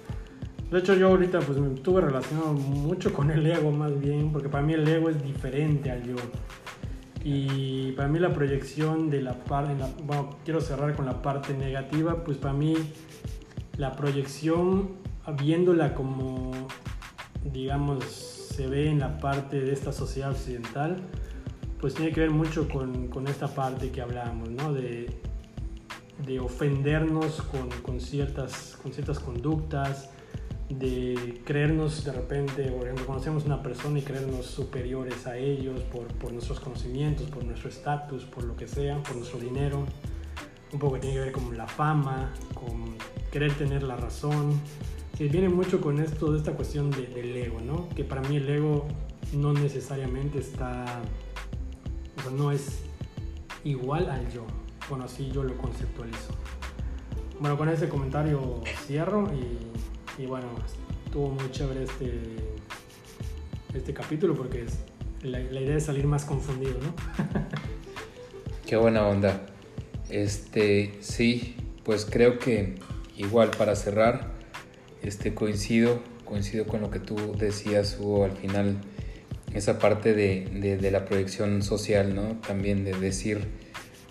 De 0.70 0.80
hecho 0.80 0.94
yo 0.94 1.08
ahorita 1.08 1.38
pues 1.40 1.58
me 1.58 1.72
estuve 1.74 2.00
relacionado 2.00 2.52
mucho 2.52 3.12
con 3.12 3.30
el 3.30 3.46
ego 3.46 3.70
más 3.70 3.98
bien, 4.00 4.32
porque 4.32 4.48
para 4.48 4.64
mí 4.64 4.72
el 4.72 4.86
ego 4.86 5.08
es 5.10 5.22
diferente 5.22 5.90
al 5.90 6.02
yo. 6.02 6.16
Y 7.22 7.92
para 7.92 8.08
mí 8.08 8.18
la 8.18 8.32
proyección 8.32 9.10
de 9.10 9.20
la 9.20 9.34
parte, 9.34 9.74
bueno, 10.04 10.30
quiero 10.44 10.60
cerrar 10.60 10.94
con 10.94 11.06
la 11.06 11.22
parte 11.22 11.54
negativa, 11.54 12.22
pues 12.24 12.36
para 12.36 12.54
mí 12.54 12.74
la 13.76 13.96
proyección, 13.96 14.90
viéndola 15.32 15.94
como, 15.94 16.52
digamos, 17.44 18.04
se 18.04 18.66
ve 18.66 18.88
en 18.88 19.00
la 19.00 19.18
parte 19.18 19.60
de 19.60 19.72
esta 19.72 19.92
sociedad 19.92 20.30
occidental, 20.30 20.96
pues 21.80 21.94
tiene 21.94 22.12
que 22.12 22.20
ver 22.20 22.30
mucho 22.30 22.68
con, 22.68 23.08
con 23.08 23.26
esta 23.28 23.48
parte 23.48 23.90
que 23.90 24.00
hablábamos, 24.00 24.50
¿no? 24.50 24.72
De, 24.72 25.10
de 26.24 26.40
ofendernos 26.40 27.42
con, 27.42 27.68
con, 27.82 28.00
ciertas, 28.00 28.78
con 28.82 28.92
ciertas 28.92 29.18
conductas, 29.18 30.10
de 30.68 31.42
creernos 31.44 32.04
de 32.04 32.12
repente, 32.12 32.64
por 32.72 32.84
ejemplo, 32.84 33.06
conocemos 33.06 33.44
una 33.44 33.62
persona 33.62 33.98
y 33.98 34.02
creernos 34.02 34.46
superiores 34.46 35.26
a 35.26 35.36
ellos 35.36 35.80
por, 35.82 36.06
por 36.06 36.32
nuestros 36.32 36.58
conocimientos, 36.58 37.28
por 37.30 37.44
nuestro 37.44 37.68
estatus, 37.68 38.24
por 38.24 38.44
lo 38.44 38.56
que 38.56 38.66
sea, 38.66 39.00
por 39.02 39.16
nuestro 39.16 39.38
dinero. 39.38 39.84
Un 40.72 40.78
poco 40.80 40.98
tiene 40.98 41.16
que 41.16 41.20
ver 41.20 41.32
con 41.32 41.56
la 41.56 41.68
fama, 41.68 42.32
con 42.54 42.96
querer 43.30 43.52
tener 43.54 43.82
la 43.84 43.96
razón. 43.96 44.60
Que 45.16 45.28
viene 45.28 45.48
mucho 45.48 45.80
con 45.80 46.00
esto, 46.00 46.32
de 46.32 46.38
esta 46.38 46.52
cuestión 46.52 46.90
de, 46.90 47.06
del 47.06 47.36
ego, 47.36 47.60
¿no? 47.60 47.88
Que 47.90 48.04
para 48.04 48.20
mí 48.22 48.36
el 48.36 48.48
ego 48.48 48.86
no 49.32 49.52
necesariamente 49.52 50.38
está 50.38 51.02
no 52.30 52.52
es 52.52 52.80
igual 53.64 54.08
al 54.10 54.30
yo. 54.32 54.46
Bueno, 54.88 55.04
así 55.04 55.30
yo 55.32 55.42
lo 55.42 55.56
conceptualizo. 55.56 56.32
Bueno, 57.40 57.58
con 57.58 57.68
ese 57.68 57.88
comentario 57.88 58.62
cierro 58.86 59.28
y, 60.18 60.26
bueno, 60.26 60.46
estuvo 61.04 61.30
muy 61.30 61.50
chévere 61.50 61.84
este, 61.84 62.20
este 63.74 63.92
capítulo 63.92 64.34
porque 64.34 64.64
es, 64.64 64.78
la, 65.22 65.40
idea 65.40 65.76
es 65.76 65.84
salir 65.84 66.06
más 66.06 66.24
confundido, 66.24 66.78
¿no? 66.80 66.94
Qué 68.66 68.76
buena 68.76 69.06
onda. 69.06 69.46
Este, 70.08 70.96
sí, 71.00 71.56
pues 71.84 72.06
creo 72.06 72.38
que 72.38 72.76
igual 73.16 73.50
para 73.50 73.76
cerrar, 73.76 74.32
este, 75.02 75.34
coincido, 75.34 76.02
coincido 76.24 76.66
con 76.66 76.80
lo 76.80 76.90
que 76.90 76.98
tú 76.98 77.36
decías, 77.38 77.98
Hugo, 78.00 78.24
al 78.24 78.32
final 78.32 78.76
esa 79.54 79.78
parte 79.78 80.12
de, 80.14 80.78
de, 80.80 80.90
la 80.90 81.04
proyección 81.04 81.62
social, 81.62 82.14
¿no? 82.14 82.40
También 82.46 82.84
de 82.84 82.92
decir, 82.92 83.40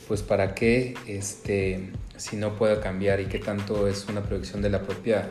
pues 0.07 0.23
para 0.23 0.55
qué, 0.55 0.95
este, 1.07 1.91
si 2.17 2.35
no 2.35 2.55
puedo 2.55 2.81
cambiar 2.81 3.19
y 3.19 3.25
qué 3.25 3.37
tanto 3.37 3.87
es 3.87 4.07
una 4.07 4.23
proyección 4.23 4.61
de 4.61 4.69
la 4.69 4.81
propia, 4.81 5.29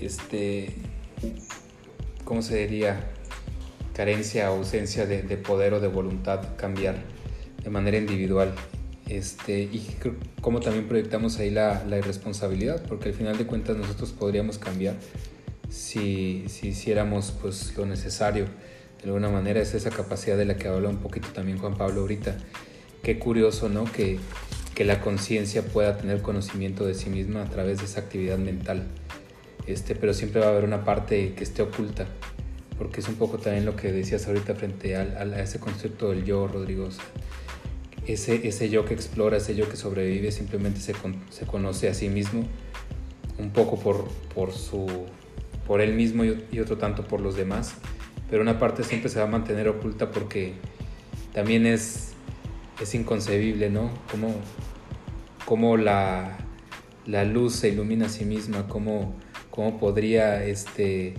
este, 0.00 0.74
¿cómo 2.24 2.42
se 2.42 2.56
diría? 2.58 3.10
Carencia, 3.94 4.46
ausencia 4.46 5.06
de, 5.06 5.22
de 5.22 5.36
poder 5.36 5.74
o 5.74 5.80
de 5.80 5.88
voluntad 5.88 6.56
cambiar 6.56 6.96
de 7.62 7.70
manera 7.70 7.96
individual. 7.96 8.54
Este, 9.08 9.62
y 9.62 9.96
cómo 10.40 10.60
también 10.60 10.86
proyectamos 10.86 11.38
ahí 11.38 11.50
la, 11.50 11.84
la, 11.84 11.98
irresponsabilidad, 11.98 12.82
porque 12.86 13.08
al 13.08 13.14
final 13.14 13.36
de 13.36 13.46
cuentas 13.46 13.76
nosotros 13.76 14.12
podríamos 14.12 14.58
cambiar 14.58 14.94
si, 15.68 16.44
si 16.48 16.68
hiciéramos 16.68 17.34
pues, 17.40 17.76
lo 17.76 17.84
necesario 17.84 18.46
de 19.02 19.08
alguna 19.08 19.28
manera 19.30 19.60
es 19.60 19.74
esa 19.74 19.90
capacidad 19.90 20.36
de 20.36 20.44
la 20.44 20.56
que 20.56 20.68
habla 20.68 20.88
un 20.88 20.98
poquito 20.98 21.28
también 21.32 21.58
Juan 21.58 21.76
Pablo 21.76 22.02
ahorita. 22.02 22.36
Qué 23.02 23.18
curioso, 23.18 23.68
¿no? 23.68 23.84
Que, 23.84 24.20
que 24.76 24.84
la 24.84 25.00
conciencia 25.00 25.62
pueda 25.62 25.96
tener 25.96 26.22
conocimiento 26.22 26.86
de 26.86 26.94
sí 26.94 27.10
misma 27.10 27.42
a 27.42 27.46
través 27.46 27.78
de 27.78 27.86
esa 27.86 28.00
actividad 28.00 28.38
mental. 28.38 28.86
Este, 29.66 29.96
pero 29.96 30.14
siempre 30.14 30.40
va 30.40 30.46
a 30.46 30.50
haber 30.50 30.64
una 30.64 30.84
parte 30.84 31.34
que 31.34 31.42
esté 31.42 31.62
oculta, 31.62 32.06
porque 32.78 33.00
es 33.00 33.08
un 33.08 33.16
poco 33.16 33.38
también 33.38 33.64
lo 33.64 33.74
que 33.74 33.90
decías 33.90 34.28
ahorita 34.28 34.54
frente 34.54 34.94
a, 34.94 35.00
a 35.00 35.40
ese 35.40 35.58
concepto 35.58 36.10
del 36.10 36.24
yo, 36.24 36.46
Rodrigo. 36.46 36.88
Ese, 38.06 38.46
ese 38.46 38.68
yo 38.68 38.84
que 38.84 38.94
explora, 38.94 39.36
ese 39.36 39.54
yo 39.54 39.68
que 39.68 39.76
sobrevive, 39.76 40.32
simplemente 40.32 40.80
se, 40.80 40.94
se 41.30 41.46
conoce 41.46 41.88
a 41.88 41.94
sí 41.94 42.08
mismo 42.08 42.44
un 43.38 43.50
poco 43.50 43.78
por, 43.78 44.08
por 44.34 44.52
su 44.52 44.86
por 45.66 45.80
él 45.80 45.94
mismo 45.94 46.24
y 46.24 46.58
otro 46.58 46.76
tanto 46.76 47.04
por 47.04 47.20
los 47.20 47.36
demás, 47.36 47.74
pero 48.28 48.42
una 48.42 48.58
parte 48.58 48.82
siempre 48.82 49.08
se 49.08 49.18
va 49.18 49.26
a 49.26 49.28
mantener 49.28 49.68
oculta 49.68 50.10
porque 50.10 50.54
también 51.32 51.66
es, 51.66 52.12
es 52.80 52.94
inconcebible, 52.94 53.70
¿no? 53.70 53.90
Cómo, 54.10 54.34
cómo 55.44 55.76
la, 55.76 56.38
la, 57.06 57.24
luz 57.24 57.54
se 57.54 57.68
ilumina 57.68 58.06
a 58.06 58.08
sí 58.08 58.24
misma, 58.24 58.66
cómo, 58.68 59.14
cómo 59.50 59.78
podría 59.78 60.44
este, 60.44 61.14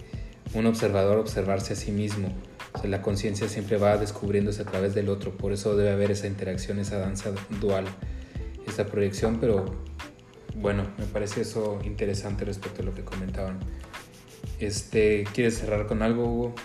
un 0.53 0.65
observador 0.65 1.17
observarse 1.17 1.73
a 1.73 1.75
sí 1.75 1.91
mismo. 1.91 2.29
La 2.83 3.01
conciencia 3.01 3.47
siempre 3.47 3.77
va 3.77 3.97
descubriéndose 3.97 4.63
a 4.63 4.65
través 4.65 4.93
del 4.93 5.09
otro, 5.09 5.31
por 5.37 5.53
eso 5.53 5.75
debe 5.75 5.91
haber 5.91 6.11
esa 6.11 6.27
interacción, 6.27 6.79
esa 6.79 6.97
danza 6.97 7.31
dual, 7.61 7.85
esa 8.67 8.85
proyección, 8.85 9.39
pero 9.39 9.65
bueno, 10.55 10.87
me 10.97 11.05
parece 11.05 11.41
eso 11.41 11.79
interesante 11.83 12.45
respecto 12.45 12.81
a 12.81 12.85
lo 12.85 12.93
que 12.93 13.03
comentaban. 13.03 13.59
Este, 14.59 15.25
¿Quieres 15.33 15.57
cerrar 15.57 15.87
con 15.87 16.01
algo, 16.01 16.25
Hugo? 16.25 16.55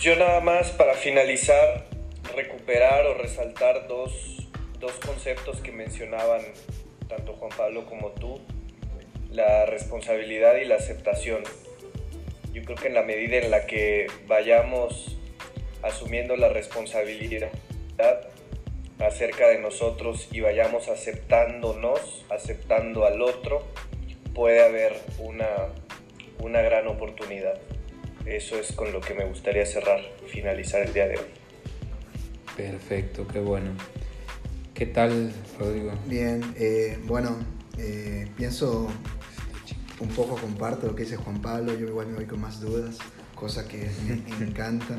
Yo 0.00 0.16
nada 0.16 0.40
más 0.40 0.70
para 0.72 0.94
finalizar, 0.94 1.88
recuperar 2.34 3.06
o 3.06 3.14
resaltar 3.14 3.86
dos, 3.88 4.48
dos 4.78 4.92
conceptos 5.04 5.60
que 5.60 5.72
mencionaban 5.72 6.42
tanto 7.08 7.34
Juan 7.34 7.50
Pablo 7.56 7.86
como 7.86 8.10
tú, 8.12 8.40
la 9.30 9.66
responsabilidad 9.66 10.56
y 10.56 10.64
la 10.64 10.76
aceptación. 10.76 11.42
Yo 12.56 12.62
creo 12.64 12.76
que 12.78 12.88
en 12.88 12.94
la 12.94 13.02
medida 13.02 13.36
en 13.36 13.50
la 13.50 13.66
que 13.66 14.06
vayamos 14.26 15.18
asumiendo 15.82 16.36
la 16.36 16.48
responsabilidad 16.48 17.50
acerca 18.98 19.48
de 19.48 19.58
nosotros 19.58 20.26
y 20.32 20.40
vayamos 20.40 20.88
aceptándonos, 20.88 22.24
aceptando 22.30 23.04
al 23.04 23.20
otro, 23.20 23.62
puede 24.34 24.64
haber 24.64 24.94
una, 25.18 25.46
una 26.38 26.62
gran 26.62 26.86
oportunidad. 26.86 27.60
Eso 28.24 28.58
es 28.58 28.72
con 28.72 28.90
lo 28.90 29.02
que 29.02 29.12
me 29.12 29.26
gustaría 29.26 29.66
cerrar 29.66 30.00
y 30.26 30.30
finalizar 30.30 30.80
el 30.80 30.94
día 30.94 31.08
de 31.08 31.18
hoy. 31.18 31.26
Perfecto, 32.56 33.28
qué 33.28 33.40
bueno. 33.40 33.72
¿Qué 34.72 34.86
tal, 34.86 35.30
Rodrigo? 35.58 35.92
Bien, 36.06 36.40
eh, 36.58 36.96
bueno, 37.02 37.36
eh, 37.78 38.26
pienso 38.34 38.88
un 40.00 40.08
poco, 40.08 40.36
comparto 40.36 40.86
lo 40.86 40.94
que 40.94 41.04
dice 41.04 41.16
Juan 41.16 41.40
Pablo, 41.40 41.74
yo 41.74 41.86
igual 41.86 42.08
me 42.08 42.14
voy 42.16 42.26
con 42.26 42.40
más 42.40 42.60
dudas, 42.60 42.98
cosa 43.34 43.66
que 43.66 43.90
me, 44.06 44.46
encanta. 44.46 44.98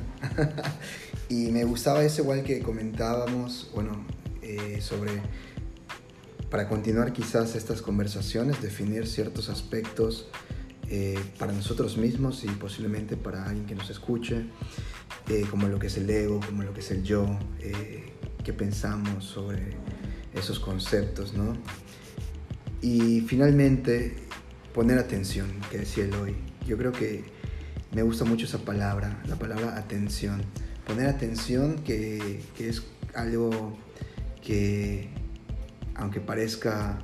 y 1.29 1.51
me 1.51 1.63
gustaba 1.63 2.03
eso 2.03 2.21
igual 2.21 2.43
que 2.43 2.61
comentábamos, 2.61 3.69
bueno, 3.73 4.05
eh, 4.41 4.79
sobre, 4.81 5.11
para 6.49 6.67
continuar 6.67 7.13
quizás 7.13 7.55
estas 7.55 7.81
conversaciones, 7.81 8.61
definir 8.61 9.07
ciertos 9.07 9.49
aspectos 9.49 10.27
eh, 10.89 11.19
para 11.37 11.51
nosotros 11.51 11.97
mismos 11.97 12.43
y 12.43 12.47
posiblemente 12.47 13.17
para 13.17 13.45
alguien 13.45 13.65
que 13.65 13.75
nos 13.75 13.89
escuche, 13.89 14.45
eh, 15.29 15.45
como 15.49 15.67
lo 15.67 15.77
que 15.77 15.87
es 15.87 15.97
el 15.97 16.09
ego, 16.09 16.39
como 16.45 16.63
lo 16.63 16.73
que 16.73 16.79
es 16.79 16.91
el 16.91 17.03
yo, 17.03 17.37
qué 18.43 18.53
pensamos 18.53 19.25
sobre 19.25 19.75
esos 20.33 20.59
conceptos, 20.59 21.33
¿no? 21.33 21.53
Y 22.81 23.21
finalmente, 23.21 24.26
poner 24.77 24.99
atención, 24.99 25.47
que 25.71 25.79
decía 25.79 26.07
hoy 26.21 26.35
Yo 26.67 26.77
creo 26.77 26.91
que 26.91 27.23
me 27.95 28.03
gusta 28.03 28.25
mucho 28.25 28.45
esa 28.45 28.59
palabra, 28.59 29.23
la 29.25 29.35
palabra 29.35 29.75
atención. 29.75 30.43
Poner 30.85 31.07
atención 31.07 31.77
que, 31.83 32.43
que 32.55 32.69
es 32.69 32.83
algo 33.15 33.75
que, 34.39 35.09
aunque 35.95 36.19
parezca 36.19 36.99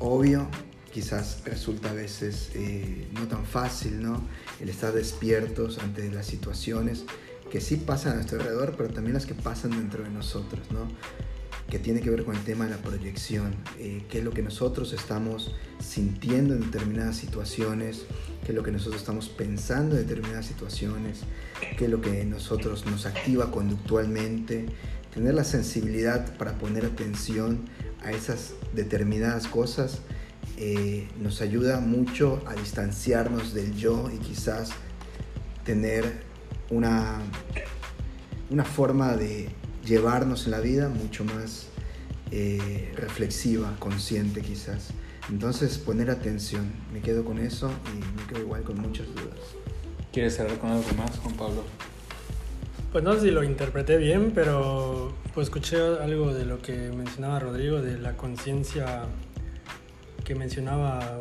obvio, 0.00 0.46
quizás 0.92 1.42
resulta 1.46 1.88
a 1.88 1.94
veces 1.94 2.50
eh, 2.54 3.08
no 3.14 3.26
tan 3.28 3.46
fácil, 3.46 4.02
¿no? 4.02 4.20
El 4.60 4.68
estar 4.68 4.92
despiertos 4.92 5.78
ante 5.78 6.10
las 6.10 6.26
situaciones 6.26 7.04
que 7.50 7.62
sí 7.62 7.76
pasan 7.76 8.12
a 8.12 8.14
nuestro 8.16 8.38
alrededor, 8.38 8.74
pero 8.76 8.90
también 8.90 9.14
las 9.14 9.24
que 9.24 9.34
pasan 9.34 9.70
dentro 9.70 10.04
de 10.04 10.10
nosotros, 10.10 10.70
¿no? 10.70 10.86
Que 11.70 11.78
tiene 11.78 12.00
que 12.00 12.10
ver 12.10 12.24
con 12.24 12.36
el 12.36 12.42
tema 12.44 12.64
de 12.64 12.72
la 12.72 12.76
proyección, 12.78 13.54
eh, 13.78 14.04
qué 14.10 14.18
es 14.18 14.24
lo 14.24 14.32
que 14.32 14.42
nosotros 14.42 14.92
estamos 14.92 15.54
sintiendo 15.80 16.54
en 16.54 16.60
determinadas 16.60 17.16
situaciones, 17.16 18.04
qué 18.44 18.52
es 18.52 18.54
lo 18.54 18.62
que 18.62 18.72
nosotros 18.72 19.00
estamos 19.00 19.28
pensando 19.28 19.96
en 19.96 20.06
determinadas 20.06 20.46
situaciones, 20.46 21.20
qué 21.78 21.86
es 21.86 21.90
lo 21.90 22.00
que 22.00 22.24
nosotros 22.24 22.84
nos 22.86 23.06
activa 23.06 23.50
conductualmente, 23.50 24.66
tener 25.14 25.34
la 25.34 25.44
sensibilidad 25.44 26.36
para 26.36 26.58
poner 26.58 26.84
atención 26.84 27.60
a 28.02 28.12
esas 28.12 28.52
determinadas 28.74 29.46
cosas 29.46 30.00
eh, 30.56 31.08
nos 31.18 31.40
ayuda 31.40 31.80
mucho 31.80 32.42
a 32.46 32.54
distanciarnos 32.54 33.54
del 33.54 33.74
yo 33.74 34.10
y 34.12 34.18
quizás 34.18 34.70
tener 35.64 36.22
una, 36.70 37.20
una 38.50 38.64
forma 38.64 39.16
de 39.16 39.48
llevarnos 39.84 40.46
en 40.46 40.52
la 40.52 40.60
vida 40.60 40.88
mucho 40.88 41.24
más 41.24 41.66
eh, 42.30 42.92
reflexiva, 42.96 43.74
consciente 43.78 44.40
quizás. 44.40 44.88
Entonces 45.28 45.78
poner 45.78 46.10
atención, 46.10 46.72
me 46.92 47.00
quedo 47.00 47.24
con 47.24 47.38
eso 47.38 47.70
y 47.94 48.20
me 48.20 48.26
quedo 48.26 48.40
igual 48.40 48.62
con 48.62 48.80
muchas 48.80 49.06
dudas. 49.08 49.38
¿Quieres 50.12 50.36
cerrar 50.36 50.58
con 50.58 50.70
algo 50.70 50.84
más, 50.96 51.18
Juan 51.18 51.34
Pablo? 51.36 51.64
Pues 52.90 53.04
no 53.04 53.14
sé 53.14 53.20
si 53.20 53.30
lo 53.30 53.42
interpreté 53.42 53.96
bien, 53.96 54.32
pero 54.34 55.14
pues 55.32 55.46
escuché 55.46 55.76
algo 55.76 56.34
de 56.34 56.44
lo 56.44 56.60
que 56.60 56.90
mencionaba 56.90 57.38
Rodrigo, 57.38 57.80
de 57.80 57.98
la 57.98 58.16
conciencia 58.16 59.04
que 60.24 60.34
mencionaba, 60.34 61.18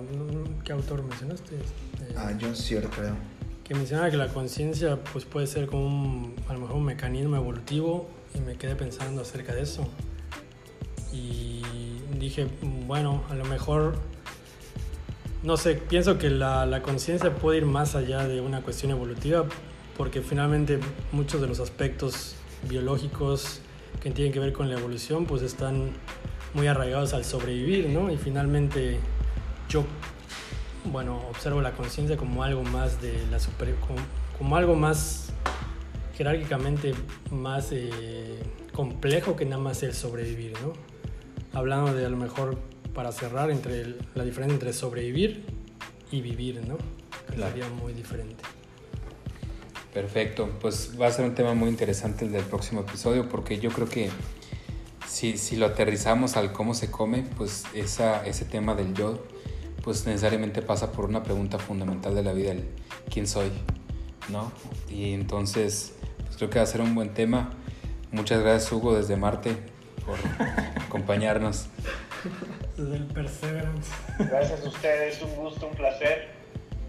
¿qué 0.63 0.73
autor 0.73 1.03
mencionaste? 1.03 1.55
Eh, 1.55 2.15
ah, 2.17 2.31
John 2.39 2.55
Searle, 2.55 2.89
creo. 2.89 3.15
Que 3.63 3.73
mencionaba 3.73 4.11
que 4.11 4.17
la 4.17 4.27
conciencia 4.27 4.97
pues 5.13 5.25
puede 5.25 5.47
ser 5.47 5.67
como 5.67 5.85
un, 5.85 6.35
a 6.49 6.53
lo 6.53 6.59
mejor 6.59 6.75
un 6.75 6.85
mecanismo 6.85 7.37
evolutivo 7.37 8.09
y 8.33 8.39
me 8.39 8.55
quedé 8.55 8.75
pensando 8.75 9.21
acerca 9.21 9.53
de 9.53 9.61
eso. 9.61 9.87
Y 11.11 11.61
dije, 12.19 12.47
bueno, 12.87 13.23
a 13.29 13.35
lo 13.35 13.45
mejor, 13.45 13.95
no 15.43 15.57
sé, 15.57 15.75
pienso 15.75 16.17
que 16.17 16.29
la, 16.29 16.65
la 16.65 16.81
conciencia 16.81 17.35
puede 17.35 17.59
ir 17.59 17.65
más 17.65 17.95
allá 17.95 18.27
de 18.27 18.41
una 18.41 18.61
cuestión 18.61 18.91
evolutiva 18.91 19.45
porque 19.97 20.21
finalmente 20.21 20.79
muchos 21.11 21.41
de 21.41 21.47
los 21.47 21.59
aspectos 21.59 22.35
biológicos 22.67 23.59
que 24.01 24.11
tienen 24.11 24.33
que 24.33 24.39
ver 24.39 24.53
con 24.53 24.69
la 24.69 24.79
evolución 24.79 25.25
pues 25.25 25.41
están 25.41 25.91
muy 26.53 26.67
arraigados 26.67 27.13
al 27.13 27.23
sobrevivir, 27.23 27.89
¿no? 27.89 28.11
Y 28.11 28.17
finalmente 28.17 28.99
yo, 29.69 29.83
bueno, 30.85 31.21
observo 31.29 31.61
la 31.61 31.71
conciencia 31.71 32.17
como 32.17 32.43
algo 32.43 32.63
más 32.63 33.01
de 33.01 33.13
la 33.29 33.39
super, 33.39 33.75
como, 34.37 34.55
algo 34.55 34.75
más 34.75 35.31
jerárquicamente 36.15 36.93
más 37.31 37.69
eh, 37.71 38.39
complejo 38.73 39.35
que 39.35 39.45
nada 39.45 39.61
más 39.61 39.83
el 39.83 39.93
sobrevivir, 39.93 40.53
¿no? 40.61 40.73
Hablando 41.53 41.93
de 41.93 42.05
a 42.05 42.09
lo 42.09 42.17
mejor 42.17 42.57
para 42.93 43.11
cerrar 43.11 43.51
entre 43.51 43.95
la 44.15 44.23
diferencia 44.23 44.53
entre 44.53 44.73
sobrevivir 44.73 45.45
y 46.11 46.21
vivir, 46.21 46.61
¿no? 46.67 46.77
Que 47.29 47.37
sería 47.37 47.69
muy 47.69 47.93
diferente. 47.93 48.43
Perfecto, 49.93 50.49
pues 50.61 50.93
va 50.99 51.07
a 51.07 51.11
ser 51.11 51.25
un 51.25 51.35
tema 51.35 51.53
muy 51.53 51.69
interesante 51.69 52.25
el 52.25 52.31
del 52.31 52.45
próximo 52.45 52.81
episodio 52.81 53.27
porque 53.27 53.59
yo 53.59 53.71
creo 53.71 53.89
que 53.89 54.09
si, 55.05 55.37
si 55.37 55.57
lo 55.57 55.65
aterrizamos 55.65 56.37
al 56.37 56.53
cómo 56.53 56.73
se 56.73 56.89
come, 56.89 57.25
pues 57.37 57.65
esa, 57.73 58.25
ese 58.25 58.45
tema 58.45 58.73
del 58.75 58.93
yo, 58.93 59.21
pues 59.83 60.05
necesariamente 60.05 60.61
pasa 60.61 60.93
por 60.93 61.05
una 61.05 61.23
pregunta 61.23 61.59
fundamental 61.59 62.15
de 62.15 62.23
la 62.23 62.31
vida, 62.31 62.53
el 62.53 62.69
quién 63.11 63.27
soy, 63.27 63.51
¿no? 64.29 64.51
Y 64.89 65.11
entonces, 65.11 65.93
creo 66.41 66.49
que 66.49 66.57
va 66.57 66.63
a 66.63 66.67
ser 66.67 66.81
un 66.81 66.95
buen 66.95 67.13
tema. 67.13 67.51
Muchas 68.11 68.41
gracias 68.41 68.71
Hugo 68.71 68.95
desde 68.95 69.15
Marte 69.15 69.55
por 70.03 70.17
acompañarnos. 70.81 71.67
Desde 72.75 72.95
el 72.95 73.05
Perseverance. 73.05 73.91
Gracias 74.17 74.65
a 74.65 74.67
ustedes, 74.67 75.21
un 75.21 75.35
gusto, 75.35 75.67
un 75.67 75.75
placer. 75.75 76.29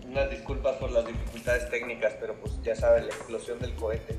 Unas 0.08 0.30
disculpas 0.30 0.76
por 0.76 0.90
las 0.90 1.06
dificultades 1.06 1.68
técnicas, 1.68 2.14
pero 2.18 2.34
pues 2.36 2.54
ya 2.62 2.74
saben, 2.74 3.06
la 3.06 3.12
explosión 3.12 3.58
del 3.58 3.74
cohete. 3.74 4.16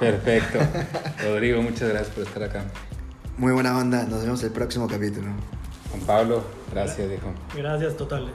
Perfecto. 0.00 0.60
Rodrigo, 1.22 1.60
muchas 1.60 1.90
gracias 1.90 2.14
por 2.14 2.24
estar 2.24 2.42
acá. 2.42 2.64
Muy 3.36 3.52
buena 3.52 3.76
onda, 3.76 4.04
nos 4.04 4.22
vemos 4.22 4.42
el 4.42 4.52
próximo 4.52 4.88
capítulo. 4.88 5.28
Juan 5.90 6.00
Pablo, 6.06 6.44
gracias, 6.72 7.10
dijo. 7.10 7.30
Gracias 7.54 7.94
totales. 7.98 8.32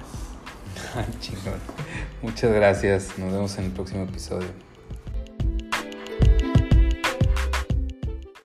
Muchas 2.21 2.51
gracias, 2.53 3.17
nos 3.17 3.33
vemos 3.33 3.57
en 3.57 3.65
el 3.65 3.71
próximo 3.71 4.03
episodio. 4.03 4.66